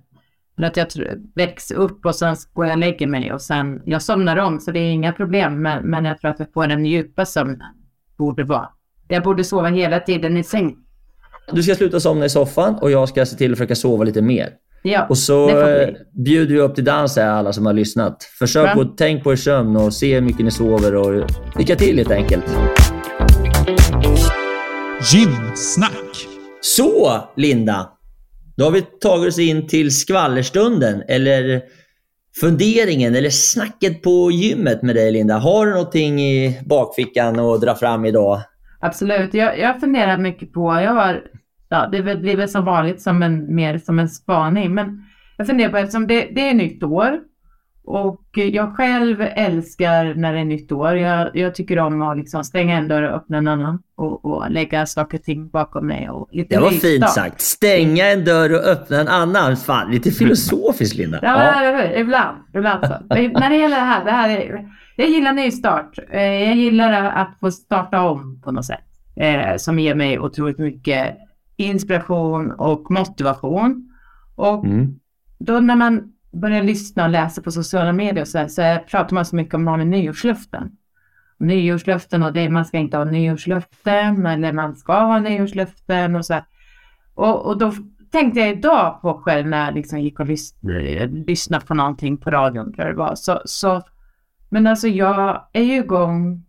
Men 0.56 0.64
att 0.68 0.76
jag 0.76 0.86
väcks 1.34 1.70
upp 1.70 2.06
och 2.06 2.14
sen 2.14 2.36
går 2.52 2.66
jag 2.66 2.72
och 2.72 2.78
lägger 2.78 3.06
mig 3.06 3.32
och 3.32 3.42
sen, 3.42 3.82
jag 3.84 4.02
somnar 4.02 4.36
om 4.36 4.60
så 4.60 4.70
det 4.70 4.78
är 4.78 4.90
inga 4.90 5.12
problem. 5.12 5.62
Men, 5.62 5.90
men 5.90 6.04
jag 6.04 6.20
tror 6.20 6.30
att 6.30 6.38
jag 6.38 6.52
får 6.52 6.66
den 6.66 6.86
djupa 6.86 7.24
sömnen, 7.26 7.74
borde 8.18 8.44
vara. 8.44 8.68
Jag 9.08 9.22
borde 9.22 9.44
sova 9.44 9.68
hela 9.68 10.00
tiden 10.00 10.36
i 10.36 10.44
säng. 10.44 10.76
Du 11.52 11.62
ska 11.62 11.74
sluta 11.74 12.00
somna 12.00 12.24
i 12.24 12.28
soffan 12.28 12.74
och 12.74 12.90
jag 12.90 13.08
ska 13.08 13.26
se 13.26 13.36
till 13.36 13.52
att 13.52 13.58
försöka 13.58 13.74
sova 13.74 14.04
lite 14.04 14.22
mer. 14.22 14.48
Ja, 14.82 15.06
Och 15.08 15.18
så 15.18 15.50
bjuder 16.24 16.54
vi 16.54 16.60
upp 16.60 16.74
till 16.74 16.84
dans 16.84 17.16
här, 17.16 17.28
alla 17.28 17.52
som 17.52 17.66
har 17.66 17.72
lyssnat. 17.72 18.22
Försök 18.38 18.74
Bra. 18.74 18.82
att 18.82 18.98
tänk 18.98 19.24
på 19.24 19.32
er 19.32 19.36
sömn 19.36 19.76
och 19.76 19.94
se 19.94 20.14
hur 20.14 20.20
mycket 20.20 20.44
ni 20.44 20.50
sover 20.50 20.94
och 20.94 21.30
lycka 21.58 21.76
till 21.76 21.96
helt 21.96 22.10
enkelt. 22.10 22.44
Gymsnack. 25.02 26.26
Så, 26.60 27.20
Linda. 27.36 27.88
Då 28.56 28.64
har 28.64 28.70
vi 28.70 28.82
tagit 28.82 29.28
oss 29.28 29.38
in 29.38 29.66
till 29.66 29.90
skvallerstunden, 29.90 31.02
eller 31.08 31.62
funderingen, 32.40 33.14
eller 33.14 33.30
snacket 33.30 34.02
på 34.02 34.30
gymmet 34.30 34.82
med 34.82 34.94
dig, 34.94 35.12
Linda. 35.12 35.38
Har 35.38 35.66
du 35.66 35.72
någonting 35.72 36.20
i 36.20 36.60
bakfickan 36.66 37.40
att 37.40 37.60
dra 37.60 37.74
fram 37.74 38.04
idag? 38.04 38.40
Absolut. 38.80 39.34
Jag, 39.34 39.58
jag 39.58 39.80
funderar 39.80 40.18
mycket 40.18 40.52
på, 40.52 40.80
jag 40.80 40.94
har, 40.94 41.22
ja, 41.68 41.88
det 41.92 42.02
blir 42.02 42.36
väl 42.36 42.48
som 42.48 42.64
vanligt 42.64 43.02
som 43.02 43.22
en, 43.22 43.54
mer 43.54 43.78
som 43.78 43.98
en 43.98 44.08
spaning, 44.08 44.74
men 44.74 45.04
jag 45.36 45.46
funderar 45.46 45.70
på 45.70 45.76
eftersom 45.76 46.06
det, 46.06 46.28
det 46.34 46.48
är 46.48 46.54
nytt 46.54 46.82
år 46.82 47.18
och 47.84 48.22
jag 48.32 48.76
själv 48.76 49.20
älskar 49.34 50.14
när 50.14 50.32
det 50.32 50.40
är 50.40 50.44
nytt 50.44 50.72
år. 50.72 50.96
Jag, 50.96 51.36
jag 51.36 51.54
tycker 51.54 51.78
om 51.78 52.02
att 52.02 52.16
liksom 52.16 52.44
stänga 52.44 52.78
en 52.78 52.88
dörr 52.88 53.02
och 53.02 53.14
öppna 53.16 53.38
en 53.38 53.48
annan 53.48 53.82
och, 53.96 54.24
och 54.24 54.50
lägga 54.50 54.86
saker 54.86 55.18
och 55.18 55.24
ting 55.24 55.48
bakom 55.48 55.86
mig. 55.86 56.10
Och 56.10 56.28
lite 56.32 56.54
Det 56.54 56.60
var 56.60 56.70
nystart. 56.70 56.90
fint 56.90 57.08
sagt. 57.10 57.40
Stänga 57.40 58.06
en 58.12 58.24
dörr 58.24 58.52
och 58.54 58.64
öppna 58.64 59.00
en 59.00 59.08
annan. 59.08 59.56
Fan, 59.56 59.90
lite 59.90 60.10
filosofiskt, 60.10 60.96
Linda. 60.96 61.18
Ja, 61.22 61.52
hur? 61.60 61.98
ibland. 62.00 62.36
ibland 62.54 62.86
så. 62.86 62.94
Men 63.08 63.32
när 63.32 63.50
det 63.50 63.56
gäller 63.56 63.76
det 63.76 63.82
här, 63.82 64.04
det 64.04 64.10
här 64.10 64.28
är, 64.30 64.68
jag 64.96 65.08
gillar 65.08 65.32
nystart. 65.32 65.98
Eh, 66.10 66.22
Jag 66.22 66.56
gillar 66.56 66.92
att 67.04 67.36
få 67.40 67.50
starta 67.50 68.00
om 68.02 68.40
på 68.44 68.52
något 68.52 68.66
sätt. 68.66 68.84
Eh, 69.16 69.56
som 69.56 69.78
ger 69.78 69.94
mig 69.94 70.18
otroligt 70.18 70.58
mycket 70.58 71.16
inspiration 71.56 72.50
och 72.52 72.90
motivation. 72.90 73.88
Och 74.36 74.64
Mm. 74.64 74.94
då 75.38 75.60
när 75.60 75.76
man 75.76 76.12
börjar 76.32 76.62
lyssna 76.62 77.04
och 77.04 77.10
läsa 77.10 77.42
på 77.42 77.50
sociala 77.50 77.92
medier 77.92 78.24
så, 78.24 78.38
här, 78.38 78.48
så 78.48 78.78
pratar 78.90 79.14
man 79.14 79.24
så 79.24 79.36
mycket 79.36 79.54
om 79.54 79.64
man 79.64 79.78
med 79.78 79.86
nyårslöften. 79.86 80.70
Nyårslöften 81.38 82.22
och 82.22 82.32
det, 82.32 82.50
man 82.50 82.64
ska 82.64 82.78
inte 82.78 82.96
ha 82.96 83.04
nyårslöften 83.04 84.26
eller 84.26 84.52
man 84.52 84.76
ska 84.76 84.92
ha 84.92 85.18
nyårslöften 85.18 86.16
och 86.16 86.26
så 86.26 86.34
här. 86.34 86.44
Och, 87.14 87.46
och 87.46 87.58
då 87.58 87.72
tänkte 88.10 88.40
jag 88.40 88.50
idag 88.50 89.00
på 89.02 89.14
själv 89.14 89.46
när 89.46 89.64
jag 89.64 89.74
liksom 89.74 90.00
gick 90.00 90.20
och 90.20 90.26
lys- 90.26 91.26
lyssnade 91.26 91.66
på 91.66 91.74
någonting 91.74 92.16
på 92.16 92.30
radion 92.30 92.72
tror 92.72 92.86
jag 92.86 92.94
det 92.94 92.98
var. 92.98 93.14
Så, 93.14 93.42
så, 93.44 93.82
men 94.48 94.66
alltså 94.66 94.88
jag 94.88 95.48
är 95.52 95.62
ju 95.62 95.76
igång 95.76 96.44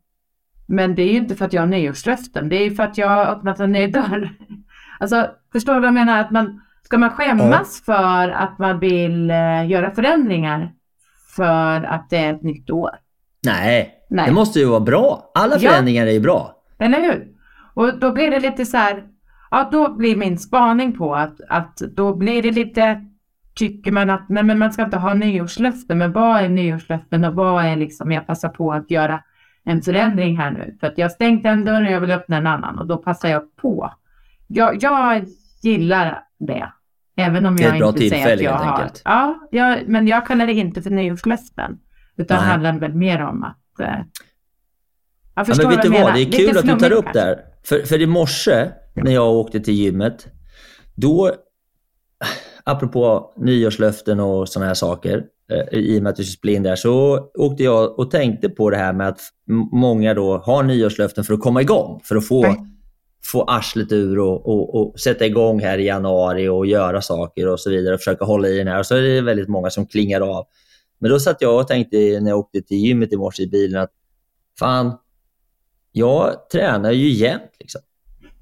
men 0.71 0.95
det 0.95 1.01
är 1.01 1.11
ju 1.11 1.17
inte 1.17 1.35
för 1.35 1.45
att 1.45 1.53
jag 1.53 1.61
har 1.61 1.67
nyårslöften. 1.67 2.49
Det 2.49 2.55
är 2.55 2.63
ju 2.63 2.75
för 2.75 2.83
att 2.83 2.97
jag 2.97 3.09
har 3.09 3.25
öppnat 3.25 3.59
en 3.59 3.71
ny 3.71 3.87
dörr. 3.87 4.29
Alltså, 4.99 5.27
förstår 5.51 5.73
du 5.73 5.79
vad 5.79 5.87
jag 5.87 5.93
menar? 5.93 6.19
Att 6.19 6.31
man, 6.31 6.61
ska 6.91 6.97
man 6.97 7.09
skämmas 7.09 7.81
för 7.85 8.29
att 8.29 8.59
man 8.59 8.79
vill 8.79 9.29
eh, 9.31 9.69
göra 9.69 9.91
förändringar 9.91 10.71
för 11.35 11.83
att 11.83 12.09
det 12.09 12.17
är 12.17 12.33
ett 12.33 12.43
nytt 12.43 12.69
år? 12.69 12.89
Nej, 13.45 13.93
Nej. 14.09 14.25
det 14.27 14.33
måste 14.33 14.59
ju 14.59 14.65
vara 14.65 14.79
bra. 14.79 15.31
Alla 15.33 15.55
Ja. 15.59 15.69
förändringar 15.69 16.07
är 16.07 16.11
ju 16.11 16.19
bra. 16.19 16.55
Eller 16.79 17.01
hur? 17.01 17.27
Och 17.73 17.99
då 17.99 18.11
blir 18.11 18.31
det 18.31 18.39
lite 18.39 18.65
så 18.65 18.77
här, 18.77 19.03
ja 19.51 19.69
då 19.71 19.93
blir 19.93 20.15
min 20.15 20.37
spaning 20.37 20.97
på 20.97 21.15
att, 21.15 21.41
att 21.49 21.77
då 21.77 22.15
blir 22.15 22.43
det 22.43 22.51
lite, 22.51 23.05
tycker 23.55 23.91
man 23.91 24.09
att 24.09 24.29
nej 24.29 24.43
men 24.43 24.59
man 24.59 24.73
ska 24.73 24.83
inte 24.83 24.97
ha 24.97 25.13
nyårslöften, 25.13 25.97
men 25.97 26.11
vad 26.11 26.41
är 26.43 26.49
nyårslöften 26.49 27.25
och 27.25 27.33
vad 27.33 27.65
är 27.65 27.75
liksom, 27.75 28.11
jag 28.11 28.27
passar 28.27 28.49
på 28.49 28.73
att 28.73 28.91
göra 28.91 29.23
en 29.63 29.81
förändring 29.81 30.37
här 30.37 30.51
nu. 30.51 30.77
För 30.79 30.87
att 30.87 30.97
jag 30.97 31.05
har 31.05 31.09
stängt 31.09 31.45
en 31.45 31.65
dörr 31.65 31.85
och 31.85 31.91
jag 31.91 31.99
vill 32.01 32.11
öppna 32.11 32.37
en 32.37 32.47
annan 32.47 32.79
och 32.79 32.87
då 32.87 32.97
passar 32.97 33.29
jag 33.29 33.55
på. 33.55 33.93
Jag, 34.47 34.83
jag 34.83 35.25
gillar 35.63 36.23
det. 36.39 36.71
Även 37.15 37.45
om 37.45 37.55
Det 37.55 37.63
är 37.63 37.67
jag 37.67 37.75
ett 37.75 37.79
bra 37.79 37.89
inte 37.89 38.09
säger 38.09 38.33
att 38.33 38.41
jag 38.41 38.51
har... 38.53 38.73
enkelt. 38.81 39.01
Ja, 39.05 39.47
jag, 39.51 39.87
men 39.87 40.07
jag 40.07 40.27
kallar 40.27 40.47
det 40.47 40.53
inte 40.53 40.81
för 40.81 40.89
nyårslöften. 40.89 41.77
Utan 42.17 42.37
det 42.37 42.43
Nej. 42.43 42.51
handlar 42.51 42.79
väl 42.79 42.93
mer 42.93 43.21
om 43.21 43.43
att... 43.43 43.79
Eh, 43.79 43.85
jag 43.87 44.05
Ja, 45.35 45.45
förstår 45.45 45.67
men 45.67 45.75
vet 45.75 45.81
du 45.81 45.89
vad? 45.89 46.13
Det 46.13 46.21
är 46.21 46.31
kul 46.31 46.57
att 46.57 46.65
du 46.65 46.79
tar 46.79 46.91
upp 46.91 47.03
kanske. 47.03 47.19
det 47.19 47.25
här. 47.25 47.39
För, 47.63 47.79
för 47.79 48.01
i 48.01 48.07
morse 48.07 48.69
när 48.95 49.11
jag 49.11 49.31
åkte 49.33 49.59
till 49.59 49.73
gymmet, 49.73 50.27
då, 50.95 51.31
apropå 52.63 53.33
nyårslöften 53.37 54.19
och 54.19 54.49
sådana 54.49 54.67
här 54.67 54.73
saker, 54.73 55.23
eh, 55.51 55.79
i 55.79 55.99
och 55.99 56.03
med 56.03 56.09
att 56.09 56.15
du 56.15 56.23
skulle 56.23 56.53
in 56.53 56.63
där, 56.63 56.75
så 56.75 57.19
åkte 57.37 57.63
jag 57.63 57.99
och 57.99 58.11
tänkte 58.11 58.49
på 58.49 58.69
det 58.69 58.77
här 58.77 58.93
med 58.93 59.07
att 59.07 59.19
många 59.71 60.13
då 60.13 60.37
har 60.37 60.63
nyårslöften 60.63 61.23
för 61.23 61.33
att 61.33 61.39
komma 61.39 61.61
igång, 61.61 62.01
för 62.03 62.15
att 62.15 62.27
få. 62.27 62.55
Få 63.23 63.43
arslet 63.43 63.91
ur 63.91 64.19
och, 64.19 64.47
och, 64.47 64.75
och 64.75 64.99
sätta 64.99 65.25
igång 65.25 65.59
här 65.59 65.77
i 65.77 65.85
januari 65.85 66.47
och 66.47 66.65
göra 66.65 67.01
saker 67.01 67.47
och 67.47 67.59
så 67.59 67.69
vidare 67.69 67.93
och 67.93 67.99
försöka 67.99 68.25
hålla 68.25 68.47
i 68.47 68.57
den 68.57 68.67
här. 68.67 68.79
Och 68.79 68.85
så 68.85 68.95
är 68.95 69.01
det 69.01 69.21
väldigt 69.21 69.49
många 69.49 69.69
som 69.69 69.87
klingar 69.87 70.21
av. 70.21 70.45
Men 70.99 71.11
då 71.11 71.19
satt 71.19 71.41
jag 71.41 71.59
och 71.59 71.67
tänkte 71.67 71.97
när 71.97 72.29
jag 72.29 72.39
åkte 72.39 72.61
till 72.61 72.77
gymmet 72.77 73.13
i 73.13 73.17
morse 73.17 73.43
i 73.43 73.47
bilen 73.47 73.81
att 73.81 73.91
fan, 74.59 74.97
jag 75.91 76.49
tränar 76.51 76.91
ju 76.91 77.09
jämt. 77.09 77.51
Liksom. 77.59 77.81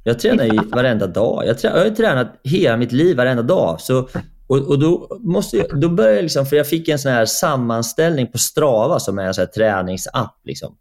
Jag 0.03 0.19
tränar 0.19 0.45
ju 0.45 0.59
varenda 0.71 1.07
dag. 1.07 1.43
Jag, 1.47 1.59
trä, 1.59 1.69
jag 1.75 1.89
har 1.89 1.95
tränat 1.95 2.39
hela 2.43 2.77
mitt 2.77 2.91
liv 2.91 3.17
varenda 3.17 3.43
dag. 3.43 3.81
Så, 3.81 4.09
och, 4.47 4.57
och 4.57 4.79
då, 4.79 5.17
måste 5.19 5.57
jag, 5.57 5.81
då 5.81 5.89
började 5.89 6.15
jag 6.15 6.23
liksom, 6.23 6.45
för 6.45 6.55
jag 6.55 6.67
fick 6.67 6.87
en 6.87 6.99
sån 6.99 7.11
här 7.11 7.25
sammanställning 7.25 8.31
på 8.31 8.37
Strava 8.37 8.99
som 8.99 9.19
är 9.19 9.23
en 9.23 9.33
sån 9.33 9.47
träningsapp. 9.55 10.39
Liksom, 10.43 10.75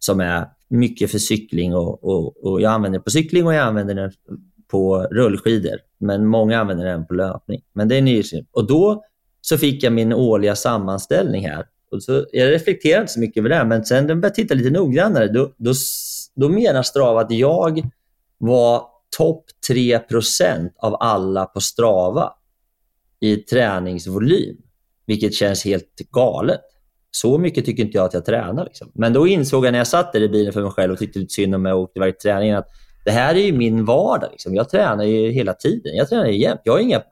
som 0.00 0.20
är 0.20 0.46
mycket 0.68 1.10
för 1.10 1.18
cykling 1.18 1.74
och, 1.74 2.04
och, 2.04 2.44
och 2.44 2.60
jag 2.60 2.72
använder 2.72 2.98
den 2.98 3.04
på 3.04 3.10
cykling 3.10 3.46
och 3.46 3.54
jag 3.54 3.62
använder 3.62 3.94
den 3.94 4.12
på 4.68 5.02
rullskidor. 5.10 5.78
Men 5.98 6.26
många 6.26 6.60
använder 6.60 6.84
den 6.84 7.06
på 7.06 7.14
löpning. 7.14 7.62
Men 7.72 7.88
det 7.88 7.96
är 7.96 8.02
ny. 8.02 8.22
Och 8.52 8.66
då 8.66 9.04
så 9.40 9.58
fick 9.58 9.82
jag 9.82 9.92
min 9.92 10.12
årliga 10.12 10.56
sammanställning 10.56 11.48
här. 11.48 11.66
Och 11.90 12.02
så, 12.02 12.26
jag 12.32 12.50
reflekterade 12.50 13.00
inte 13.00 13.12
så 13.12 13.20
mycket 13.20 13.40
över 13.40 13.48
det, 13.48 13.54
här, 13.54 13.64
men 13.64 13.84
sen 13.84 14.06
när 14.06 14.22
jag 14.22 14.34
titta 14.34 14.54
lite 14.54 14.70
noggrannare, 14.70 15.28
då, 15.28 15.52
då, 15.56 15.72
då 16.34 16.48
menar 16.48 16.82
Strava 16.82 17.20
att 17.20 17.30
jag 17.30 17.90
var 18.38 18.84
topp 19.16 19.44
3% 19.70 20.70
av 20.76 20.96
alla 21.00 21.46
på 21.46 21.60
Strava 21.60 22.32
i 23.20 23.36
träningsvolym, 23.36 24.56
vilket 25.06 25.34
känns 25.34 25.64
helt 25.64 25.96
galet. 26.10 26.60
Så 27.10 27.38
mycket 27.38 27.64
tycker 27.64 27.82
inte 27.82 27.98
jag 27.98 28.04
att 28.04 28.14
jag 28.14 28.24
tränar. 28.24 28.64
Liksom. 28.64 28.90
Men 28.94 29.12
då 29.12 29.26
insåg 29.26 29.66
jag 29.66 29.72
när 29.72 29.78
jag 29.78 29.86
satt 29.86 30.12
där 30.12 30.22
i 30.22 30.28
bilen 30.28 30.52
för 30.52 30.62
mig 30.62 30.70
själv 30.70 30.92
och 30.92 30.98
tyckte 30.98 31.18
lite 31.18 31.34
synd 31.34 31.54
om 31.54 31.62
mig 31.62 31.72
och 31.72 31.80
åkte 31.80 31.98
iväg 31.98 32.18
till 32.18 32.30
träningen 32.30 32.56
att 32.56 32.68
det 33.04 33.10
här 33.10 33.34
är 33.34 33.40
ju 33.40 33.52
min 33.52 33.84
vardag. 33.84 34.28
Liksom. 34.30 34.54
Jag 34.54 34.68
tränar 34.68 35.04
ju 35.04 35.30
hela 35.30 35.54
tiden. 35.54 35.96
Jag 35.96 36.08
tränar 36.08 36.26
ju 36.26 36.38
jämt. 36.38 36.60
Jag 36.64 36.72
har 36.72 36.80
inga 36.80 37.02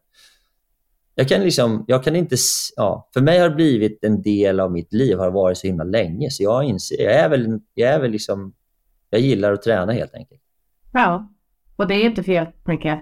jag 1.18 1.28
kan 1.28 1.40
liksom, 1.40 1.84
jag 1.88 2.04
kan 2.04 2.16
inte, 2.16 2.36
ja, 2.76 3.08
för 3.14 3.20
mig 3.20 3.38
har 3.38 3.48
det 3.48 3.54
blivit 3.54 4.04
en 4.04 4.22
del 4.22 4.60
av 4.60 4.72
mitt 4.72 4.92
liv, 4.92 5.18
har 5.18 5.30
varit 5.30 5.58
så 5.58 5.66
himla 5.66 5.84
länge. 5.84 6.30
Så 6.30 6.42
jag 6.42 6.64
inser, 6.64 7.02
jag 7.02 7.12
är 7.12 7.28
väl, 7.28 7.60
jag 7.74 7.90
är 7.90 8.00
väl 8.00 8.10
liksom, 8.10 8.52
jag 9.10 9.20
gillar 9.20 9.52
att 9.52 9.62
träna 9.62 9.92
helt 9.92 10.14
enkelt. 10.14 10.40
Ja, 10.92 11.30
och 11.76 11.88
det 11.88 11.94
är 11.94 12.04
inte 12.04 12.22
fel 12.22 12.46
mycket. 12.64 13.00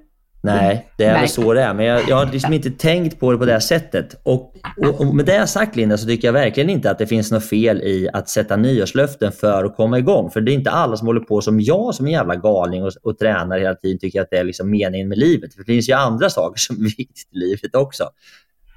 Nej, 0.55 0.89
det 0.97 1.05
är 1.05 1.13
Nej. 1.13 1.21
väl 1.21 1.29
så 1.29 1.55
det 1.55 1.63
är. 1.63 1.75
Men 1.75 1.87
jag, 1.87 2.09
jag 2.09 2.17
har 2.17 2.27
liksom 2.27 2.53
inte 2.53 2.71
tänkt 2.71 3.21
på 3.21 3.33
det 3.33 3.39
på 3.39 3.45
det 3.45 3.61
sättet. 3.61 4.21
Och, 4.23 4.55
och, 4.77 5.01
och, 5.01 5.15
med 5.15 5.27
det 5.27 5.47
sagt 5.47 5.77
Linda, 5.77 5.97
så 5.97 6.07
tycker 6.07 6.29
jag 6.29 6.33
verkligen 6.33 6.71
inte 6.71 6.91
att 6.91 6.99
det 6.99 7.07
finns 7.07 7.33
något 7.33 7.49
fel 7.49 7.83
i 7.83 8.09
att 8.13 8.29
sätta 8.29 8.57
nyårslöften 8.57 9.33
för 9.33 9.65
att 9.65 9.77
komma 9.77 9.99
igång. 9.99 10.31
För 10.31 10.41
det 10.41 10.53
är 10.53 10.55
inte 10.55 10.71
alla 10.71 10.97
som 10.97 11.07
håller 11.07 11.21
på 11.21 11.41
som 11.41 11.61
jag 11.61 11.95
som 11.95 12.07
en 12.07 12.13
jävla 12.13 12.35
galning 12.35 12.85
och, 12.85 12.93
och 13.03 13.19
tränar 13.19 13.59
hela 13.59 13.75
tiden 13.75 13.99
tycker 13.99 14.21
att 14.21 14.31
det 14.31 14.37
är 14.37 14.45
liksom 14.45 14.71
meningen 14.71 15.09
med 15.09 15.19
livet. 15.19 15.55
För 15.55 15.61
det 15.61 15.73
finns 15.73 15.89
ju 15.89 15.93
andra 15.93 16.31
saker 16.31 16.59
som 16.59 16.77
är 16.77 16.81
viktigt 16.97 17.29
i 17.33 17.39
livet 17.39 17.75
också. 17.75 18.05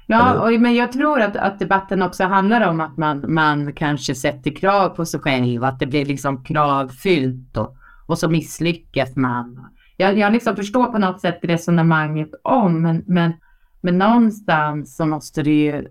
Ja, 0.06 0.40
och, 0.40 0.60
men 0.60 0.74
jag 0.74 0.92
tror 0.92 1.20
att, 1.20 1.36
att 1.36 1.58
debatten 1.58 2.02
också 2.02 2.24
handlar 2.24 2.68
om 2.68 2.80
att 2.80 2.96
man, 2.96 3.24
man 3.28 3.72
kanske 3.72 4.14
sätter 4.14 4.56
krav 4.56 4.88
på 4.88 5.04
sig 5.04 5.20
själv, 5.20 5.64
att 5.64 5.78
det 5.78 5.86
blir 5.86 6.04
liksom 6.04 6.44
kravfyllt 6.44 7.56
och, 7.56 7.76
och 8.06 8.18
så 8.18 8.28
misslyckas 8.28 9.16
man 9.16 9.66
jag, 10.00 10.18
jag 10.18 10.32
liksom 10.32 10.56
förstår 10.56 10.86
på 10.86 10.98
något 10.98 11.20
sätt 11.20 11.38
resonemanget 11.42 12.30
om, 12.44 12.82
men, 12.82 13.04
men, 13.06 13.32
men 13.80 13.98
någonstans 13.98 14.96
så 14.96 15.06
måste 15.06 15.42
det 15.42 15.50
ju, 15.50 15.86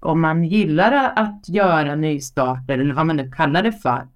om 0.00 0.20
man 0.20 0.44
gillar 0.44 1.12
att 1.16 1.48
göra 1.48 1.94
nystarter 1.94 2.78
eller 2.78 2.94
vad 2.94 3.06
man 3.06 3.16
nu 3.16 3.30
kallar 3.30 3.62
det 3.62 3.72
för, 3.72 4.08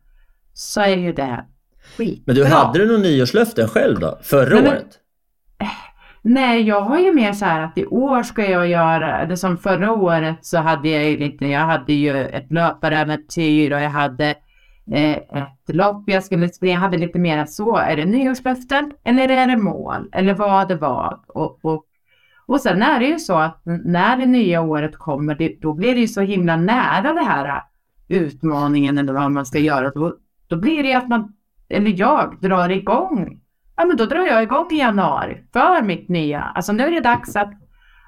så 0.53 0.81
är 0.81 0.97
ju 0.97 1.13
det 1.13 1.45
skitbra. 1.97 2.23
Men 2.27 2.35
du, 2.35 2.45
hade 2.45 2.79
du 2.79 2.87
några 2.87 3.01
nyårslöften 3.01 3.69
själv 3.69 4.01
då, 4.01 4.19
förra 4.23 4.61
nej, 4.61 4.69
året? 4.69 4.99
Men, 5.59 5.69
nej, 6.23 6.63
jag 6.63 6.81
har 6.81 6.99
ju 6.99 7.15
mer 7.15 7.33
så 7.33 7.45
här 7.45 7.61
att 7.61 7.79
i 7.79 7.87
år 7.87 8.23
ska 8.23 8.51
jag 8.51 8.69
göra, 8.69 9.27
det 9.27 9.37
som 9.37 9.59
förra 9.59 9.93
året 9.93 10.39
så 10.41 10.59
hade 10.59 10.89
jag 10.89 11.05
ju 11.05 11.19
lite, 11.19 11.47
jag 11.47 11.67
hade 11.67 11.93
ju 11.93 12.27
ett 12.27 12.53
löparäventyr 12.53 13.73
och 13.73 13.81
jag 13.81 13.91
hade 13.91 14.35
Eh, 14.91 15.17
ett 15.17 15.75
lopp 15.75 16.05
jag 16.07 16.25
skulle 16.25 16.49
springa. 16.49 16.75
Jag 16.75 16.81
hade 16.81 16.99
lite 16.99 17.19
mer 17.19 17.45
så, 17.45 17.77
är 17.77 17.97
det 17.97 18.05
nyårslöften 18.05 18.93
eller 19.05 19.29
är 19.29 19.47
det 19.47 19.57
mål? 19.57 20.09
Eller 20.13 20.35
vad 20.35 20.69
det 20.69 20.77
var. 20.77 21.21
Och, 21.27 21.65
och, 21.65 21.85
och 22.47 22.61
sen 22.61 22.83
är 22.83 23.01
det 23.01 23.07
ju 23.07 23.19
så 23.19 23.35
att 23.35 23.61
när 23.65 24.17
det 24.17 24.27
nya 24.27 24.61
året 24.61 24.97
kommer, 24.97 25.35
det, 25.35 25.57
då 25.61 25.73
blir 25.73 25.95
det 25.95 26.01
ju 26.01 26.09
så 26.09 26.21
himla 26.21 26.57
nära 26.57 27.13
det 27.13 27.25
här 27.25 27.49
äh, 27.49 27.63
utmaningen 28.09 28.99
eller 28.99 29.13
vad 29.13 29.31
man 29.31 29.47
ska 29.47 29.59
göra. 29.59 29.91
Då, 29.91 30.17
då 30.47 30.57
blir 30.57 30.83
det 30.83 30.95
att 30.95 31.09
man, 31.09 31.33
eller 31.69 32.01
jag, 32.01 32.41
drar 32.41 32.69
igång. 32.69 33.41
Ja, 33.77 33.85
men 33.85 33.97
då 33.97 34.07
drar 34.07 34.27
jag 34.27 34.43
igång 34.43 34.67
i 34.71 34.79
januari 34.79 35.45
för 35.53 35.83
mitt 35.83 36.09
nya. 36.09 36.41
Alltså 36.41 36.73
nu 36.73 36.85
är 36.85 36.91
det 36.91 37.01
dags 37.01 37.37
att, 37.37 37.53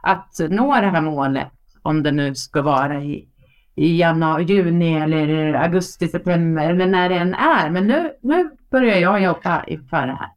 att 0.03 0.39
nå 0.51 0.75
det 0.75 0.87
här 0.87 1.01
målet, 1.01 1.53
om 1.83 2.03
det 2.03 2.13
nu 2.13 2.35
ska 2.35 2.63
vara 2.63 3.03
i, 3.03 3.29
i 3.77 3.97
januari, 4.01 4.45
juni 4.45 4.95
eller 4.95 5.55
augusti, 5.55 6.09
september 6.09 6.71
eller 6.71 6.87
när 6.87 7.09
det 7.09 7.15
än 7.15 7.35
är. 7.35 7.71
Men 7.71 7.87
nu, 7.87 8.11
nu 8.23 8.51
börjar 8.71 8.97
jag 8.97 9.23
jobba 9.23 9.65
inför 9.67 10.07
det 10.07 10.13
här. 10.13 10.29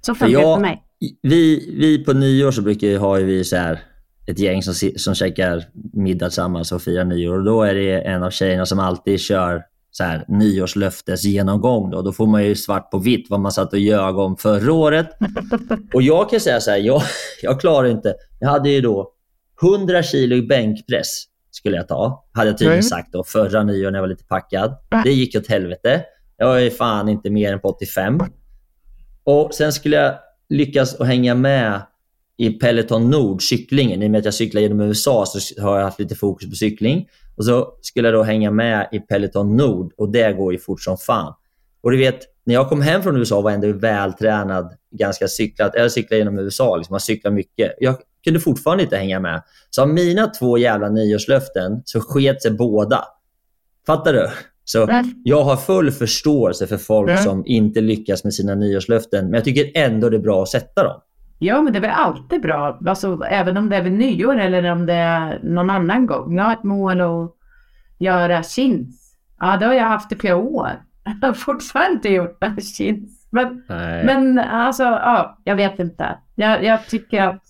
Så 0.00 0.14
funkar 0.14 0.38
det 0.38 0.44
för 0.44 0.60
mig. 0.60 0.82
Vi, 1.22 1.74
vi 1.78 2.04
på 2.04 2.12
nyår 2.12 2.50
så 2.50 2.62
brukar 2.62 2.98
ha 2.98 3.14
vi 3.14 3.44
så 3.44 3.56
här 3.56 3.80
ett 4.26 4.38
gäng 4.38 4.62
som, 4.62 4.90
som 4.96 5.14
käkar 5.14 5.64
middag 5.92 6.26
tillsammans 6.26 6.72
och 6.72 6.82
firar 6.82 7.04
nyår. 7.04 7.38
Och 7.38 7.44
då 7.44 7.62
är 7.62 7.74
det 7.74 8.00
en 8.00 8.22
av 8.22 8.30
tjejerna 8.30 8.66
som 8.66 8.78
alltid 8.78 9.20
kör 9.20 9.62
så 9.90 10.04
här, 10.04 10.24
nyårslöftesgenomgång. 10.28 11.90
Då. 11.90 12.02
då 12.02 12.12
får 12.12 12.26
man 12.26 12.44
ju 12.44 12.54
svart 12.56 12.90
på 12.90 12.98
vitt 12.98 13.26
vad 13.30 13.40
man 13.40 13.52
satt 13.52 13.72
och 13.72 13.78
ljög 13.78 14.18
om 14.18 14.36
förra 14.36 14.72
året. 14.72 15.08
Och 15.94 16.02
jag 16.02 16.30
kan 16.30 16.40
säga 16.40 16.60
så 16.60 16.70
här, 16.70 16.78
jag, 16.78 17.02
jag 17.42 17.60
klarar 17.60 17.88
inte. 17.88 18.14
Jag 18.40 18.48
hade 18.48 18.70
ju 18.70 18.80
då 18.80 19.12
100 19.62 20.02
kilo 20.02 20.36
i 20.36 20.42
bänkpress 20.42 21.24
skulle 21.60 21.76
jag 21.76 21.88
ta. 21.88 22.24
Hade 22.32 22.50
jag 22.50 22.58
tydligen 22.58 22.82
sagt 22.82 23.12
då 23.12 23.24
förra 23.24 23.62
nyår 23.62 23.90
när 23.90 23.98
jag 23.98 24.02
var 24.02 24.08
lite 24.08 24.24
packad. 24.24 24.76
Det 25.04 25.10
gick 25.12 25.36
åt 25.36 25.46
helvete. 25.46 26.04
Jag 26.36 26.66
är 26.66 26.70
fan 26.70 27.08
inte 27.08 27.30
mer 27.30 27.52
än 27.52 27.60
på 27.60 27.68
85. 27.68 28.20
Och 29.24 29.54
Sen 29.54 29.72
skulle 29.72 29.96
jag 29.96 30.14
lyckas 30.48 30.94
att 30.94 31.06
hänga 31.06 31.34
med 31.34 31.82
i 32.36 32.50
Peloton 32.50 33.10
Nord, 33.10 33.42
cyklingen. 33.42 34.02
I 34.02 34.06
och 34.06 34.10
med 34.10 34.18
att 34.18 34.24
jag 34.24 34.34
cyklar 34.34 34.62
genom 34.62 34.80
USA 34.80 35.26
så 35.26 35.62
har 35.62 35.76
jag 35.76 35.84
haft 35.84 35.98
lite 35.98 36.14
fokus 36.14 36.50
på 36.50 36.56
cykling. 36.56 37.08
Och 37.36 37.44
Så 37.44 37.72
skulle 37.82 38.08
jag 38.08 38.14
då 38.14 38.22
hänga 38.22 38.50
med 38.50 38.88
i 38.92 39.00
Peloton 39.00 39.56
Nord 39.56 39.92
och 39.96 40.12
det 40.12 40.32
går 40.32 40.52
ju 40.52 40.58
fort 40.58 40.82
som 40.82 40.98
fan. 40.98 41.34
Och 41.80 41.90
du 41.90 41.98
vet, 41.98 42.20
när 42.44 42.54
jag 42.54 42.68
kom 42.68 42.80
hem 42.80 43.02
från 43.02 43.16
USA 43.16 43.40
var 43.40 43.50
jag 43.50 43.64
ändå 43.64 43.78
vältränad, 43.78 44.72
ganska 44.90 45.28
cyklat. 45.28 45.72
Jag 45.74 45.92
cyklade 45.92 46.18
genom 46.18 46.38
USA, 46.38 46.76
liksom, 46.76 46.94
jag 46.94 47.02
cyklar 47.02 47.32
mycket. 47.32 47.72
Jag 47.80 47.96
kunde 48.24 48.40
fortfarande 48.40 48.82
inte 48.82 48.96
hänga 48.96 49.20
med. 49.20 49.42
Så 49.70 49.82
av 49.82 49.88
mina 49.88 50.26
två 50.26 50.58
jävla 50.58 50.88
nyårslöften 50.88 51.82
så 51.84 52.00
sket 52.00 52.42
sig 52.42 52.50
båda. 52.50 53.04
Fattar 53.86 54.12
du? 54.12 54.28
Så 54.64 55.04
jag 55.24 55.44
har 55.44 55.56
full 55.56 55.90
förståelse 55.90 56.66
för 56.66 56.76
folk 56.76 57.18
som 57.18 57.42
inte 57.46 57.80
lyckas 57.80 58.24
med 58.24 58.34
sina 58.34 58.54
nyårslöften, 58.54 59.24
men 59.24 59.34
jag 59.34 59.44
tycker 59.44 59.70
ändå 59.74 60.08
det 60.08 60.16
är 60.16 60.20
bra 60.20 60.42
att 60.42 60.48
sätta 60.48 60.82
dem. 60.82 61.00
Ja, 61.38 61.62
men 61.62 61.72
det 61.72 61.78
är 61.78 61.80
väl 61.80 61.90
alltid 61.90 62.42
bra, 62.42 62.78
alltså, 62.86 63.22
även 63.30 63.56
om 63.56 63.68
det 63.68 63.76
är 63.76 63.82
vid 63.82 63.92
nyår 63.92 64.38
eller 64.38 64.72
om 64.72 64.86
det 64.86 64.94
är 64.94 65.40
någon 65.42 65.70
annan 65.70 66.06
gång. 66.06 66.36
Jag 66.36 66.44
har 66.44 66.52
ett 66.52 66.62
mål 66.62 67.00
att 67.00 67.34
göra 67.98 68.42
chins. 68.42 69.16
Ja, 69.40 69.56
det 69.56 69.66
har 69.66 69.74
jag 69.74 69.84
haft 69.84 70.12
i 70.12 70.16
flera 70.16 70.36
år. 70.36 70.70
Jag 71.20 71.28
har 71.28 71.34
fortfarande 71.34 71.92
inte 71.92 72.08
gjort 72.08 72.38
chins. 72.76 73.28
Men, 73.30 73.64
men 74.06 74.38
alltså, 74.38 74.82
ja, 74.82 75.38
jag 75.44 75.56
vet 75.56 75.78
inte. 75.78 76.18
Jag, 76.34 76.64
jag 76.64 76.86
tycker 76.86 77.22
att 77.22 77.42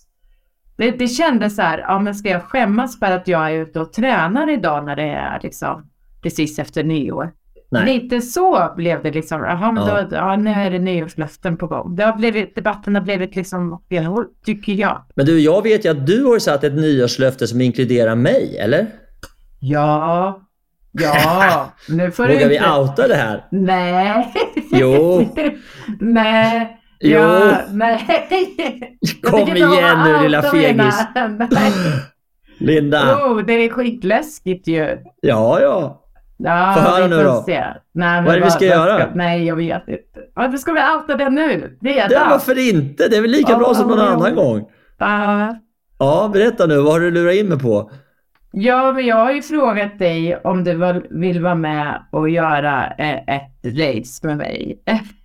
det, 0.80 0.90
det 0.90 1.08
kändes 1.08 1.56
så 1.56 1.62
här, 1.62 1.78
ja 1.78 1.98
men 1.98 2.14
ska 2.14 2.28
jag 2.28 2.42
skämmas 2.42 2.98
för 2.98 3.06
att 3.06 3.28
jag 3.28 3.50
är 3.50 3.54
ute 3.54 3.80
och 3.80 3.92
tränar 3.92 4.50
idag 4.50 4.84
när 4.84 4.96
det 4.96 5.02
är 5.02 5.40
liksom 5.42 5.90
precis 6.22 6.58
efter 6.58 6.84
nyår? 6.84 7.32
Nej. 7.70 7.94
Lite 7.94 8.20
så 8.20 8.72
blev 8.76 9.02
det 9.02 9.10
liksom. 9.10 9.40
Jaha, 9.40 9.72
men 9.72 9.86
ja. 9.86 10.02
Då, 10.02 10.16
ja, 10.16 10.36
nu 10.36 10.50
är 10.50 10.70
det 10.70 10.78
nyårslöften 10.78 11.56
på 11.56 11.66
gång. 11.66 11.96
Det 11.96 12.04
har 12.04 12.16
blivit, 12.16 12.54
debatten 12.54 12.94
har 12.94 13.02
blivit 13.02 13.36
liksom 13.36 13.82
tycker 14.44 14.72
jag. 14.72 15.04
Men 15.14 15.26
du, 15.26 15.40
jag 15.40 15.62
vet 15.62 15.84
ju 15.84 15.88
att 15.88 16.06
du 16.06 16.24
har 16.24 16.38
satt 16.38 16.64
ett 16.64 16.74
nyårslöfte 16.74 17.46
som 17.46 17.60
inkluderar 17.60 18.14
mig, 18.14 18.58
eller? 18.58 18.86
Ja, 19.60 20.40
ja. 20.92 21.72
Nu 21.88 22.10
får 22.10 22.28
Vågar 22.28 22.48
vi 22.48 22.60
outa 22.60 23.08
det 23.08 23.14
här? 23.14 23.46
Nej. 23.50 24.34
Jo. 24.72 25.28
Nej. 26.00 26.79
Jo. 27.00 27.18
Ja, 27.18 27.60
nej. 27.72 28.06
Kom 29.22 29.56
igen 29.56 29.98
nu 30.04 30.22
lilla 30.22 30.42
fegis. 30.42 30.94
Linda. 32.58 33.26
Oh, 33.26 33.42
det 33.46 33.52
är 33.52 33.68
skitläskigt 33.68 34.68
ju. 34.68 34.98
Ja, 35.20 35.60
ja. 35.60 35.96
Ja, 36.36 36.74
Få 36.76 36.80
höra 36.80 37.06
nu 37.06 37.24
då. 37.24 37.44
Nej, 37.92 38.22
vad 38.22 38.34
är 38.34 38.38
det 38.38 38.44
vi 38.44 38.50
ska 38.50 38.64
göra? 38.64 39.00
Ska, 39.00 39.10
nej, 39.14 39.46
jag 39.46 39.56
vet 39.56 39.88
inte. 39.88 40.20
Varför 40.34 40.58
ska 40.58 40.72
vi 40.72 40.80
outa 40.80 41.16
det 41.16 41.30
nu? 41.30 41.78
Det 41.80 41.98
är 41.98 42.08
det, 42.08 42.26
varför 42.30 42.68
inte? 42.68 43.08
Det 43.08 43.16
är 43.16 43.20
väl 43.20 43.30
lika 43.30 43.52
oh, 43.52 43.58
bra 43.58 43.74
som 43.74 43.88
någon 43.88 43.98
oh, 43.98 44.12
annan 44.12 44.34
gång. 44.34 44.58
Uh. 45.02 45.50
Ja, 45.98 46.30
berätta 46.32 46.66
nu. 46.66 46.76
Vad 46.76 46.92
har 46.92 47.00
du 47.00 47.10
lurat 47.10 47.34
in 47.34 47.48
mig 47.48 47.58
på? 47.58 47.90
Ja, 48.52 48.92
men 48.92 49.06
jag 49.06 49.16
har 49.16 49.32
ju 49.32 49.42
frågat 49.42 49.98
dig 49.98 50.36
om 50.36 50.64
du 50.64 51.02
vill 51.10 51.42
vara 51.42 51.54
med 51.54 52.04
och 52.10 52.30
göra 52.30 52.86
eh, 52.98 53.36
ett 53.36 53.64
race 53.64 54.26
med 54.26 54.36
mig. 54.36 54.82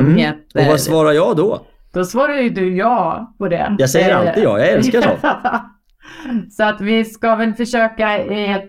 Mm. 0.00 0.16
Heter... 0.16 0.60
Och 0.60 0.66
vad 0.66 0.80
svarar 0.80 1.12
jag 1.12 1.36
då? 1.36 1.66
Då 1.92 2.04
svarar 2.04 2.36
ju 2.40 2.50
du 2.50 2.76
ja 2.76 3.34
på 3.38 3.48
det. 3.48 3.76
Jag 3.78 3.90
säger 3.90 4.14
alltid 4.14 4.44
ja, 4.44 4.58
jag 4.58 4.68
älskar 4.68 5.02
sånt. 5.02 5.20
Så 6.52 6.64
att 6.64 6.80
vi 6.80 7.04
ska 7.04 7.34
väl 7.34 7.54
försöka 7.54 8.18
i, 8.18 8.60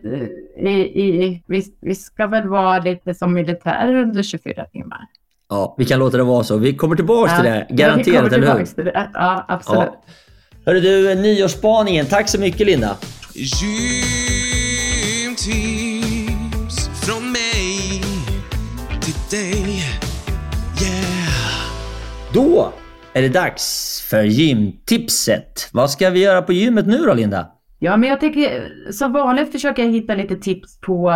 i, 0.58 0.70
i 0.70 1.44
vi, 1.48 1.64
vi, 1.82 1.96
ska 1.96 2.28
väl 2.28 2.48
vara 2.48 2.80
lite 2.80 3.14
som 3.14 3.34
militärer 3.34 3.96
under 3.96 4.24
24 4.24 4.66
timmar. 4.66 5.00
Ja, 5.50 5.76
vi 5.78 5.86
kan 5.86 6.00
låta 6.00 6.18
det 6.18 6.24
vara 6.24 6.44
så. 6.44 6.58
Vi 6.58 6.76
kommer 6.76 6.96
tillbaka 6.96 7.32
ja, 7.32 7.38
till 7.38 7.52
det, 7.52 7.68
garanterat, 7.84 8.34
eller 8.34 8.58
hur? 8.58 8.66
Till 8.66 8.86
det. 8.86 9.10
Ja, 9.14 9.46
absolut. 9.48 9.90
Ja. 10.06 10.14
Hörru 10.66 10.80
du, 10.80 11.16
nyårsspaningen. 11.16 12.06
Tack 12.06 12.30
så 12.30 12.40
mycket 12.40 12.68
Linda. 12.68 12.98
Då 22.36 22.74
är 23.14 23.22
det 23.22 23.30
dags 23.30 24.02
för 24.10 24.24
gymtipset. 24.24 25.70
Vad 25.74 25.92
ska 25.92 26.10
vi 26.10 26.24
göra 26.24 26.42
på 26.42 26.54
gymmet 26.54 26.88
nu 26.88 26.98
då, 26.98 27.14
Linda? 27.14 27.48
Ja, 27.80 27.98
men 27.98 28.10
jag 28.10 28.20
tänker 28.20 28.72
som 28.92 29.14
vanligt 29.14 29.52
försöka 29.52 29.84
hitta 29.84 30.16
lite 30.16 30.36
tips 30.36 30.80
på, 30.80 31.12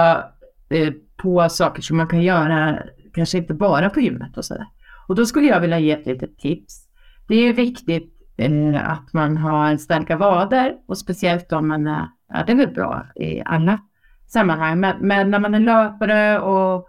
eh, 0.70 0.94
på 1.18 1.50
saker 1.50 1.82
som 1.82 1.98
man 1.98 2.08
kan 2.08 2.22
göra, 2.22 2.80
kanske 3.14 3.38
inte 3.38 3.54
bara 3.54 3.90
på 3.90 4.00
gymmet 4.00 4.38
och 4.38 4.46
sådär. 4.46 4.66
Och 5.08 5.16
då 5.16 5.26
skulle 5.26 5.48
jag 5.48 5.60
vilja 5.60 5.80
ge 5.80 5.92
ett 5.92 6.06
litet 6.06 6.38
tips. 6.38 6.88
Det 7.28 7.36
är 7.36 7.42
ju 7.42 7.54
viktigt 7.54 8.14
eh, 8.38 8.92
att 8.92 9.14
man 9.14 9.38
har 9.38 9.78
starka 9.78 10.18
vader 10.18 10.74
och 10.88 10.98
speciellt 10.98 11.52
om 11.52 11.68
man 11.68 11.88
är, 11.88 12.08
ja 12.34 12.44
det 12.48 12.52
är 12.52 12.58
väl 12.58 12.74
bra 12.74 13.06
i 13.16 13.42
alla 13.46 13.80
sammanhang, 14.28 14.80
men, 14.80 14.98
men 15.00 15.32
när 15.32 15.40
man 15.40 15.54
är 15.54 15.60
löpare 15.60 16.40
och 16.40 16.88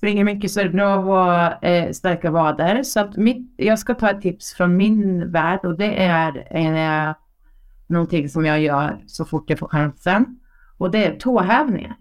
springer 0.00 0.24
mycket 0.24 0.50
så 0.50 0.60
är 0.60 0.64
det 0.64 0.70
bra 0.70 0.94
att 0.94 1.04
vara 1.04 1.58
eh, 1.58 1.92
starka 1.92 2.30
vader. 2.30 2.82
Så 2.82 3.00
att 3.00 3.16
mitt, 3.16 3.54
jag 3.56 3.78
ska 3.78 3.94
ta 3.94 4.10
ett 4.10 4.20
tips 4.20 4.54
från 4.54 4.76
min 4.76 5.32
värld 5.32 5.60
och 5.64 5.78
det 5.78 6.02
är 6.04 6.46
eh, 6.50 7.14
någonting 7.86 8.28
som 8.28 8.44
jag 8.44 8.60
gör 8.60 8.98
så 9.06 9.24
fort 9.24 9.50
jag 9.50 9.58
får 9.58 9.68
chansen. 9.68 10.26
Och 10.78 10.90
det 10.90 11.04
är 11.04 11.16
tåhävningar. 11.18 11.96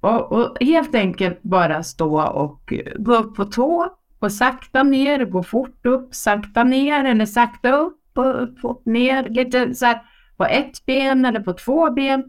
Och, 0.00 0.32
och 0.32 0.56
helt 0.60 0.94
enkelt 0.94 1.42
bara 1.42 1.82
stå 1.82 2.22
och 2.22 2.72
gå 2.98 3.16
upp 3.16 3.36
på 3.36 3.44
tå 3.44 3.98
gå 4.20 4.30
sakta 4.30 4.82
ner, 4.82 5.24
gå 5.24 5.42
fort 5.42 5.86
upp, 5.86 6.14
sakta 6.14 6.64
ner 6.64 7.04
eller 7.04 7.26
sakta 7.26 7.72
upp 7.72 8.00
och 8.14 8.70
upp 8.70 8.86
ner. 8.86 9.28
Lite 9.28 9.74
så 9.74 9.86
här 9.86 10.02
på 10.36 10.44
ett 10.44 10.86
ben 10.86 11.24
eller 11.24 11.40
på 11.40 11.52
två 11.52 11.90
ben. 11.90 12.24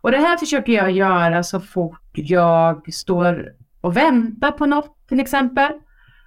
Och 0.00 0.10
det 0.10 0.18
här 0.18 0.36
försöker 0.36 0.72
jag 0.72 0.90
göra 0.90 1.42
så 1.42 1.60
fort 1.60 2.10
jag 2.12 2.94
står 2.94 3.52
och 3.84 3.96
väntar 3.96 4.50
på 4.50 4.66
något 4.66 5.08
till 5.08 5.20
exempel. 5.20 5.72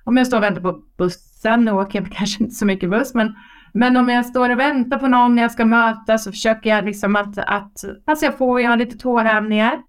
Om 0.04 0.18
jag 0.18 0.28
står 0.28 0.38
och 0.38 0.44
väntar 0.44 0.62
på 0.62 0.80
bussen, 0.98 1.66
nu 1.66 1.72
åker 1.72 2.02
jag 2.02 2.12
kanske 2.18 2.44
inte 2.44 2.56
så 2.56 2.66
mycket 2.66 2.90
buss, 2.90 3.14
men, 3.14 3.36
men 3.74 3.98
om 3.98 4.10
jag 4.10 4.26
står 4.26 4.50
och 4.50 4.60
väntar 4.60 5.00
på 5.00 5.08
någon 5.08 5.38
jag 5.38 5.52
ska 5.52 5.66
möta 5.66 6.18
så 6.18 6.32
försöker 6.32 6.70
jag 6.70 6.86
liksom 6.86 7.16
att, 7.16 7.38
att 7.38 7.84
alltså 8.06 8.26
jag 8.26 8.38
får 8.38 8.62
jag 8.62 8.70
har 8.70 8.78
lite 8.78 8.98
tårhämningar. 8.98 9.80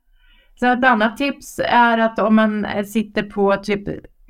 Så 0.60 0.66
ett 0.66 0.84
annat 0.84 1.16
tips 1.16 1.60
är 1.64 1.98
att 1.98 2.18
om 2.18 2.36
man 2.36 2.66
sitter 2.86 3.22
på 3.22 3.56
typ 3.56 3.88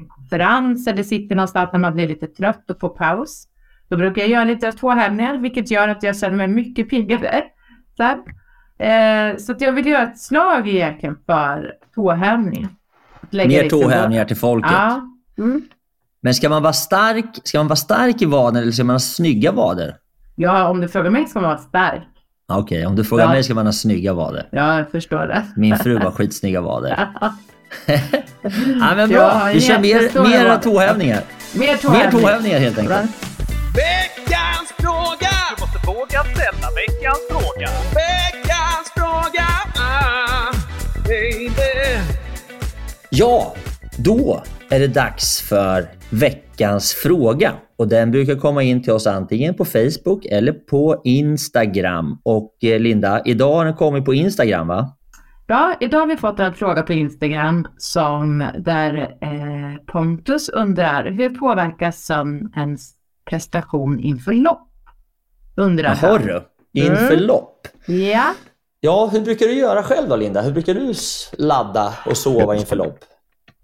konferens 0.08 0.86
eller 0.86 1.02
sitter 1.02 1.36
någonstans 1.36 1.70
när 1.72 1.80
man 1.80 1.94
blir 1.94 2.08
lite 2.08 2.26
trött 2.26 2.70
och 2.70 2.80
får 2.80 2.88
paus. 2.88 3.48
Då 3.88 3.96
brukar 3.96 4.22
jag 4.22 4.30
göra 4.30 4.44
lite 4.44 4.72
tåhävningar, 4.72 5.38
vilket 5.38 5.70
gör 5.70 5.88
att 5.88 6.02
jag 6.02 6.16
känner 6.16 6.36
mig 6.36 6.48
mycket 6.48 6.90
piggare. 6.90 7.44
Så, 7.96 8.02
eh, 8.84 9.36
så 9.36 9.52
att 9.52 9.60
jag 9.60 9.72
vill 9.72 9.86
göra 9.86 10.02
ett 10.02 10.18
slag 10.18 10.68
egentligen 10.68 11.16
för 11.26 11.72
tåhävningar. 13.30 13.62
Mer 13.62 13.70
tåhävningar 13.70 14.24
till 14.24 14.36
folket. 14.36 14.72
Ja. 14.72 15.02
Mm. 15.38 15.62
Men 16.20 16.34
ska 16.34 16.48
man 16.48 16.62
vara 16.62 16.72
stark, 16.72 17.24
ska 17.44 17.58
man 17.58 17.68
vara 17.68 17.76
stark 17.76 18.22
i 18.22 18.24
vaden 18.24 18.62
eller 18.62 18.72
ska 18.72 18.84
man 18.84 18.94
ha 18.94 19.00
snygga 19.00 19.52
vader? 19.52 19.96
Ja, 20.36 20.68
om 20.68 20.80
du 20.80 20.88
frågar 20.88 21.10
mig 21.10 21.26
ska 21.26 21.40
man 21.40 21.50
vara 21.50 21.58
stark. 21.58 22.02
Okej, 22.52 22.78
okay, 22.78 22.86
om 22.86 22.96
du 22.96 23.04
frågar 23.04 23.24
ja. 23.24 23.30
mig 23.30 23.44
ska 23.44 23.54
man 23.54 23.66
ha 23.66 23.72
snygga 23.72 24.12
vader. 24.12 24.48
Ja, 24.52 24.78
jag 24.78 24.90
förstår 24.90 25.26
det. 25.26 25.46
Min 25.56 25.76
fru 25.76 25.98
har 25.98 26.10
skitsnygga 26.10 26.60
vader. 26.60 27.08
ja, 27.16 27.34
men 28.96 29.08
bra. 29.08 29.18
Ja, 29.18 29.50
Vi 29.54 29.60
kör 29.60 29.78
mer, 29.78 30.28
mera 30.28 30.56
tåhävningar. 30.56 31.22
Mer 31.54 31.76
tåhävningar. 31.76 32.12
Mer 32.12 32.20
tåhävningar 32.20 32.58
helt 32.58 32.78
enkelt. 32.78 33.00
Veckans 33.76 34.72
fråga! 34.78 35.34
Du 35.56 35.60
måste 35.60 35.86
våga 35.86 36.20
ställa 36.34 36.68
veckans 36.80 37.22
fråga. 37.30 37.68
Veckans 37.94 38.27
Ja, 43.20 43.54
då 43.96 44.42
är 44.70 44.80
det 44.80 44.88
dags 44.88 45.48
för 45.48 45.88
veckans 46.10 46.94
fråga. 46.94 47.52
Och 47.76 47.88
Den 47.88 48.10
brukar 48.10 48.34
komma 48.34 48.62
in 48.62 48.82
till 48.82 48.92
oss 48.92 49.06
antingen 49.06 49.54
på 49.54 49.64
Facebook 49.64 50.26
eller 50.26 50.52
på 50.52 51.00
Instagram. 51.04 52.20
Och 52.22 52.54
eh, 52.62 52.80
Linda, 52.80 53.22
idag 53.24 53.54
har 53.54 53.64
den 53.64 53.74
kommit 53.74 54.04
på 54.04 54.14
Instagram 54.14 54.68
va? 54.68 54.96
Ja, 55.46 55.74
idag 55.80 55.98
har 55.98 56.06
vi 56.06 56.16
fått 56.16 56.40
en 56.40 56.54
fråga 56.54 56.82
på 56.82 56.92
Instagram 56.92 57.68
som 57.78 58.38
där 58.58 59.16
eh, 59.20 59.84
Pontus 59.86 60.48
undrar 60.48 61.10
hur 61.10 61.30
påverkas 61.30 62.04
sömn 62.04 62.52
ens 62.56 62.90
prestation 63.30 64.00
inför 64.00 64.32
lopp? 64.32 64.68
Undrar 65.56 65.98
Jaha 66.02 66.18
du, 66.18 66.42
inför 66.80 67.12
mm. 67.12 67.26
lopp? 67.26 67.66
Ja. 67.86 68.34
Ja, 68.80 69.08
hur 69.12 69.20
brukar 69.20 69.46
du 69.46 69.52
göra 69.52 69.82
själv 69.82 70.08
då 70.08 70.16
Linda? 70.16 70.40
Hur 70.40 70.52
brukar 70.52 70.74
du 70.74 70.92
ladda 71.38 71.94
och 72.06 72.16
sova 72.16 72.56
inför 72.56 72.76
lopp? 72.76 72.98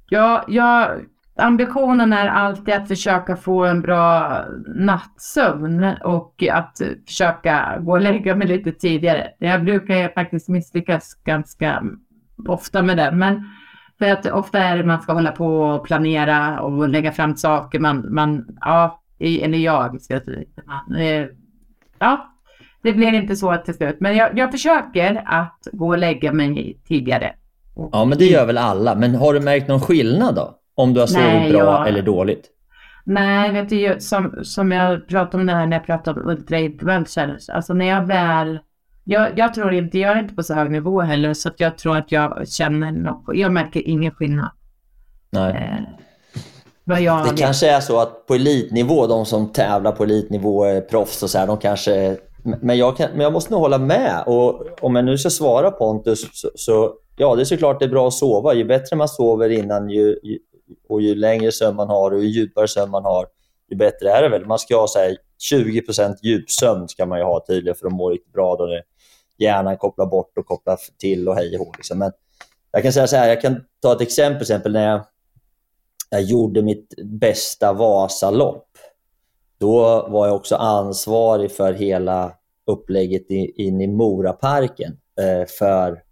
Ja, 0.08 0.44
jag, 0.48 1.00
ambitionen 1.36 2.12
är 2.12 2.26
alltid 2.26 2.74
att 2.74 2.88
försöka 2.88 3.36
få 3.36 3.64
en 3.64 3.82
bra 3.82 4.44
nattsömn 4.66 5.84
och 6.04 6.44
att 6.50 6.80
försöka 7.06 7.78
gå 7.80 7.92
och 7.92 8.00
lägga 8.00 8.36
mig 8.36 8.48
lite 8.48 8.72
tidigare. 8.72 9.30
Jag 9.38 9.64
brukar 9.64 10.14
faktiskt 10.14 10.48
misslyckas 10.48 11.14
ganska 11.24 11.82
ofta 12.48 12.82
med 12.82 12.96
det, 12.96 13.12
men 13.12 13.44
för 13.98 14.10
att 14.10 14.26
ofta 14.26 14.58
är 14.58 14.76
det 14.76 14.84
man 14.84 15.02
ska 15.02 15.12
hålla 15.12 15.32
på 15.32 15.46
och 15.46 15.86
planera 15.86 16.60
och 16.60 16.88
lägga 16.88 17.12
fram 17.12 17.36
saker. 17.36 17.78
Man, 17.78 18.14
man 18.14 18.46
ja, 18.60 19.02
eller 19.18 19.58
jag 19.58 20.02
ska 20.02 20.14
jag 20.14 20.24
säga. 20.24 20.44
Eh, 20.98 21.26
ja, 21.98 22.33
det 22.84 22.92
blir 22.92 23.12
inte 23.12 23.36
så 23.36 23.56
till 23.56 23.74
slut, 23.74 23.96
men 24.00 24.16
jag, 24.16 24.38
jag 24.38 24.52
försöker 24.52 25.22
att 25.26 25.68
gå 25.72 25.88
och 25.88 25.98
lägga 25.98 26.32
mig 26.32 26.78
tidigare. 26.88 27.34
Ja, 27.92 28.04
men 28.04 28.18
det 28.18 28.24
gör 28.24 28.46
väl 28.46 28.58
alla. 28.58 28.94
Men 28.94 29.14
har 29.14 29.34
du 29.34 29.40
märkt 29.40 29.68
någon 29.68 29.80
skillnad 29.80 30.34
då? 30.34 30.58
Om 30.74 30.94
du 30.94 31.00
har 31.00 31.06
sovit 31.06 31.26
Nej, 31.26 31.52
bra 31.52 31.60
jag... 31.60 31.88
eller 31.88 32.02
dåligt? 32.02 32.50
Nej, 33.04 33.52
vet 33.52 33.68
du, 33.68 33.96
som, 33.98 34.38
som 34.42 34.72
jag 34.72 35.08
pratade 35.08 35.40
om 35.40 35.46
det 35.46 35.52
här 35.52 35.66
när 35.66 35.76
jag 35.76 35.86
pratade 35.86 36.20
om 36.20 36.28
ultraintervall 36.28 37.06
Alltså 37.52 37.74
när 37.74 37.86
jag 37.86 38.06
väl... 38.06 38.58
Jag, 39.04 39.38
jag 39.38 39.54
tror 39.54 39.72
inte, 39.72 39.98
jag 39.98 40.12
är 40.12 40.20
inte 40.20 40.34
på 40.34 40.42
så 40.42 40.54
hög 40.54 40.70
nivå 40.70 41.00
heller, 41.00 41.34
så 41.34 41.50
jag 41.56 41.78
tror 41.78 41.96
att 41.96 42.12
jag 42.12 42.48
känner 42.48 42.92
något. 42.92 43.36
Jag 43.36 43.52
märker 43.52 43.88
ingen 43.88 44.10
skillnad. 44.10 44.50
Nej. 45.30 45.52
Eh, 45.52 46.04
vad 46.84 47.00
jag 47.00 47.24
det 47.24 47.30
vet. 47.30 47.40
kanske 47.40 47.70
är 47.70 47.80
så 47.80 48.00
att 48.00 48.26
på 48.26 48.34
elitnivå, 48.34 49.06
de 49.06 49.26
som 49.26 49.52
tävlar 49.52 49.92
på 49.92 50.04
elitnivå, 50.04 50.64
är 50.64 50.80
proffs 50.80 51.22
och 51.22 51.30
så 51.30 51.38
här, 51.38 51.46
de 51.46 51.58
kanske... 51.58 52.16
Men 52.44 52.78
jag, 52.78 52.96
kan, 52.96 53.10
men 53.10 53.20
jag 53.20 53.32
måste 53.32 53.52
nog 53.52 53.60
hålla 53.60 53.78
med. 53.78 54.24
Och 54.26 54.62
om 54.80 54.96
jag 54.96 55.04
nu 55.04 55.18
ska 55.18 55.30
svara 55.30 55.70
Pontus, 55.70 56.28
så, 56.32 56.50
så 56.54 56.94
ja, 57.16 57.34
det 57.34 57.42
är 57.42 57.44
såklart 57.44 57.78
det 57.78 57.84
är 57.84 57.88
bra 57.88 58.08
att 58.08 58.14
sova. 58.14 58.54
Ju 58.54 58.64
bättre 58.64 58.96
man 58.96 59.08
sover 59.08 59.48
innan, 59.48 59.90
ju, 59.90 60.18
ju 60.22 60.38
och 60.88 61.02
ju 61.02 61.14
längre 61.14 61.52
sömn 61.52 61.76
man 61.76 61.88
har 61.88 62.10
och 62.10 62.24
ju 62.24 62.28
djupare 62.28 62.68
sömn 62.68 62.90
man 62.90 63.04
har, 63.04 63.26
ju 63.70 63.76
bättre 63.76 64.10
är 64.10 64.22
det 64.22 64.28
väl. 64.28 64.46
Man 64.46 64.58
ska 64.58 64.76
ha 64.76 64.86
så 64.88 64.98
här, 64.98 65.16
20% 65.52 66.14
djupsömn 66.22 66.88
ska 66.88 67.06
man 67.06 67.18
ju 67.18 67.24
ha 67.24 67.44
tydligen 67.46 67.74
för 67.74 67.86
att 67.86 67.92
må 67.92 68.10
riktigt 68.10 68.32
bra. 68.32 68.56
Då 68.56 68.66
det 68.66 68.82
hjärnan 69.38 69.76
kopplar 69.76 70.06
bort 70.06 70.38
och 70.38 70.46
kopplar 70.46 70.78
till 70.98 71.28
och 71.28 71.34
hej 71.34 71.58
och 71.58 71.74
liksom. 71.76 71.98
Men 71.98 72.12
jag 72.70 72.82
kan 72.82 72.92
säga 72.92 73.06
så 73.06 73.16
här, 73.16 73.28
jag 73.28 73.40
kan 73.40 73.64
ta 73.82 73.92
ett 73.92 74.00
exempel, 74.00 74.42
exempel 74.42 74.72
när 74.72 74.90
jag, 74.90 75.04
jag 76.10 76.22
gjorde 76.22 76.62
mitt 76.62 76.94
bästa 77.04 77.72
Vasalopp. 77.72 78.73
Då 79.58 80.06
var 80.08 80.26
jag 80.26 80.36
också 80.36 80.56
ansvarig 80.56 81.52
för 81.52 81.72
hela 81.72 82.32
upplägget 82.66 83.30
in 83.30 83.80
i 83.80 83.86
Moraparken. 83.86 84.96
Eh, 85.20 85.46
för 85.58 86.02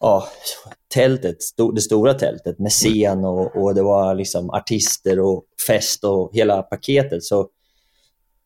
ja, 0.00 0.24
tältet, 0.94 1.36
det 1.74 1.80
stora 1.80 2.14
tältet 2.14 2.58
med 2.58 2.70
scen 2.70 3.24
och, 3.24 3.56
och 3.56 3.74
det 3.74 3.82
var 3.82 4.14
liksom 4.14 4.50
artister 4.50 5.20
och 5.20 5.44
fest 5.66 6.04
och 6.04 6.30
hela 6.34 6.62
paketet. 6.62 7.24
Så 7.24 7.48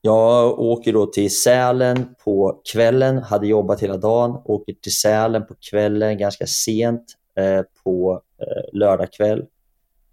jag 0.01 0.61
åker 0.61 0.93
då 0.93 1.07
till 1.07 1.37
Sälen 1.37 2.15
på 2.25 2.61
kvällen, 2.73 3.19
hade 3.19 3.47
jobbat 3.47 3.83
hela 3.83 3.97
dagen, 3.97 4.43
åker 4.45 4.73
till 4.73 4.95
Sälen 4.95 5.47
på 5.47 5.55
kvällen 5.71 6.19
ganska 6.19 6.47
sent 6.47 7.05
eh, 7.39 7.63
på 7.85 8.23
eh, 8.39 8.79
lördag 8.79 9.13
kväll. 9.13 9.45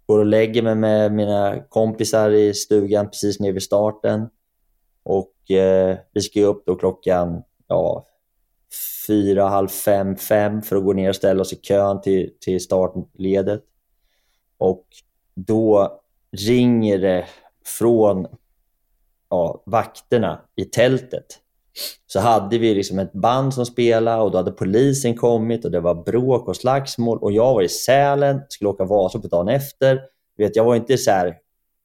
Går 0.06 0.18
och 0.18 0.26
lägger 0.26 0.62
mig 0.62 0.74
med 0.74 1.12
mina 1.12 1.60
kompisar 1.68 2.30
i 2.30 2.54
stugan 2.54 3.10
precis 3.10 3.40
nere 3.40 3.52
vid 3.52 3.62
starten. 3.62 4.28
Och 5.02 5.50
eh, 5.50 5.98
vi 6.12 6.20
ska 6.20 6.40
upp 6.40 6.66
då 6.66 6.76
klockan 6.76 7.42
ja, 7.66 8.06
fyra, 9.06 9.48
halv 9.48 9.68
fem, 9.68 10.16
fem 10.16 10.62
för 10.62 10.76
att 10.76 10.84
gå 10.84 10.92
ner 10.92 11.08
och 11.08 11.16
ställa 11.16 11.40
oss 11.40 11.52
i 11.52 11.56
kön 11.56 12.00
till, 12.00 12.30
till 12.40 12.60
startledet. 12.60 13.62
Och 14.58 14.86
då 15.34 16.00
ringer 16.32 16.98
det 16.98 17.26
från 17.78 18.26
ja, 19.28 19.62
vakterna 19.66 20.40
i 20.56 20.64
tältet. 20.64 21.40
Så 22.06 22.20
hade 22.20 22.58
vi 22.58 22.74
liksom 22.74 22.98
ett 22.98 23.12
band 23.12 23.54
som 23.54 23.66
spelade 23.66 24.22
och 24.22 24.30
då 24.30 24.38
hade 24.38 24.50
polisen 24.50 25.16
kommit 25.16 25.64
och 25.64 25.70
det 25.70 25.80
var 25.80 25.94
bråk 25.94 26.48
och 26.48 26.56
slagsmål 26.56 27.18
och 27.18 27.32
jag 27.32 27.54
var 27.54 27.62
i 27.62 27.68
Sälen, 27.68 28.40
skulle 28.48 28.70
åka 28.70 28.84
Vasaloppet 28.84 29.30
dagen 29.30 29.48
efter. 29.48 30.00
Vet, 30.38 30.56
jag 30.56 30.64
var 30.64 30.76
inte 30.76 30.98
så 30.98 31.10
här, 31.10 31.34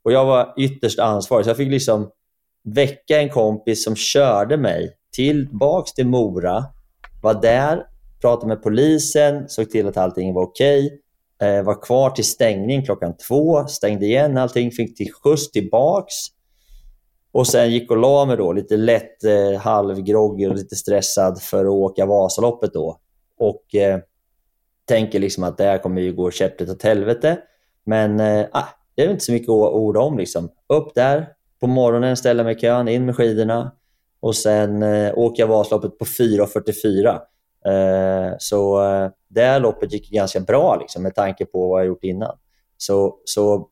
och 0.04 0.12
jag 0.12 0.26
var 0.26 0.54
ytterst 0.58 1.00
ansvarig 1.00 1.46
så 1.46 1.50
jag 1.50 1.58
fick 1.58 1.72
liksom 1.72 2.10
väcka 2.64 3.22
en 3.22 3.30
kompis 3.30 3.84
som 3.84 3.96
körde 3.96 4.58
mig 4.58 4.92
tillbaks 5.16 5.94
till 5.94 6.08
Mora 6.08 6.66
var 7.22 7.42
där, 7.42 7.86
pratade 8.22 8.48
med 8.48 8.64
polisen, 8.64 9.50
såg 9.50 9.70
till 9.70 9.88
att 9.88 9.98
allting 9.98 10.34
var 10.34 10.44
okej. 10.44 10.86
Okay. 10.86 11.00
Var 11.62 11.82
kvar 11.82 12.10
till 12.10 12.24
stängning 12.24 12.86
klockan 12.86 13.18
två, 13.18 13.68
stängde 13.68 14.06
igen 14.06 14.38
allting, 14.38 14.72
fick 14.72 14.98
till 14.98 15.14
skjuts 15.14 15.52
tillbaks. 15.52 16.16
Och 17.32 17.48
sen 17.48 17.72
gick 17.72 17.92
och 17.92 17.98
la 17.98 18.26
mig 18.26 18.38
då, 18.38 18.54
lite 18.54 18.78
lätt 18.78 19.24
eh, 19.24 19.60
halvgroggig 19.60 20.50
och 20.50 20.56
lite 20.56 20.76
stressad 20.76 21.42
för 21.42 21.66
att 21.66 21.72
åka 21.72 22.06
Vasaloppet 22.06 22.74
då. 22.74 23.00
Och 23.38 23.76
eh, 23.76 24.00
tänker 24.86 25.20
liksom 25.20 25.44
att 25.44 25.58
det 25.58 25.64
här 25.64 25.78
kommer 25.78 26.02
ju 26.02 26.14
gå 26.14 26.32
käpprätt 26.32 26.70
åt 26.70 26.84
helvete. 26.84 27.38
Men 27.86 28.20
eh, 28.20 28.46
ah, 28.52 28.68
det 28.96 29.06
är 29.06 29.10
inte 29.10 29.26
så 29.26 29.32
mycket 29.32 29.50
att 29.50 29.74
orda 29.74 30.00
om. 30.00 30.18
Liksom. 30.18 30.50
Upp 30.68 30.96
där 30.96 31.28
på 31.60 31.68
morgonen, 31.68 32.18
ställa 32.18 32.44
mig 32.44 32.56
i 32.56 32.60
kön, 32.60 32.88
in 32.88 33.06
med 33.06 33.16
skidorna. 33.16 33.72
Och 34.20 34.36
sen 34.36 34.84
eh, 34.84 35.18
åker 35.18 35.44
jag 35.44 35.48
Vasaloppet 35.48 35.98
på 35.98 36.06
4.44. 36.06 37.20
Eh, 37.66 38.36
så 38.40 38.84
eh, 38.84 39.10
det 39.28 39.42
här 39.42 39.60
loppet 39.60 39.94
gick 39.94 40.10
ganska 40.10 40.40
bra 40.40 40.78
liksom, 40.80 41.04
med 41.04 41.16
tanke 41.16 41.46
på 41.46 41.68
vad 41.68 41.80
jag 41.80 41.88
gjort 41.88 42.04
innan. 42.04 42.38
Så, 42.78 43.16
så 43.26 43.70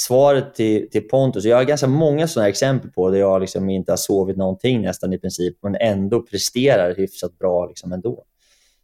svaret 0.00 0.54
till, 0.54 0.90
till 0.90 1.08
Pontus, 1.08 1.44
jag 1.44 1.56
har 1.56 1.64
ganska 1.64 1.86
många 1.86 2.28
sådana 2.28 2.48
exempel 2.48 2.90
på 2.90 3.10
där 3.10 3.18
jag 3.18 3.40
liksom 3.40 3.70
inte 3.70 3.92
har 3.92 3.96
sovit 3.96 4.36
någonting 4.36 4.82
nästan 4.82 5.12
i 5.12 5.18
princip, 5.18 5.56
men 5.62 5.76
ändå 5.80 6.22
presterar 6.22 6.94
hyfsat 6.94 7.38
bra 7.38 7.66
liksom 7.66 7.92
ändå. 7.92 8.24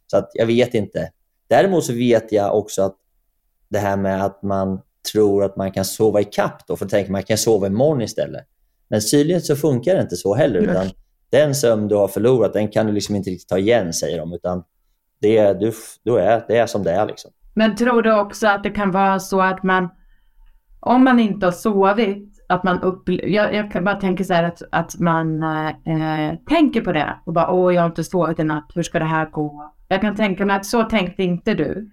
Så 0.07 0.17
att 0.17 0.29
jag 0.33 0.45
vet 0.45 0.73
inte. 0.73 1.11
Däremot 1.47 1.85
så 1.85 1.93
vet 1.93 2.31
jag 2.31 2.57
också 2.57 2.81
att 2.81 2.95
det 3.69 3.79
här 3.79 3.97
med 3.97 4.25
att 4.25 4.43
man 4.43 4.81
tror 5.11 5.43
att 5.43 5.55
man 5.55 5.71
kan 5.71 5.85
sova 5.85 6.21
i 6.21 6.23
kapp 6.23 6.67
då, 6.67 6.75
för 6.75 6.85
att 6.85 6.91
tänka 6.91 7.11
man 7.11 7.23
kan 7.23 7.37
sova 7.37 7.67
imorgon 7.67 8.01
istället. 8.01 8.45
Men 8.87 9.01
tydligen 9.11 9.41
så 9.41 9.55
funkar 9.55 9.95
det 9.95 10.01
inte 10.01 10.15
så 10.15 10.35
heller. 10.35 10.59
Utan 10.59 10.89
den 11.29 11.55
sömn 11.55 11.87
du 11.87 11.95
har 11.95 12.07
förlorat, 12.07 12.53
den 12.53 12.67
kan 12.67 12.85
du 12.85 12.91
liksom 12.91 13.15
inte 13.15 13.29
riktigt 13.29 13.49
ta 13.49 13.57
igen, 13.57 13.93
säger 13.93 14.17
de. 14.17 14.33
Utan 14.33 14.63
det, 15.21 15.53
du, 15.53 15.73
du 16.03 16.19
är, 16.19 16.45
det 16.47 16.57
är 16.57 16.67
som 16.67 16.83
det 16.83 16.91
är. 16.91 17.05
Liksom. 17.05 17.31
Men 17.53 17.75
tror 17.75 18.01
du 18.01 18.19
också 18.19 18.47
att 18.47 18.63
det 18.63 18.69
kan 18.69 18.91
vara 18.91 19.19
så 19.19 19.41
att 19.41 19.63
man, 19.63 19.89
om 20.87 21.03
man 21.03 21.19
inte 21.19 21.45
har 21.45 21.51
sovit, 21.51 22.33
att 22.49 22.63
man 22.63 22.81
upplever, 22.81 23.27
jag, 23.27 23.53
jag 23.53 23.71
kan 23.71 23.83
bara 23.83 23.95
tänka 23.95 24.23
så 24.23 24.33
här 24.33 24.43
att, 24.43 24.61
att 24.71 24.99
man 24.99 25.43
äh, 25.43 26.33
tänker 26.49 26.81
på 26.81 26.91
det 26.91 27.19
och 27.25 27.33
bara 27.33 27.51
åh 27.51 27.73
jag 27.73 27.81
har 27.81 27.87
inte 27.89 28.03
sovit 28.03 28.39
i 28.39 28.43
natt, 28.43 28.71
hur 28.75 28.83
ska 28.83 28.99
det 28.99 29.05
här 29.05 29.29
gå? 29.31 29.73
Jag 29.87 30.01
kan 30.01 30.15
tänka 30.15 30.45
mig 30.45 30.55
att 30.55 30.65
så 30.65 30.83
tänkte 30.83 31.23
inte 31.23 31.53
du. 31.53 31.89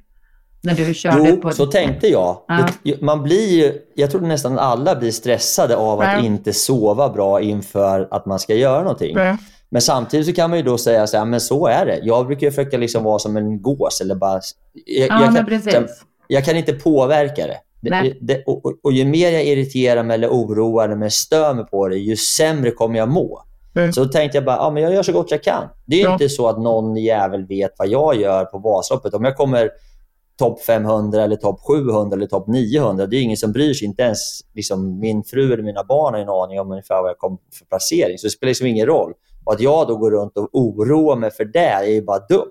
När 0.63 0.75
du 0.75 0.95
körde 0.95 1.29
jo, 1.29 1.37
på 1.37 1.51
så 1.51 1.67
tänkte 1.67 2.07
jag. 2.09 2.39
Ja. 2.49 2.69
Man 3.01 3.23
blir 3.23 3.63
ju, 3.63 3.73
jag 3.95 4.11
tror 4.11 4.21
nästan 4.21 4.59
alla 4.59 4.95
blir 4.97 5.11
stressade 5.11 5.77
av 5.77 6.01
att 6.01 6.13
Ja. 6.13 6.19
inte 6.21 6.53
sova 6.53 7.09
bra 7.09 7.41
inför 7.41 8.09
att 8.11 8.27
man 8.27 8.39
ska 8.39 8.55
göra 8.55 8.83
någonting. 8.83 9.17
Ja. 9.17 9.37
Men 9.69 9.83
samtidigt 9.83 10.27
så 10.27 10.33
kan 10.33 10.51
man 10.51 10.59
ju 10.59 10.63
då 10.65 10.79
säga 10.79 11.07
så 11.07 11.19
här, 11.19 11.25
men 11.25 11.41
så 11.41 11.67
är 11.67 11.87
det. 11.87 12.01
Jag 12.03 12.27
brukar 12.27 12.47
ju 12.47 12.51
försöka 12.51 12.79
liksom 12.79 13.05
vara 13.05 13.19
som 13.19 13.37
en 13.37 13.63
gås 13.63 14.01
eller 14.01 14.15
bara... 14.15 14.41
Jag, 14.87 15.09
Ja, 15.09 15.33
jag, 15.35 15.65
kan, 15.73 15.89
jag 16.29 16.45
kan 16.45 16.57
inte 16.57 16.73
påverka 16.73 17.47
det. 17.47 17.57
Det, 17.91 18.15
det 18.21 18.43
och, 18.47 18.85
och, 18.85 18.93
ju 18.93 19.05
mer 19.05 19.31
jag 19.31 19.45
irriterar 19.45 20.03
mig 20.03 20.15
eller 20.15 20.29
oroar 20.29 20.95
mig, 20.95 21.11
stör 21.11 21.55
mig 21.55 21.65
på 21.67 21.89
det, 21.89 21.97
ju 21.97 22.17
sämre 22.17 22.71
kommer 22.71 22.99
jag 22.99 23.09
må. 23.09 23.43
Mm. 23.77 23.93
Så 23.93 24.05
då 24.05 24.11
tänkte 24.11 24.39
jag 24.39 24.45
bara, 24.45 24.57
ja, 24.57 24.71
men 24.71 24.83
jag 24.83 24.95
gör 24.95 25.03
så 25.03 25.13
gott 25.13 25.31
jag 25.31 25.43
kan. 25.43 25.69
Det 25.87 26.01
är 26.01 26.05
Ja. 26.05 26.13
inte 26.13 26.29
så 26.29 26.49
att 26.49 26.59
någon 26.59 26.97
jävel 26.97 27.47
vet 27.47 27.71
vad 27.79 27.89
jag 27.89 28.17
gör 28.17 28.45
på 28.45 28.59
Vasaloppet. 28.59 29.15
Om 29.15 29.25
jag 29.25 29.37
kommer 29.37 29.71
topp 30.39 30.63
500 30.63 31.23
eller 31.23 31.37
topp 31.37 31.61
700 31.61 32.17
eller 32.17 32.27
topp 32.27 32.47
900, 32.49 33.07
det 33.07 33.17
är 33.17 33.23
ingen 33.23 33.37
som 33.37 33.53
bryr 33.53 33.75
sig. 33.75 33.87
Inte 33.87 34.03
ens 34.03 34.41
liksom, 34.55 34.99
min 34.99 35.25
fru 35.25 35.53
eller 35.53 35.63
mina 35.63 35.85
barn 35.85 36.15
har 36.15 36.21
en 36.21 36.29
aning 36.29 36.61
om 36.61 36.71
ungefär 36.71 37.03
vad 37.03 37.11
jag 37.11 37.19
kommer 37.19 37.39
för 37.59 37.65
placering. 37.65 38.19
Så 38.19 38.27
det 38.27 38.31
spelar 38.31 38.49
liksom 38.49 38.67
ingen 38.67 38.87
roll. 38.87 39.13
Och 39.45 39.53
att 39.53 39.61
jag 39.61 39.89
då 39.89 39.97
går 39.97 40.11
runt 40.11 40.37
och 40.39 40.49
oroar 40.53 41.17
mig 41.17 41.31
för 41.31 41.45
det 41.45 41.59
är 41.67 41.85
ju 41.85 42.03
bara 42.03 42.19
dumt. 42.19 42.51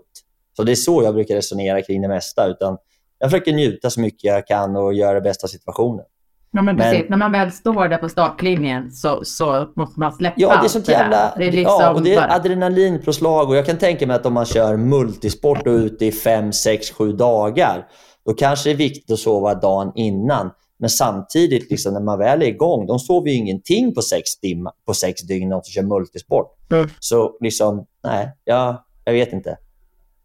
Så 0.57 0.63
det 0.63 0.71
är 0.71 0.75
så 0.75 1.03
jag 1.03 1.13
brukar 1.13 1.35
resonera 1.35 1.81
kring 1.81 2.01
det 2.01 2.07
mesta. 2.07 2.47
Utan 2.47 2.77
jag 3.23 3.31
försöker 3.31 3.53
njuta 3.53 3.89
så 3.89 3.99
mycket 4.01 4.23
jag 4.23 4.47
kan 4.47 4.75
och 4.75 4.93
göra 4.93 5.13
det 5.13 5.21
bästa 5.21 5.47
situationen. 5.47 6.05
Ja 6.51 6.61
men 6.61 6.75
Men- 6.75 6.91
precis, 6.91 7.09
när 7.09 7.17
man 7.17 7.31
väl 7.31 7.51
står 7.51 7.87
där 7.87 7.97
på 7.97 8.09
startlinjen 8.09 8.91
så, 8.91 9.25
så 9.25 9.67
måste 9.75 9.99
man 9.99 10.13
släppa 10.13 10.35
Ja, 10.37 10.61
det 10.61 10.67
är 10.67 10.69
sånt 10.69 10.85
det 10.85 10.91
jävla... 10.91 11.33
Det 11.37 11.47
är 11.47 11.51
liksom 11.51 11.77
ja, 11.81 11.93
och 11.93 12.01
det 12.01 12.15
är 12.15 12.35
adrenalinpåslag. 12.35 13.49
Och 13.49 13.55
jag 13.55 13.65
kan 13.65 13.77
tänka 13.77 14.07
mig 14.07 14.15
att 14.15 14.25
om 14.25 14.33
man 14.33 14.45
kör 14.45 14.77
multisport 14.77 15.67
och 15.67 15.73
är 15.73 15.77
ute 15.77 16.05
i 16.05 16.11
fem, 16.11 16.53
sex, 16.53 16.91
sju 16.91 17.11
dagar, 17.11 17.87
då 18.25 18.33
kanske 18.33 18.69
det 18.69 18.73
är 18.73 18.77
viktigt 18.77 19.11
att 19.11 19.19
sova 19.19 19.55
dagen 19.55 19.91
innan. 19.95 20.51
Men 20.77 20.89
samtidigt, 20.89 21.71
liksom, 21.71 21.93
när 21.93 22.01
man 22.01 22.19
väl 22.19 22.41
är 22.41 22.47
igång, 22.47 22.87
de 22.87 22.99
sover 22.99 23.29
ju 23.29 23.35
ingenting 23.35 23.93
på 23.93 24.01
sex, 24.01 24.39
dimma, 24.39 24.71
på 24.85 24.93
sex 24.93 25.21
dygn, 25.21 25.49
de 25.49 25.61
som 25.63 25.71
kör 25.71 25.83
multisport. 25.83 26.57
Mm. 26.71 26.89
Så 26.99 27.37
liksom, 27.39 27.85
nej, 28.03 28.31
jag, 28.43 28.75
jag 29.05 29.13
vet 29.13 29.33
inte. 29.33 29.57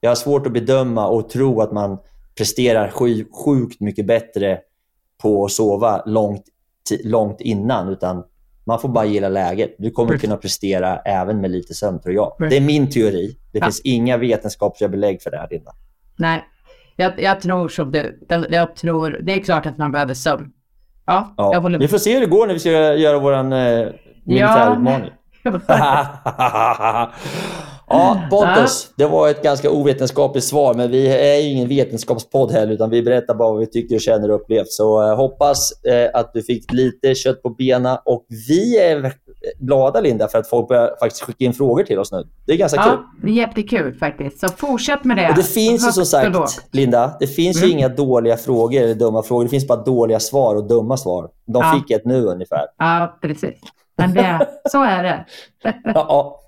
Jag 0.01 0.11
har 0.11 0.15
svårt 0.15 0.47
att 0.47 0.53
bedöma 0.53 1.07
och 1.07 1.31
tro 1.31 1.61
att 1.61 1.73
man 1.73 1.99
presterar 2.39 2.91
sjukt 3.45 3.81
mycket 3.81 4.07
bättre 4.07 4.59
på 5.23 5.45
att 5.45 5.53
sova 5.53 6.03
långt, 6.07 6.43
långt 7.05 7.41
innan. 7.41 7.89
Utan 7.89 8.25
man 8.65 8.81
får 8.81 8.89
bara 8.89 9.05
gilla 9.05 9.29
läget. 9.29 9.75
Du 9.79 9.91
kommer 9.91 10.19
kunna 10.19 10.37
prestera 10.37 10.99
även 10.99 11.41
med 11.41 11.51
lite 11.51 11.75
sömn, 11.75 12.01
tror 12.01 12.15
jag. 12.15 12.37
Mm. 12.41 12.51
Det 12.51 12.57
är 12.57 12.61
min 12.61 12.91
teori. 12.91 13.37
Det 13.53 13.59
Ja. 13.59 13.65
finns 13.65 13.81
inga 13.81 14.17
vetenskapliga 14.17 14.89
belägg 14.89 15.23
för 15.23 15.31
det 15.31 15.37
här, 15.37 15.49
Linda. 15.51 15.73
Nej, 16.19 16.45
jag, 16.97 17.23
jag 17.23 17.41
tror 17.41 17.69
som 17.69 17.91
du. 17.91 18.19
Jag, 18.29 18.53
jag 18.53 18.77
tror, 18.77 19.19
det 19.23 19.33
är 19.33 19.41
klart 19.41 19.67
att 19.67 19.79
man 19.79 19.93
behöver 19.93 20.15
sömn. 20.15 20.53
Ja, 21.07 21.35
jag 21.37 21.55
Ja. 21.55 21.59
håller 21.59 21.79
Vi 21.79 21.83
med. 21.83 21.91
får 21.91 21.99
se 21.99 22.15
hur 22.15 22.21
det 22.21 22.27
går 22.27 22.47
när 22.47 22.55
vi 22.55 22.61
ska 22.61 22.71
göra 22.95 23.19
vår 23.19 23.33
eh, 23.35 23.89
militärutmaning. 24.25 25.11
ja, 25.69 27.13
Pontus, 28.31 28.91
det 28.97 29.07
var 29.07 29.29
ett 29.29 29.43
ganska 29.43 29.71
ovetenskapligt 29.71 30.45
svar, 30.45 30.75
men 30.75 30.91
vi 30.91 31.09
är 31.09 31.41
ju 31.41 31.49
ingen 31.51 31.69
vetenskapspodd 31.69 32.51
heller, 32.53 32.73
utan 32.73 32.91
vi 32.91 33.03
berättar 33.03 33.35
bara 33.35 33.51
vad 33.51 33.61
vi 33.61 33.67
tycker, 33.67 33.99
känner 33.99 34.31
och 34.31 34.41
upplevt. 34.41 34.69
Så 34.73 35.03
eh, 35.11 35.17
hoppas 35.17 35.85
eh, 35.85 36.11
att 36.15 36.33
du 36.33 36.43
fick 36.43 36.73
lite 36.73 37.15
kött 37.15 37.43
på 37.43 37.51
benen 37.51 37.97
och 38.05 38.27
vi 38.49 38.79
är 38.79 39.13
glada, 39.59 40.01
Linda, 40.01 40.29
för 40.29 40.39
att 40.39 40.49
folk 40.49 40.69
börjar 40.69 40.97
faktiskt 41.01 41.23
skicka 41.23 41.45
in 41.45 41.53
frågor 41.53 41.83
till 41.85 41.99
oss 41.99 42.13
nu. 42.13 42.25
Det 42.47 42.53
är 42.53 42.57
ganska 42.57 42.83
kul. 42.83 42.93
Ja, 42.93 43.05
det 43.23 43.29
är 43.31 43.35
jättekul 43.35 43.95
faktiskt. 43.95 44.41
Så 44.41 44.49
fortsätt 44.49 45.05
med 45.05 45.17
det. 45.17 45.29
Och 45.29 45.35
det 45.37 45.43
finns 45.43 45.87
ju 45.89 45.93
som 45.93 46.07
sagt, 46.07 46.37
Linda, 46.73 47.17
det 47.21 47.27
finns 47.27 47.57
ju 47.63 47.67
Mm. 47.67 47.79
inga 47.79 47.89
dåliga 47.89 48.37
frågor 48.37 48.81
eller 48.83 48.95
dumma 48.95 49.23
frågor. 49.23 49.45
Det 49.45 49.51
finns 49.51 49.67
bara 49.69 49.83
dåliga 49.83 50.21
svar 50.21 50.55
och 50.55 50.69
dumma 50.69 50.97
svar. 50.97 51.29
De 51.47 51.63
Ja. 51.63 51.75
fick 51.81 51.91
ett 51.97 52.05
nu 52.05 52.25
ungefär. 52.25 52.63
Ja, 52.79 53.19
precis. 53.23 53.59
Men 53.97 54.15
det, 54.15 54.47
så 54.71 54.83
är 54.83 55.03
det. 55.03 55.25
Ja, 55.85 55.93
ja. 55.95 56.41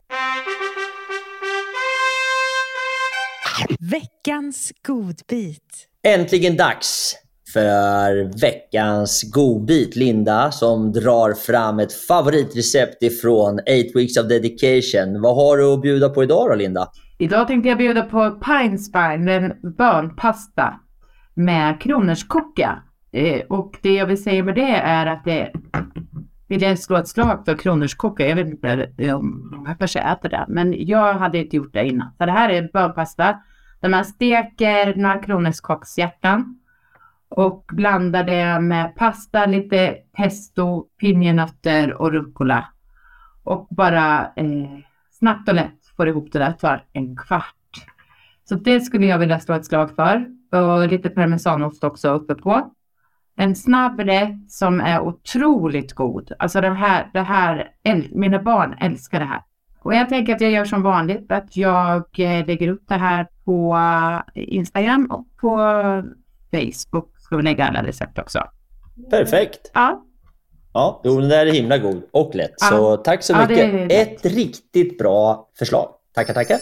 Veckans 3.81 4.73
godbit. 4.87 5.89
Äntligen 6.03 6.57
dags 6.57 7.15
för 7.53 8.41
veckans 8.41 9.33
godbit. 9.33 9.97
Linda 9.97 10.51
som 10.51 10.93
drar 10.93 11.35
fram 11.35 11.79
ett 11.79 11.93
favoritrecept 11.93 13.03
ifrån 13.03 13.55
8 13.55 13.65
Weeks 13.95 14.17
of 14.17 14.29
Dedication. 14.29 15.21
Vad 15.23 15.37
har 15.37 15.57
du 15.57 15.75
att 15.75 15.83
bjuda 15.83 16.09
på 16.09 16.23
idag 16.23 16.51
då, 16.51 16.55
Linda? 16.55 16.89
Idag 17.19 17.47
tänkte 17.47 17.69
jag 17.69 17.79
bjuda 17.79 18.03
på 18.03 18.31
Pine 18.31 18.79
Spine, 18.79 19.33
en 19.33 19.73
bönpasta 19.77 20.81
med 21.35 21.81
kronärtskocka. 21.81 22.83
Eh, 23.13 23.41
och 23.49 23.79
det 23.83 23.95
jag 23.95 24.07
vill 24.07 24.23
säga 24.23 24.45
med 24.45 24.55
det 24.55 24.75
är 24.77 25.07
att 25.07 25.25
det 25.25 25.53
vill 26.49 26.63
jag 26.63 26.79
slå 26.79 26.97
ett 26.97 27.09
slag 27.09 27.43
för 27.45 27.57
kronärtskocka. 27.57 28.29
Jag 28.29 28.37
vet 28.37 28.47
inte 28.47 29.15
om 29.15 29.51
många 29.53 29.75
kanske 29.75 30.01
äter 30.01 30.29
det, 30.29 30.45
men 30.49 30.87
jag 30.87 31.15
hade 31.15 31.39
inte 31.39 31.57
gjort 31.57 31.73
det 31.73 31.87
innan. 31.87 32.13
Så 32.19 32.27
det 32.27 32.33
här 32.33 32.49
är 32.49 32.71
bönpasta 32.73 33.37
där 33.81 33.89
man 33.89 34.05
steker 34.05 34.95
några 34.95 35.19
kronärtskockshjärtan 35.19 36.61
och 37.29 37.65
blandar 37.73 38.25
det 38.25 38.61
med 38.61 38.97
pasta, 38.97 39.47
lite 39.47 39.97
pesto, 40.17 40.87
pinjenötter 41.01 41.95
och 41.95 42.13
rucola. 42.13 42.69
Och 43.45 43.69
bara 43.71 44.33
eh, 44.37 44.79
snabbt 45.11 45.49
och 45.49 45.55
lätt 45.55 45.87
får 45.97 46.09
ihop 46.09 46.33
det 46.33 46.39
där 46.39 46.55
för 46.61 46.85
en 46.93 47.17
kvart. 47.17 47.55
Så 48.45 48.55
det 48.55 48.81
skulle 48.81 49.07
jag 49.07 49.19
vilja 49.19 49.41
slå 49.41 49.55
ett 49.55 49.67
slag 49.67 49.91
för. 49.97 50.27
Och 50.53 50.89
lite 50.89 51.11
parmesanost 51.11 51.85
också 51.85 52.09
uppe 52.09 52.35
på. 52.35 52.71
En 53.37 53.57
snabb 53.57 54.01
rätt 54.01 54.51
som 54.51 54.81
är 54.81 55.01
otroligt 55.01 55.93
god. 55.93 56.33
Alltså 56.39 56.61
det 56.61 56.71
här, 56.71 57.11
det 57.13 57.21
här, 57.21 57.71
mina 58.13 58.43
barn 58.43 58.75
älskar 58.81 59.21
det 59.21 59.27
här. 59.27 59.43
Och 59.79 59.95
jag 59.95 60.09
tänker 60.09 60.35
att 60.35 60.41
jag 60.41 60.51
gör 60.51 60.65
som 60.65 60.83
vanligt, 60.83 61.33
att 61.33 61.57
jag 61.57 62.05
eh, 62.19 62.47
lägger 62.47 62.69
upp 62.69 62.83
det 62.89 62.95
här 62.95 63.27
på 63.51 63.77
eh, 64.35 64.43
Instagram 64.55 65.07
och 65.11 65.27
på 65.41 65.57
Facebook. 66.51 67.19
Ska 67.19 67.37
vi 67.37 67.43
lägga 67.43 67.65
alla 67.65 67.83
recept 67.83 68.19
också. 68.19 68.45
Perfekt. 69.11 69.71
Ja, 69.75 70.05
Ja, 70.73 71.01
jo, 71.05 71.21
den 71.21 71.29
där 71.29 71.47
är 71.47 71.53
himla 71.53 71.79
god 71.79 72.03
och 72.11 72.35
lätt. 72.35 72.55
Ja. 72.61 72.67
Så 72.67 72.97
tack 72.97 73.23
så 73.23 73.33
Ja, 73.33 73.49
mycket. 73.49 73.93
Ett 73.93 74.25
riktigt 74.25 74.99
bra 74.99 75.49
förslag. 75.59 75.89
Tackar, 76.15 76.35
tackar. 76.35 76.59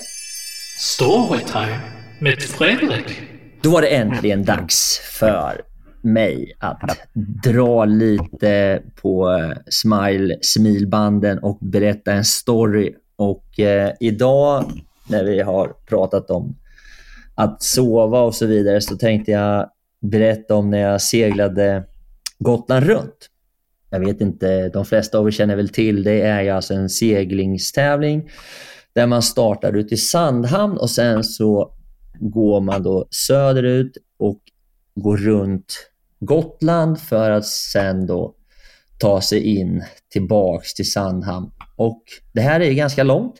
Storytime 0.78 1.80
med 2.20 2.42
Fredrik. 2.42 3.22
Då 3.62 3.70
var 3.70 3.82
det 3.82 3.88
äntligen 3.88 4.44
dags 4.44 5.00
för 5.18 5.62
mig 6.02 6.52
att 6.58 6.98
dra 7.44 7.84
lite 7.84 8.82
på 9.02 9.30
eh, 9.32 9.56
smile, 9.70 10.38
smilbanden 10.42 11.38
och 11.38 11.58
berätta 11.60 12.12
en 12.12 12.24
story. 12.24 12.94
Och 13.16 13.60
eh, 13.60 13.92
idag 14.00 14.64
när 15.08 15.24
vi 15.24 15.40
har 15.40 15.68
pratat 15.88 16.30
om 16.30 16.56
att 17.38 17.62
sova 17.62 18.20
och 18.20 18.34
så 18.34 18.46
vidare 18.46 18.80
så 18.80 18.96
tänkte 18.96 19.30
jag 19.30 19.70
berätta 20.00 20.54
om 20.54 20.70
när 20.70 20.78
jag 20.78 21.02
seglade 21.02 21.84
Gotland 22.38 22.86
runt. 22.86 23.30
Jag 23.90 24.00
vet 24.00 24.20
inte, 24.20 24.68
de 24.68 24.84
flesta 24.84 25.18
av 25.18 25.26
er 25.26 25.30
känner 25.30 25.56
väl 25.56 25.68
till, 25.68 26.02
det 26.02 26.20
är 26.20 26.42
ju 26.42 26.48
alltså 26.50 26.74
en 26.74 26.88
seglingstävling 26.88 28.30
där 28.94 29.06
man 29.06 29.22
startar 29.22 29.76
ute 29.76 29.94
i 29.94 29.96
Sandhamn 29.96 30.78
och 30.78 30.90
sen 30.90 31.24
så 31.24 31.74
går 32.20 32.60
man 32.60 32.82
då 32.82 33.06
söderut 33.10 33.96
och 34.18 34.40
går 34.94 35.16
runt 35.16 35.90
Gotland 36.20 37.00
för 37.00 37.30
att 37.30 37.46
sen 37.46 38.06
då 38.06 38.34
ta 38.98 39.20
sig 39.20 39.58
in 39.58 39.84
tillbaks 40.12 40.74
till 40.74 40.92
Sandhamn. 40.92 41.50
Och 41.76 42.02
det 42.32 42.40
här 42.40 42.60
är 42.60 42.72
ganska 42.72 43.02
långt. 43.02 43.34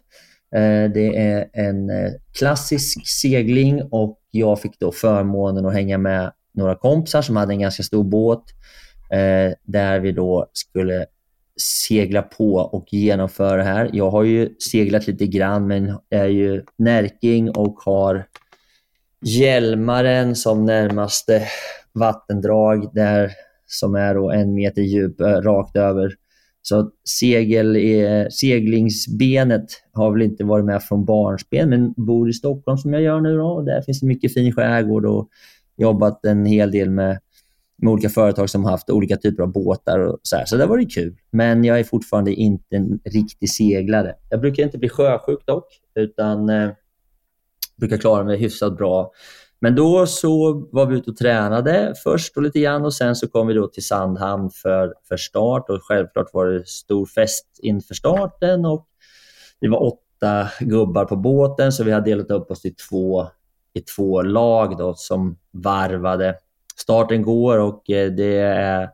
Eh, 0.54 0.90
det 0.90 1.16
är 1.16 1.48
en 1.52 1.90
eh, 1.90 2.12
klassisk 2.38 3.08
segling 3.08 3.82
och 3.90 4.18
jag 4.30 4.60
fick 4.60 4.78
då 4.78 4.92
förmånen 4.92 5.66
att 5.66 5.72
hänga 5.72 5.98
med 5.98 6.32
några 6.54 6.74
kompisar 6.74 7.22
som 7.22 7.36
hade 7.36 7.52
en 7.52 7.60
ganska 7.60 7.82
stor 7.82 8.04
båt 8.04 8.42
eh, 9.10 9.54
där 9.62 10.00
vi 10.00 10.12
då 10.12 10.46
skulle 10.52 11.06
segla 11.88 12.22
på 12.22 12.54
och 12.54 12.92
genomföra 12.92 13.56
det 13.56 13.62
här. 13.62 13.90
Jag 13.92 14.10
har 14.10 14.24
ju 14.24 14.54
seglat 14.72 15.06
lite 15.06 15.26
grann 15.26 15.66
men 15.66 15.98
är 16.10 16.26
ju 16.26 16.64
närking 16.76 17.50
och 17.50 17.74
har 17.84 18.26
Hjälmaren 19.20 20.36
som 20.36 20.64
närmaste 20.64 21.42
vattendrag. 21.92 22.90
Där 22.94 23.32
som 23.66 23.94
är 23.94 24.14
då 24.14 24.30
en 24.30 24.54
meter 24.54 24.82
djup 24.82 25.20
rakt 25.20 25.76
över. 25.76 26.14
Så 26.68 26.90
segel, 27.04 27.76
seglingsbenet 28.30 29.64
har 29.92 30.12
väl 30.12 30.22
inte 30.22 30.44
varit 30.44 30.64
med 30.64 30.82
från 30.82 31.04
barnsben, 31.04 31.70
men 31.70 31.92
bor 31.96 32.28
i 32.28 32.32
Stockholm 32.32 32.78
som 32.78 32.92
jag 32.92 33.02
gör 33.02 33.20
nu. 33.20 33.36
Då, 33.36 33.46
och 33.46 33.64
där 33.64 33.82
finns 33.82 34.00
det 34.00 34.06
mycket 34.06 34.34
fin 34.34 34.52
skärgård 34.52 35.06
och 35.06 35.28
jobbat 35.76 36.24
en 36.24 36.46
hel 36.46 36.70
del 36.70 36.90
med, 36.90 37.18
med 37.82 37.92
olika 37.92 38.08
företag 38.08 38.50
som 38.50 38.64
har 38.64 38.70
haft 38.70 38.90
olika 38.90 39.16
typer 39.16 39.42
av 39.42 39.52
båtar. 39.52 39.98
Och 39.98 40.18
så 40.22 40.36
här. 40.36 40.44
så 40.44 40.56
det 40.56 40.66
var 40.66 40.78
det 40.78 40.84
kul. 40.84 41.16
Men 41.30 41.64
jag 41.64 41.78
är 41.80 41.84
fortfarande 41.84 42.34
inte 42.34 42.76
en 42.76 43.00
riktig 43.04 43.50
seglare. 43.50 44.14
Jag 44.30 44.40
brukar 44.40 44.62
inte 44.62 44.78
bli 44.78 44.88
sjösjuk 44.88 45.46
dock, 45.46 45.66
utan 45.94 46.48
eh, 46.48 46.70
brukar 47.76 47.96
klara 47.96 48.24
mig 48.24 48.38
hyfsat 48.38 48.76
bra. 48.76 49.12
Men 49.60 49.74
då 49.74 50.06
så 50.06 50.52
var 50.72 50.86
vi 50.86 50.96
ute 50.96 51.10
och 51.10 51.16
tränade 51.16 51.94
först 52.04 52.36
och 52.36 52.42
lite 52.42 52.60
grann 52.60 52.84
och 52.84 52.94
sen 52.94 53.16
så 53.16 53.28
kom 53.28 53.46
vi 53.46 53.54
då 53.54 53.66
till 53.68 53.86
Sandhamn 53.86 54.50
för, 54.50 54.94
för 55.08 55.16
start 55.16 55.70
och 55.70 55.78
självklart 55.82 56.26
var 56.32 56.46
det 56.46 56.68
stor 56.68 57.06
fest 57.06 57.46
inför 57.62 57.94
starten 57.94 58.64
och 58.64 58.86
vi 59.60 59.68
var 59.68 59.82
åtta 59.82 60.48
gubbar 60.60 61.04
på 61.04 61.16
båten 61.16 61.72
så 61.72 61.84
vi 61.84 61.92
hade 61.92 62.10
delat 62.10 62.30
upp 62.30 62.50
oss 62.50 62.64
i 62.64 62.70
två, 62.70 63.26
i 63.74 63.80
två 63.80 64.22
lag 64.22 64.78
då, 64.78 64.94
som 64.94 65.38
varvade. 65.50 66.34
Starten 66.76 67.22
går 67.22 67.58
och 67.58 67.90
eh, 67.90 68.12
det 68.12 68.38
är 68.38 68.88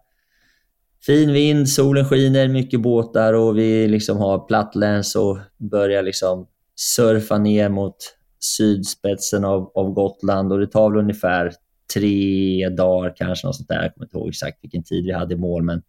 fin 1.07 1.33
vind, 1.33 1.69
solen 1.69 2.09
skiner, 2.09 2.49
mycket 2.49 2.81
båtar 2.81 3.33
och 3.33 3.59
vi 3.59 3.89
liksom 3.89 4.19
har 4.19 4.39
plattläns 4.47 5.17
och 5.17 5.39
börjar 5.57 6.03
liksom 6.03 6.47
surfa 6.77 7.39
ner 7.39 7.69
mot 7.69 7.97
sydspetsen 8.45 9.45
av, 9.45 9.73
av 9.75 9.93
Gotland 9.93 10.53
och 10.53 10.61
det 10.61 10.67
tar 10.67 10.91
väl 10.91 10.99
ungefär 11.01 11.53
tre 11.95 12.69
dagar 12.69 13.15
kanske, 13.17 13.47
något 13.47 13.57
sånt 13.57 13.69
där. 13.69 13.83
Jag 13.83 13.95
kommer 13.95 14.07
inte 14.07 14.17
ihåg 14.17 14.29
exakt 14.29 14.59
vilken 14.63 14.83
tid 14.83 15.05
vi 15.05 15.13
hade 15.13 15.35
i 15.35 15.39
mål, 15.39 15.63
men 15.63 15.83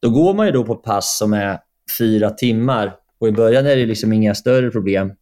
då 0.00 0.10
går 0.10 0.34
man 0.34 0.46
ju 0.46 0.52
då 0.52 0.64
på 0.64 0.74
pass 0.74 1.18
som 1.18 1.32
är 1.32 1.58
fyra 1.98 2.30
timmar 2.30 2.96
och 3.18 3.28
i 3.28 3.32
början 3.32 3.66
är 3.66 3.76
det 3.76 3.86
liksom 3.86 4.12
inga 4.12 4.34
större 4.34 4.70
problem. 4.70 5.12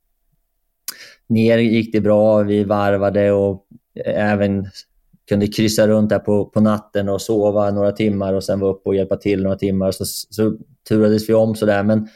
Ner 1.29 1.59
gick 1.59 1.93
det 1.93 2.01
bra, 2.01 2.43
vi 2.43 2.64
varvade 2.64 3.33
och 3.33 3.66
även 4.05 4.66
kunde 5.29 5.47
kryssa 5.47 5.89
runt 5.89 6.11
där 6.11 6.18
på, 6.18 6.45
på 6.45 6.61
natten 6.61 7.09
och 7.09 7.22
sova 7.22 7.70
några 7.70 7.93
timmar 7.93 8.35
och 8.35 8.45
sen 8.45 8.61
vara 8.61 8.72
uppe 8.72 8.89
och 8.89 8.95
hjälpa 8.95 9.16
till 9.16 9.43
några 9.43 9.57
timmar. 9.57 9.91
Så, 9.93 10.05
så 10.05 10.57
turades 10.89 11.29
vi 11.29 11.35
om 11.35 11.55
sådär. 11.55 11.83
Men 11.83 12.09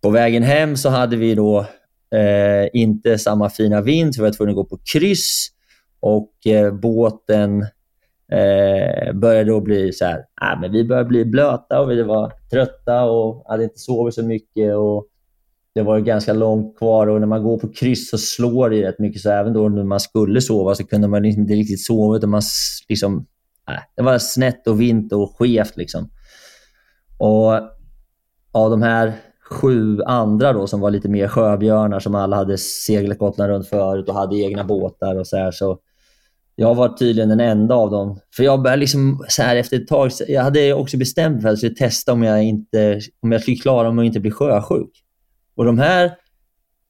på 0.00 0.10
vägen 0.10 0.42
hem 0.42 0.76
så 0.76 0.88
hade 0.88 1.16
vi 1.16 1.34
då 1.34 1.66
Eh, 2.14 2.68
inte 2.72 3.18
samma 3.18 3.50
fina 3.50 3.80
vind, 3.80 4.14
så 4.14 4.22
vi 4.22 4.28
var 4.28 4.32
tvungna 4.32 4.50
att 4.50 4.56
gå 4.56 4.64
på 4.64 4.78
kryss. 4.92 5.48
Och 6.00 6.46
eh, 6.46 6.74
båten 6.74 7.62
eh, 8.32 9.12
började 9.12 9.50
då 9.50 9.60
bli 9.60 9.92
så 9.92 10.04
här, 10.04 10.18
äh, 10.18 10.60
men 10.60 10.72
vi 10.72 10.84
började 10.84 11.08
bli 11.08 11.24
blöta 11.24 11.80
och 11.80 11.90
vi 11.90 12.02
var 12.02 12.32
trötta 12.50 13.04
och 13.04 13.44
hade 13.48 13.64
inte 13.64 13.78
sovit 13.78 14.14
så 14.14 14.22
mycket. 14.22 14.76
Och 14.76 15.06
det 15.74 15.82
var 15.82 15.98
ganska 16.00 16.32
långt 16.32 16.78
kvar 16.78 17.06
och 17.06 17.20
när 17.20 17.26
man 17.26 17.42
går 17.42 17.58
på 17.58 17.72
kryss 17.72 18.10
så 18.10 18.18
slår 18.18 18.70
det 18.70 18.88
rätt 18.88 18.98
mycket. 18.98 19.22
Så 19.22 19.30
även 19.30 19.52
då 19.52 19.68
när 19.68 19.84
man 19.84 20.00
skulle 20.00 20.40
sova 20.40 20.74
så 20.74 20.86
kunde 20.86 21.08
man 21.08 21.22
liksom 21.22 21.42
inte 21.42 21.54
riktigt 21.54 21.84
sova. 21.84 22.16
Utan 22.16 22.30
man 22.30 22.42
liksom, 22.88 23.26
äh, 23.68 23.82
det 23.96 24.02
var 24.02 24.18
snett 24.18 24.66
och 24.66 24.80
vint 24.80 25.12
och 25.12 25.36
skevt. 25.38 25.76
Liksom. 25.76 26.10
Och 27.18 27.52
av 28.52 28.70
de 28.70 28.82
här 28.82 29.12
sju 29.50 30.02
andra 30.02 30.52
då 30.52 30.66
som 30.66 30.80
var 30.80 30.90
lite 30.90 31.08
mer 31.08 31.28
sjöbjörnar 31.28 32.00
som 32.00 32.14
alla 32.14 32.36
hade 32.36 32.58
seglat 32.58 33.18
Gotland 33.18 33.50
runt 33.50 33.68
förut 33.68 34.08
och 34.08 34.14
hade 34.14 34.36
egna 34.36 34.64
båtar 34.64 35.16
och 35.16 35.26
så 35.26 35.36
här. 35.36 35.50
Så 35.50 35.78
jag 36.56 36.74
var 36.74 36.88
tydligen 36.88 37.28
den 37.28 37.40
enda 37.40 37.74
av 37.74 37.90
dem. 37.90 38.20
För 38.36 38.42
jag 38.42 38.62
började 38.62 38.80
liksom 38.80 39.24
så 39.28 39.42
här 39.42 39.56
efter 39.56 39.76
ett 39.76 39.88
tag, 39.88 40.10
jag 40.28 40.42
hade 40.42 40.74
också 40.74 40.96
bestämt 40.96 41.32
mig 41.32 41.42
för 41.42 41.48
att 41.48 41.52
jag 41.52 41.58
skulle 41.58 41.88
testa 41.88 42.12
om 42.12 42.22
jag, 42.22 42.44
inte, 42.44 43.00
om 43.22 43.32
jag 43.32 43.40
skulle 43.42 43.56
klara 43.56 43.92
mig 43.92 44.02
att 44.02 44.06
inte 44.06 44.20
bli 44.20 44.30
sjösjuk. 44.30 44.90
Och 45.56 45.64
de 45.64 45.78
här 45.78 46.12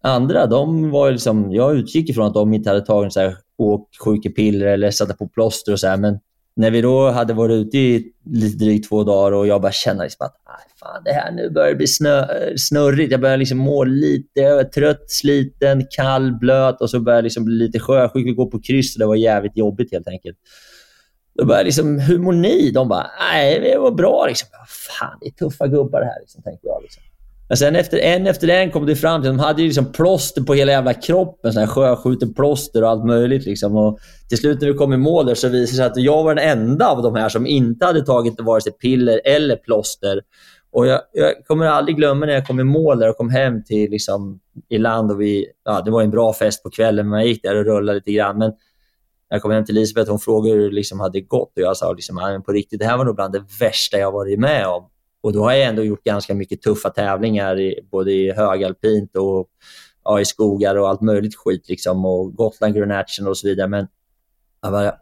andra, 0.03 0.47
de 0.47 0.91
var 0.91 1.11
liksom, 1.11 1.53
jag 1.53 1.77
utgick 1.77 2.11
ifrån 2.11 2.27
att 2.27 2.35
de 2.35 2.55
inte 2.55 2.71
hade 2.71 2.87
tagit 2.87 3.13
så 3.13 3.21
här 3.21 3.37
åksjukepiller 3.59 4.67
eller 4.67 4.91
satt 4.91 5.19
på 5.19 5.29
plåster 5.29 5.73
och 5.73 5.81
så 5.81 5.87
här, 5.87 5.97
men 5.97 6.19
när 6.61 6.71
vi 6.71 6.81
då 6.81 7.11
hade 7.11 7.35
varit 7.35 7.67
ute 7.67 7.79
i 7.79 8.13
lite 8.25 8.65
drygt 8.65 8.89
två 8.89 9.05
dagar 9.05 9.33
och 9.33 9.47
jag 9.47 9.61
bara 9.61 9.73
känner 9.73 10.05
liksom 10.05 10.27
att 10.27 10.37
fan, 10.81 11.03
det 11.05 11.13
här 11.13 11.33
nu 11.33 11.51
börjar 11.51 11.69
det 11.69 11.75
bli 11.75 11.87
snö, 11.87 12.27
snurrigt. 12.57 13.13
Jag 13.13 13.21
börjar 13.21 13.37
liksom 13.37 13.59
må 13.59 13.85
lite, 13.85 14.41
jag 14.41 14.61
är 14.61 14.65
trött, 14.65 15.11
sliten, 15.11 15.87
kall, 15.91 16.33
blöt 16.33 16.81
och 16.81 16.91
så 16.91 17.01
börjar 17.01 17.17
jag 17.17 17.23
liksom 17.23 17.45
bli 17.45 17.55
lite 17.55 17.79
sjösjuk. 17.79 18.27
och 18.27 18.37
gå 18.37 18.47
på 18.47 18.61
kryss 18.61 18.97
och 18.97 19.01
det 19.01 19.07
var 19.07 19.15
jävligt 19.15 19.57
jobbigt 19.57 19.93
helt 19.93 20.09
enkelt. 20.09 20.37
Då 21.35 21.45
började 21.45 21.61
jag 21.61 21.67
liksom, 21.67 21.99
hur 21.99 22.19
mår 22.19 22.33
ni? 22.33 22.71
De 22.71 22.89
bara, 22.89 23.11
nej, 23.33 23.61
det 23.61 23.79
var 23.79 23.91
bra. 23.91 24.27
Liksom. 24.29 24.49
Fan, 24.69 25.19
det 25.21 25.27
är 25.27 25.31
tuffa 25.31 25.67
gubbar 25.67 26.01
det 26.01 26.07
här, 26.07 26.21
liksom, 26.21 26.43
tänkte 26.43 26.67
jag. 26.67 26.83
Liksom. 26.83 27.03
Men 27.51 27.57
sen 27.57 27.77
efter 27.77 27.99
en 27.99 28.27
efter 28.27 28.49
en 28.49 28.71
kom 28.71 28.87
det 28.87 28.97
fram 28.97 29.23
till 29.23 29.31
de 29.31 29.39
hade 29.39 29.63
ju 29.63 29.69
liksom 29.69 29.93
plåster 29.93 30.43
på 30.43 30.55
hela 30.55 30.73
jävla 30.73 30.95
kroppen. 30.95 31.53
Sån 31.53 31.61
här 31.61 31.67
sjöskjuten 31.67 32.35
plåster 32.35 32.83
och 32.83 32.89
allt 32.89 33.05
möjligt. 33.05 33.47
Liksom. 33.47 33.77
Och 33.77 33.99
till 34.29 34.39
slut 34.39 34.61
när 34.61 34.69
vi 34.69 34.75
kom 34.75 34.93
i 34.93 34.97
mål 34.97 35.27
där 35.27 35.35
så 35.35 35.49
visade 35.49 35.61
det 35.61 35.67
sig 35.67 35.87
att 35.87 35.97
jag 35.97 36.25
var 36.25 36.35
den 36.35 36.59
enda 36.59 36.89
av 36.89 37.03
de 37.03 37.15
här 37.15 37.29
som 37.29 37.47
inte 37.47 37.87
hade 37.87 38.03
tagit 38.03 38.41
vare 38.41 38.61
sig 38.61 38.73
piller 38.73 39.21
eller 39.25 39.57
plåster. 39.57 40.21
Och 40.73 40.87
jag, 40.87 41.01
jag, 41.13 41.47
kommer 41.47 41.67
aldrig 41.67 41.97
glömma 41.97 42.27
när 42.27 42.33
jag 42.33 42.47
kom 42.47 42.61
i 42.61 42.65
mål 42.65 42.99
där 42.99 43.09
och 43.11 43.17
kom 43.17 43.31
hem 43.31 43.65
till 43.65 43.91
liksom, 43.91 44.41
i 44.69 44.79
land. 44.79 45.11
Och 45.11 45.21
vi, 45.21 45.47
ja, 45.65 45.83
det 45.85 45.91
var 45.91 46.03
en 46.03 46.11
bra 46.11 46.33
fest 46.33 46.63
på 46.63 46.71
kvällen, 46.71 47.09
men 47.09 47.19
jag 47.19 47.29
gick 47.29 47.43
där 47.43 47.57
och 47.57 47.65
rullade 47.65 47.99
lite 47.99 48.13
grann. 48.13 48.39
Men 48.39 48.51
när 48.51 49.37
jag 49.37 49.43
kom 49.43 49.51
hem 49.51 49.65
till 49.65 49.77
Elisabeth 49.77 50.11
hon 50.11 50.19
frågade 50.19 50.57
hur 50.57 50.69
det 50.69 50.75
liksom 50.75 51.01
hade 51.01 51.21
gått 51.21 51.53
och 51.57 51.63
jag 51.63 51.77
sa 51.77 51.93
liksom, 51.93 52.43
på 52.47 52.53
riktigt, 52.53 52.79
det 52.81 52.87
här 52.87 52.97
var 52.97 53.05
nog 53.05 53.15
bland 53.15 53.33
det 53.33 53.43
värsta 53.61 53.99
jag 53.99 54.13
varit 54.13 54.39
med 54.39 54.67
om. 54.67 54.90
Och 55.23 55.33
då 55.33 55.43
har 55.43 55.53
jag 55.53 55.69
ändå 55.69 55.85
gjort 55.85 56.05
ganska 56.05 56.35
mycket 56.35 56.63
tuffa 56.63 56.91
tävlingar, 56.91 57.61
i, 57.61 57.81
både 57.91 58.13
i 58.13 58.33
högalpint 58.33 59.17
och 59.17 59.49
ja, 60.05 60.21
i 60.21 60.25
skogar 60.25 60.77
och 60.77 60.89
allt 60.89 61.01
möjligt 61.01 61.37
skit. 61.37 61.69
Liksom, 61.69 62.05
och 62.05 62.35
Gotland 62.35 62.75
Grand 62.75 62.89
National 62.89 63.31
och 63.31 63.37
så 63.37 63.49
vidare. 63.49 63.69
Men, 63.69 63.87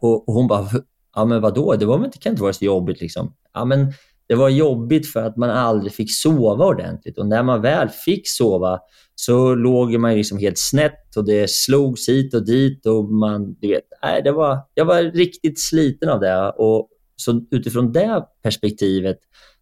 och, 0.00 0.28
och 0.28 0.34
hon 0.34 0.46
bara, 0.46 0.68
ja 1.14 1.24
men 1.24 1.40
vadå, 1.40 1.76
det 1.76 1.86
var 1.86 1.98
det 1.98 2.20
kan 2.20 2.30
inte 2.32 2.42
vara 2.42 2.52
så 2.52 2.64
jobbigt. 2.64 3.00
Liksom. 3.00 3.34
Ja, 3.54 3.64
men 3.64 3.92
det 4.28 4.34
var 4.34 4.48
jobbigt 4.48 5.12
för 5.12 5.22
att 5.22 5.36
man 5.36 5.50
aldrig 5.50 5.92
fick 5.92 6.14
sova 6.14 6.66
ordentligt. 6.66 7.18
Och 7.18 7.26
när 7.26 7.42
man 7.42 7.62
väl 7.62 7.88
fick 7.88 8.28
sova 8.28 8.80
så 9.14 9.54
låg 9.54 9.98
man 9.98 10.14
liksom 10.14 10.38
helt 10.38 10.58
snett 10.58 11.16
och 11.16 11.24
det 11.24 11.50
slogs 11.50 12.08
hit 12.08 12.34
och 12.34 12.46
dit. 12.46 12.86
och 12.86 13.04
man, 13.04 13.56
du 13.60 13.68
vet, 13.68 13.84
nej, 14.02 14.22
det 14.22 14.32
var, 14.32 14.58
Jag 14.74 14.84
var 14.84 15.02
riktigt 15.02 15.60
sliten 15.60 16.08
av 16.08 16.20
det. 16.20 16.50
Och 16.50 16.88
så 17.16 17.40
utifrån 17.50 17.92
det 17.92 18.24
perspektivet 18.42 19.18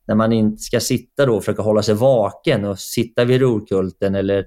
när 0.06 0.14
man 0.14 0.32
inte 0.32 0.62
ska 0.62 0.80
sitta 0.80 1.26
då 1.26 1.36
och 1.36 1.44
försöka 1.44 1.62
hålla 1.62 1.82
sig 1.82 1.94
vaken 1.94 2.64
och 2.64 2.78
sitta 2.78 3.24
vid 3.24 3.40
rorkulten 3.40 4.14
eller 4.14 4.46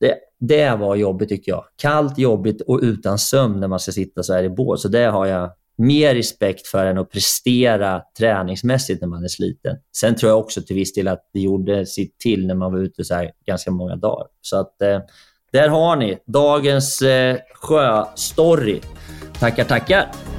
det, 0.00 0.16
det 0.40 0.76
var 0.76 0.96
jobbigt 0.96 1.28
tycker 1.28 1.52
jag. 1.52 1.64
Kallt, 1.76 2.18
jobbigt 2.18 2.60
och 2.60 2.80
utan 2.82 3.18
sömn 3.18 3.60
när 3.60 3.68
man 3.68 3.80
ska 3.80 3.92
sitta 3.92 4.22
så 4.22 4.34
här 4.34 4.44
i 4.44 4.48
båt. 4.48 4.80
Så 4.80 4.88
det 4.88 5.04
har 5.04 5.26
jag 5.26 5.50
mer 5.78 6.14
respekt 6.14 6.66
för 6.66 6.86
än 6.86 6.98
att 6.98 7.10
prestera 7.10 8.02
träningsmässigt 8.18 9.00
när 9.00 9.08
man 9.08 9.24
är 9.24 9.28
sliten. 9.28 9.76
Sen 9.96 10.16
tror 10.16 10.30
jag 10.30 10.38
också 10.38 10.62
till 10.62 10.76
viss 10.76 10.94
del 10.94 11.08
att 11.08 11.30
det 11.32 11.40
gjorde 11.40 11.86
sitt 11.86 12.18
till 12.18 12.46
när 12.46 12.54
man 12.54 12.72
var 12.72 12.78
ute 12.78 13.04
så 13.04 13.14
här 13.14 13.30
ganska 13.46 13.70
många 13.70 13.96
dagar. 13.96 14.26
Så 14.40 14.60
att 14.60 14.82
eh, 14.82 15.00
där 15.52 15.68
har 15.68 15.96
ni 15.96 16.18
dagens 16.26 17.02
eh, 17.02 17.36
sjöstory. 17.54 18.80
Tackar, 19.40 19.64
tackar! 19.64 20.35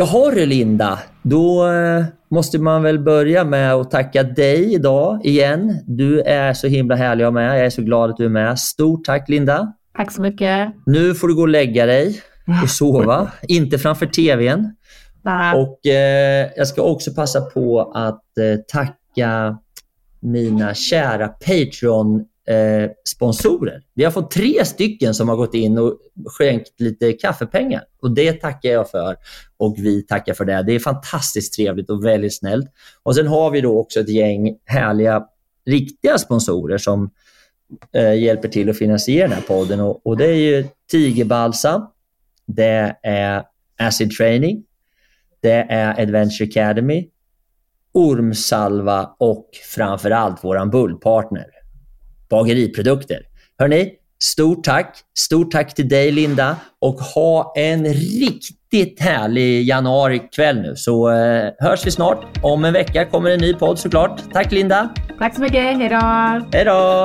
Jaha 0.00 0.30
du 0.30 0.46
Linda, 0.46 0.98
då 1.22 1.72
eh, 1.72 2.04
måste 2.30 2.58
man 2.58 2.82
väl 2.82 2.98
börja 2.98 3.44
med 3.44 3.74
att 3.74 3.90
tacka 3.90 4.22
dig 4.22 4.74
idag 4.74 5.20
igen. 5.24 5.78
Du 5.86 6.20
är 6.20 6.52
så 6.52 6.66
himla 6.66 6.94
härlig 6.96 7.24
ha 7.24 7.30
med. 7.30 7.58
Jag 7.58 7.66
är 7.66 7.70
så 7.70 7.82
glad 7.82 8.10
att 8.10 8.16
du 8.16 8.24
är 8.24 8.28
med. 8.28 8.58
Stort 8.58 9.04
tack 9.04 9.28
Linda! 9.28 9.72
Tack 9.96 10.12
så 10.12 10.22
mycket! 10.22 10.74
Nu 10.86 11.14
får 11.14 11.28
du 11.28 11.34
gå 11.34 11.40
och 11.40 11.48
lägga 11.48 11.86
dig 11.86 12.20
och 12.62 12.70
sova. 12.70 13.30
Inte 13.42 13.78
framför 13.78 14.06
tvn. 14.06 14.74
Och 15.54 15.86
eh, 15.86 16.48
Jag 16.56 16.66
ska 16.66 16.82
också 16.82 17.14
passa 17.14 17.40
på 17.40 17.92
att 17.94 18.38
eh, 18.38 18.60
tacka 18.72 19.58
mina 20.20 20.74
kära 20.74 21.28
Patreon 21.28 22.24
eh, 22.50 22.90
sponsorer. 23.04 23.82
Vi 23.94 24.04
har 24.04 24.10
fått 24.10 24.30
tre 24.30 24.64
stycken 24.64 25.14
som 25.14 25.28
har 25.28 25.36
gått 25.36 25.54
in 25.54 25.78
och 25.78 25.98
skänkt 26.26 26.80
lite 26.80 27.12
kaffepengar. 27.12 27.82
Och 28.02 28.10
Det 28.10 28.32
tackar 28.32 28.70
jag 28.70 28.90
för 28.90 29.16
och 29.56 29.74
vi 29.78 30.02
tackar 30.02 30.34
för 30.34 30.44
det. 30.44 30.62
Det 30.62 30.72
är 30.72 30.78
fantastiskt 30.78 31.54
trevligt 31.54 31.90
och 31.90 32.04
väldigt 32.04 32.38
snällt. 32.38 32.66
Och 33.02 33.14
Sen 33.14 33.26
har 33.26 33.50
vi 33.50 33.60
då 33.60 33.78
också 33.78 34.00
ett 34.00 34.08
gäng 34.08 34.56
härliga 34.64 35.26
riktiga 35.66 36.18
sponsorer 36.18 36.78
som 36.78 37.10
eh, 37.92 38.14
hjälper 38.14 38.48
till 38.48 38.70
att 38.70 38.78
finansiera 38.78 39.28
den 39.28 39.36
här 39.36 39.42
podden. 39.42 39.80
Och, 39.80 40.06
och 40.06 40.16
Det 40.16 40.26
är 40.26 40.34
ju 40.34 40.64
Tigerbalsam, 40.90 41.82
det 42.46 42.96
är 43.02 43.42
Acid 43.78 44.10
Training, 44.10 44.64
det 45.40 45.66
är 45.70 46.02
Adventure 46.02 46.48
Academy, 46.48 47.08
Ormsalva 47.92 49.16
och 49.18 49.48
framförallt 49.74 50.44
våran 50.44 50.70
bullpartner 50.70 51.46
bageriprodukter. 52.30 53.18
Hörni, 53.58 53.90
Stort 54.22 54.64
tack! 54.64 54.96
Stort 55.18 55.50
tack 55.50 55.74
till 55.74 55.88
dig 55.88 56.10
Linda 56.10 56.56
och 56.80 56.94
ha 56.94 57.52
en 57.56 57.84
riktigt 57.84 59.00
härlig 59.00 59.62
januarikväll 59.64 60.60
nu 60.62 60.76
så 60.76 61.10
eh, 61.10 61.50
hörs 61.58 61.86
vi 61.86 61.90
snart. 61.90 62.24
Om 62.42 62.64
en 62.64 62.72
vecka 62.72 63.04
kommer 63.04 63.30
en 63.30 63.40
ny 63.40 63.54
podd 63.54 63.78
såklart. 63.78 64.20
Tack 64.32 64.52
Linda! 64.52 64.94
Tack 65.18 65.34
så 65.34 65.40
mycket, 65.40 65.62
hejdå! 65.62 66.46
Hejdå! 66.52 67.04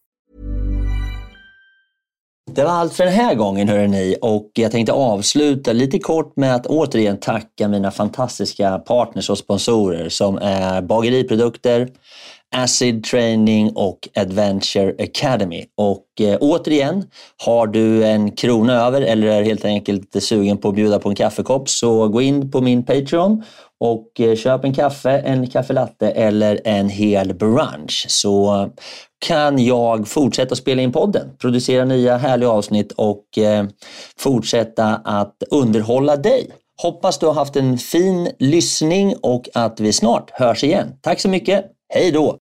Det 2.55 2.63
var 2.63 2.71
allt 2.71 2.93
för 2.93 3.03
den 3.03 3.13
här 3.13 3.35
gången 3.35 3.69
hörrni 3.69 4.15
och 4.21 4.51
jag 4.53 4.71
tänkte 4.71 4.93
avsluta 4.93 5.73
lite 5.73 5.99
kort 5.99 6.35
med 6.35 6.55
att 6.55 6.67
återigen 6.67 7.17
tacka 7.17 7.67
mina 7.67 7.91
fantastiska 7.91 8.79
partners 8.79 9.29
och 9.29 9.37
sponsorer 9.37 10.09
som 10.09 10.37
är 10.37 10.81
Bageriprodukter, 10.81 11.89
Acid 12.55 13.03
Training 13.03 13.71
och 13.75 14.09
Adventure 14.15 14.95
Academy. 15.03 15.65
Och 15.77 16.05
eh, 16.21 16.37
återigen, 16.41 17.03
har 17.45 17.67
du 17.67 18.05
en 18.05 18.31
krona 18.31 18.73
över 18.73 19.01
eller 19.01 19.27
är 19.27 19.43
helt 19.43 19.65
enkelt 19.65 20.23
sugen 20.23 20.57
på 20.57 20.69
att 20.69 20.75
bjuda 20.75 20.99
på 20.99 21.09
en 21.09 21.15
kaffekopp 21.15 21.69
så 21.69 22.07
gå 22.07 22.21
in 22.21 22.51
på 22.51 22.61
min 22.61 22.85
Patreon 22.85 23.43
och 23.81 24.19
eh, 24.19 24.35
köp 24.35 24.63
en 24.63 24.73
kaffe, 24.73 25.11
en 25.11 25.47
kaffelatte 25.47 26.11
eller 26.11 26.61
en 26.65 26.89
hel 26.89 27.33
brunch 27.33 28.05
så 28.09 28.69
kan 29.25 29.65
jag 29.65 30.07
fortsätta 30.07 30.55
spela 30.55 30.81
in 30.81 30.91
podden, 30.91 31.29
producera 31.41 31.85
nya 31.85 32.17
härliga 32.17 32.49
avsnitt 32.49 32.91
och 32.91 33.37
eh, 33.37 33.65
fortsätta 34.19 34.85
att 34.95 35.43
underhålla 35.51 36.15
dig. 36.15 36.51
Hoppas 36.81 37.19
du 37.19 37.25
har 37.25 37.33
haft 37.33 37.55
en 37.55 37.77
fin 37.77 38.29
lyssning 38.39 39.15
och 39.21 39.49
att 39.53 39.79
vi 39.79 39.93
snart 39.93 40.29
hörs 40.33 40.63
igen. 40.63 40.87
Tack 41.01 41.19
så 41.19 41.29
mycket. 41.29 41.65
Hej 41.93 42.11
då! 42.11 42.37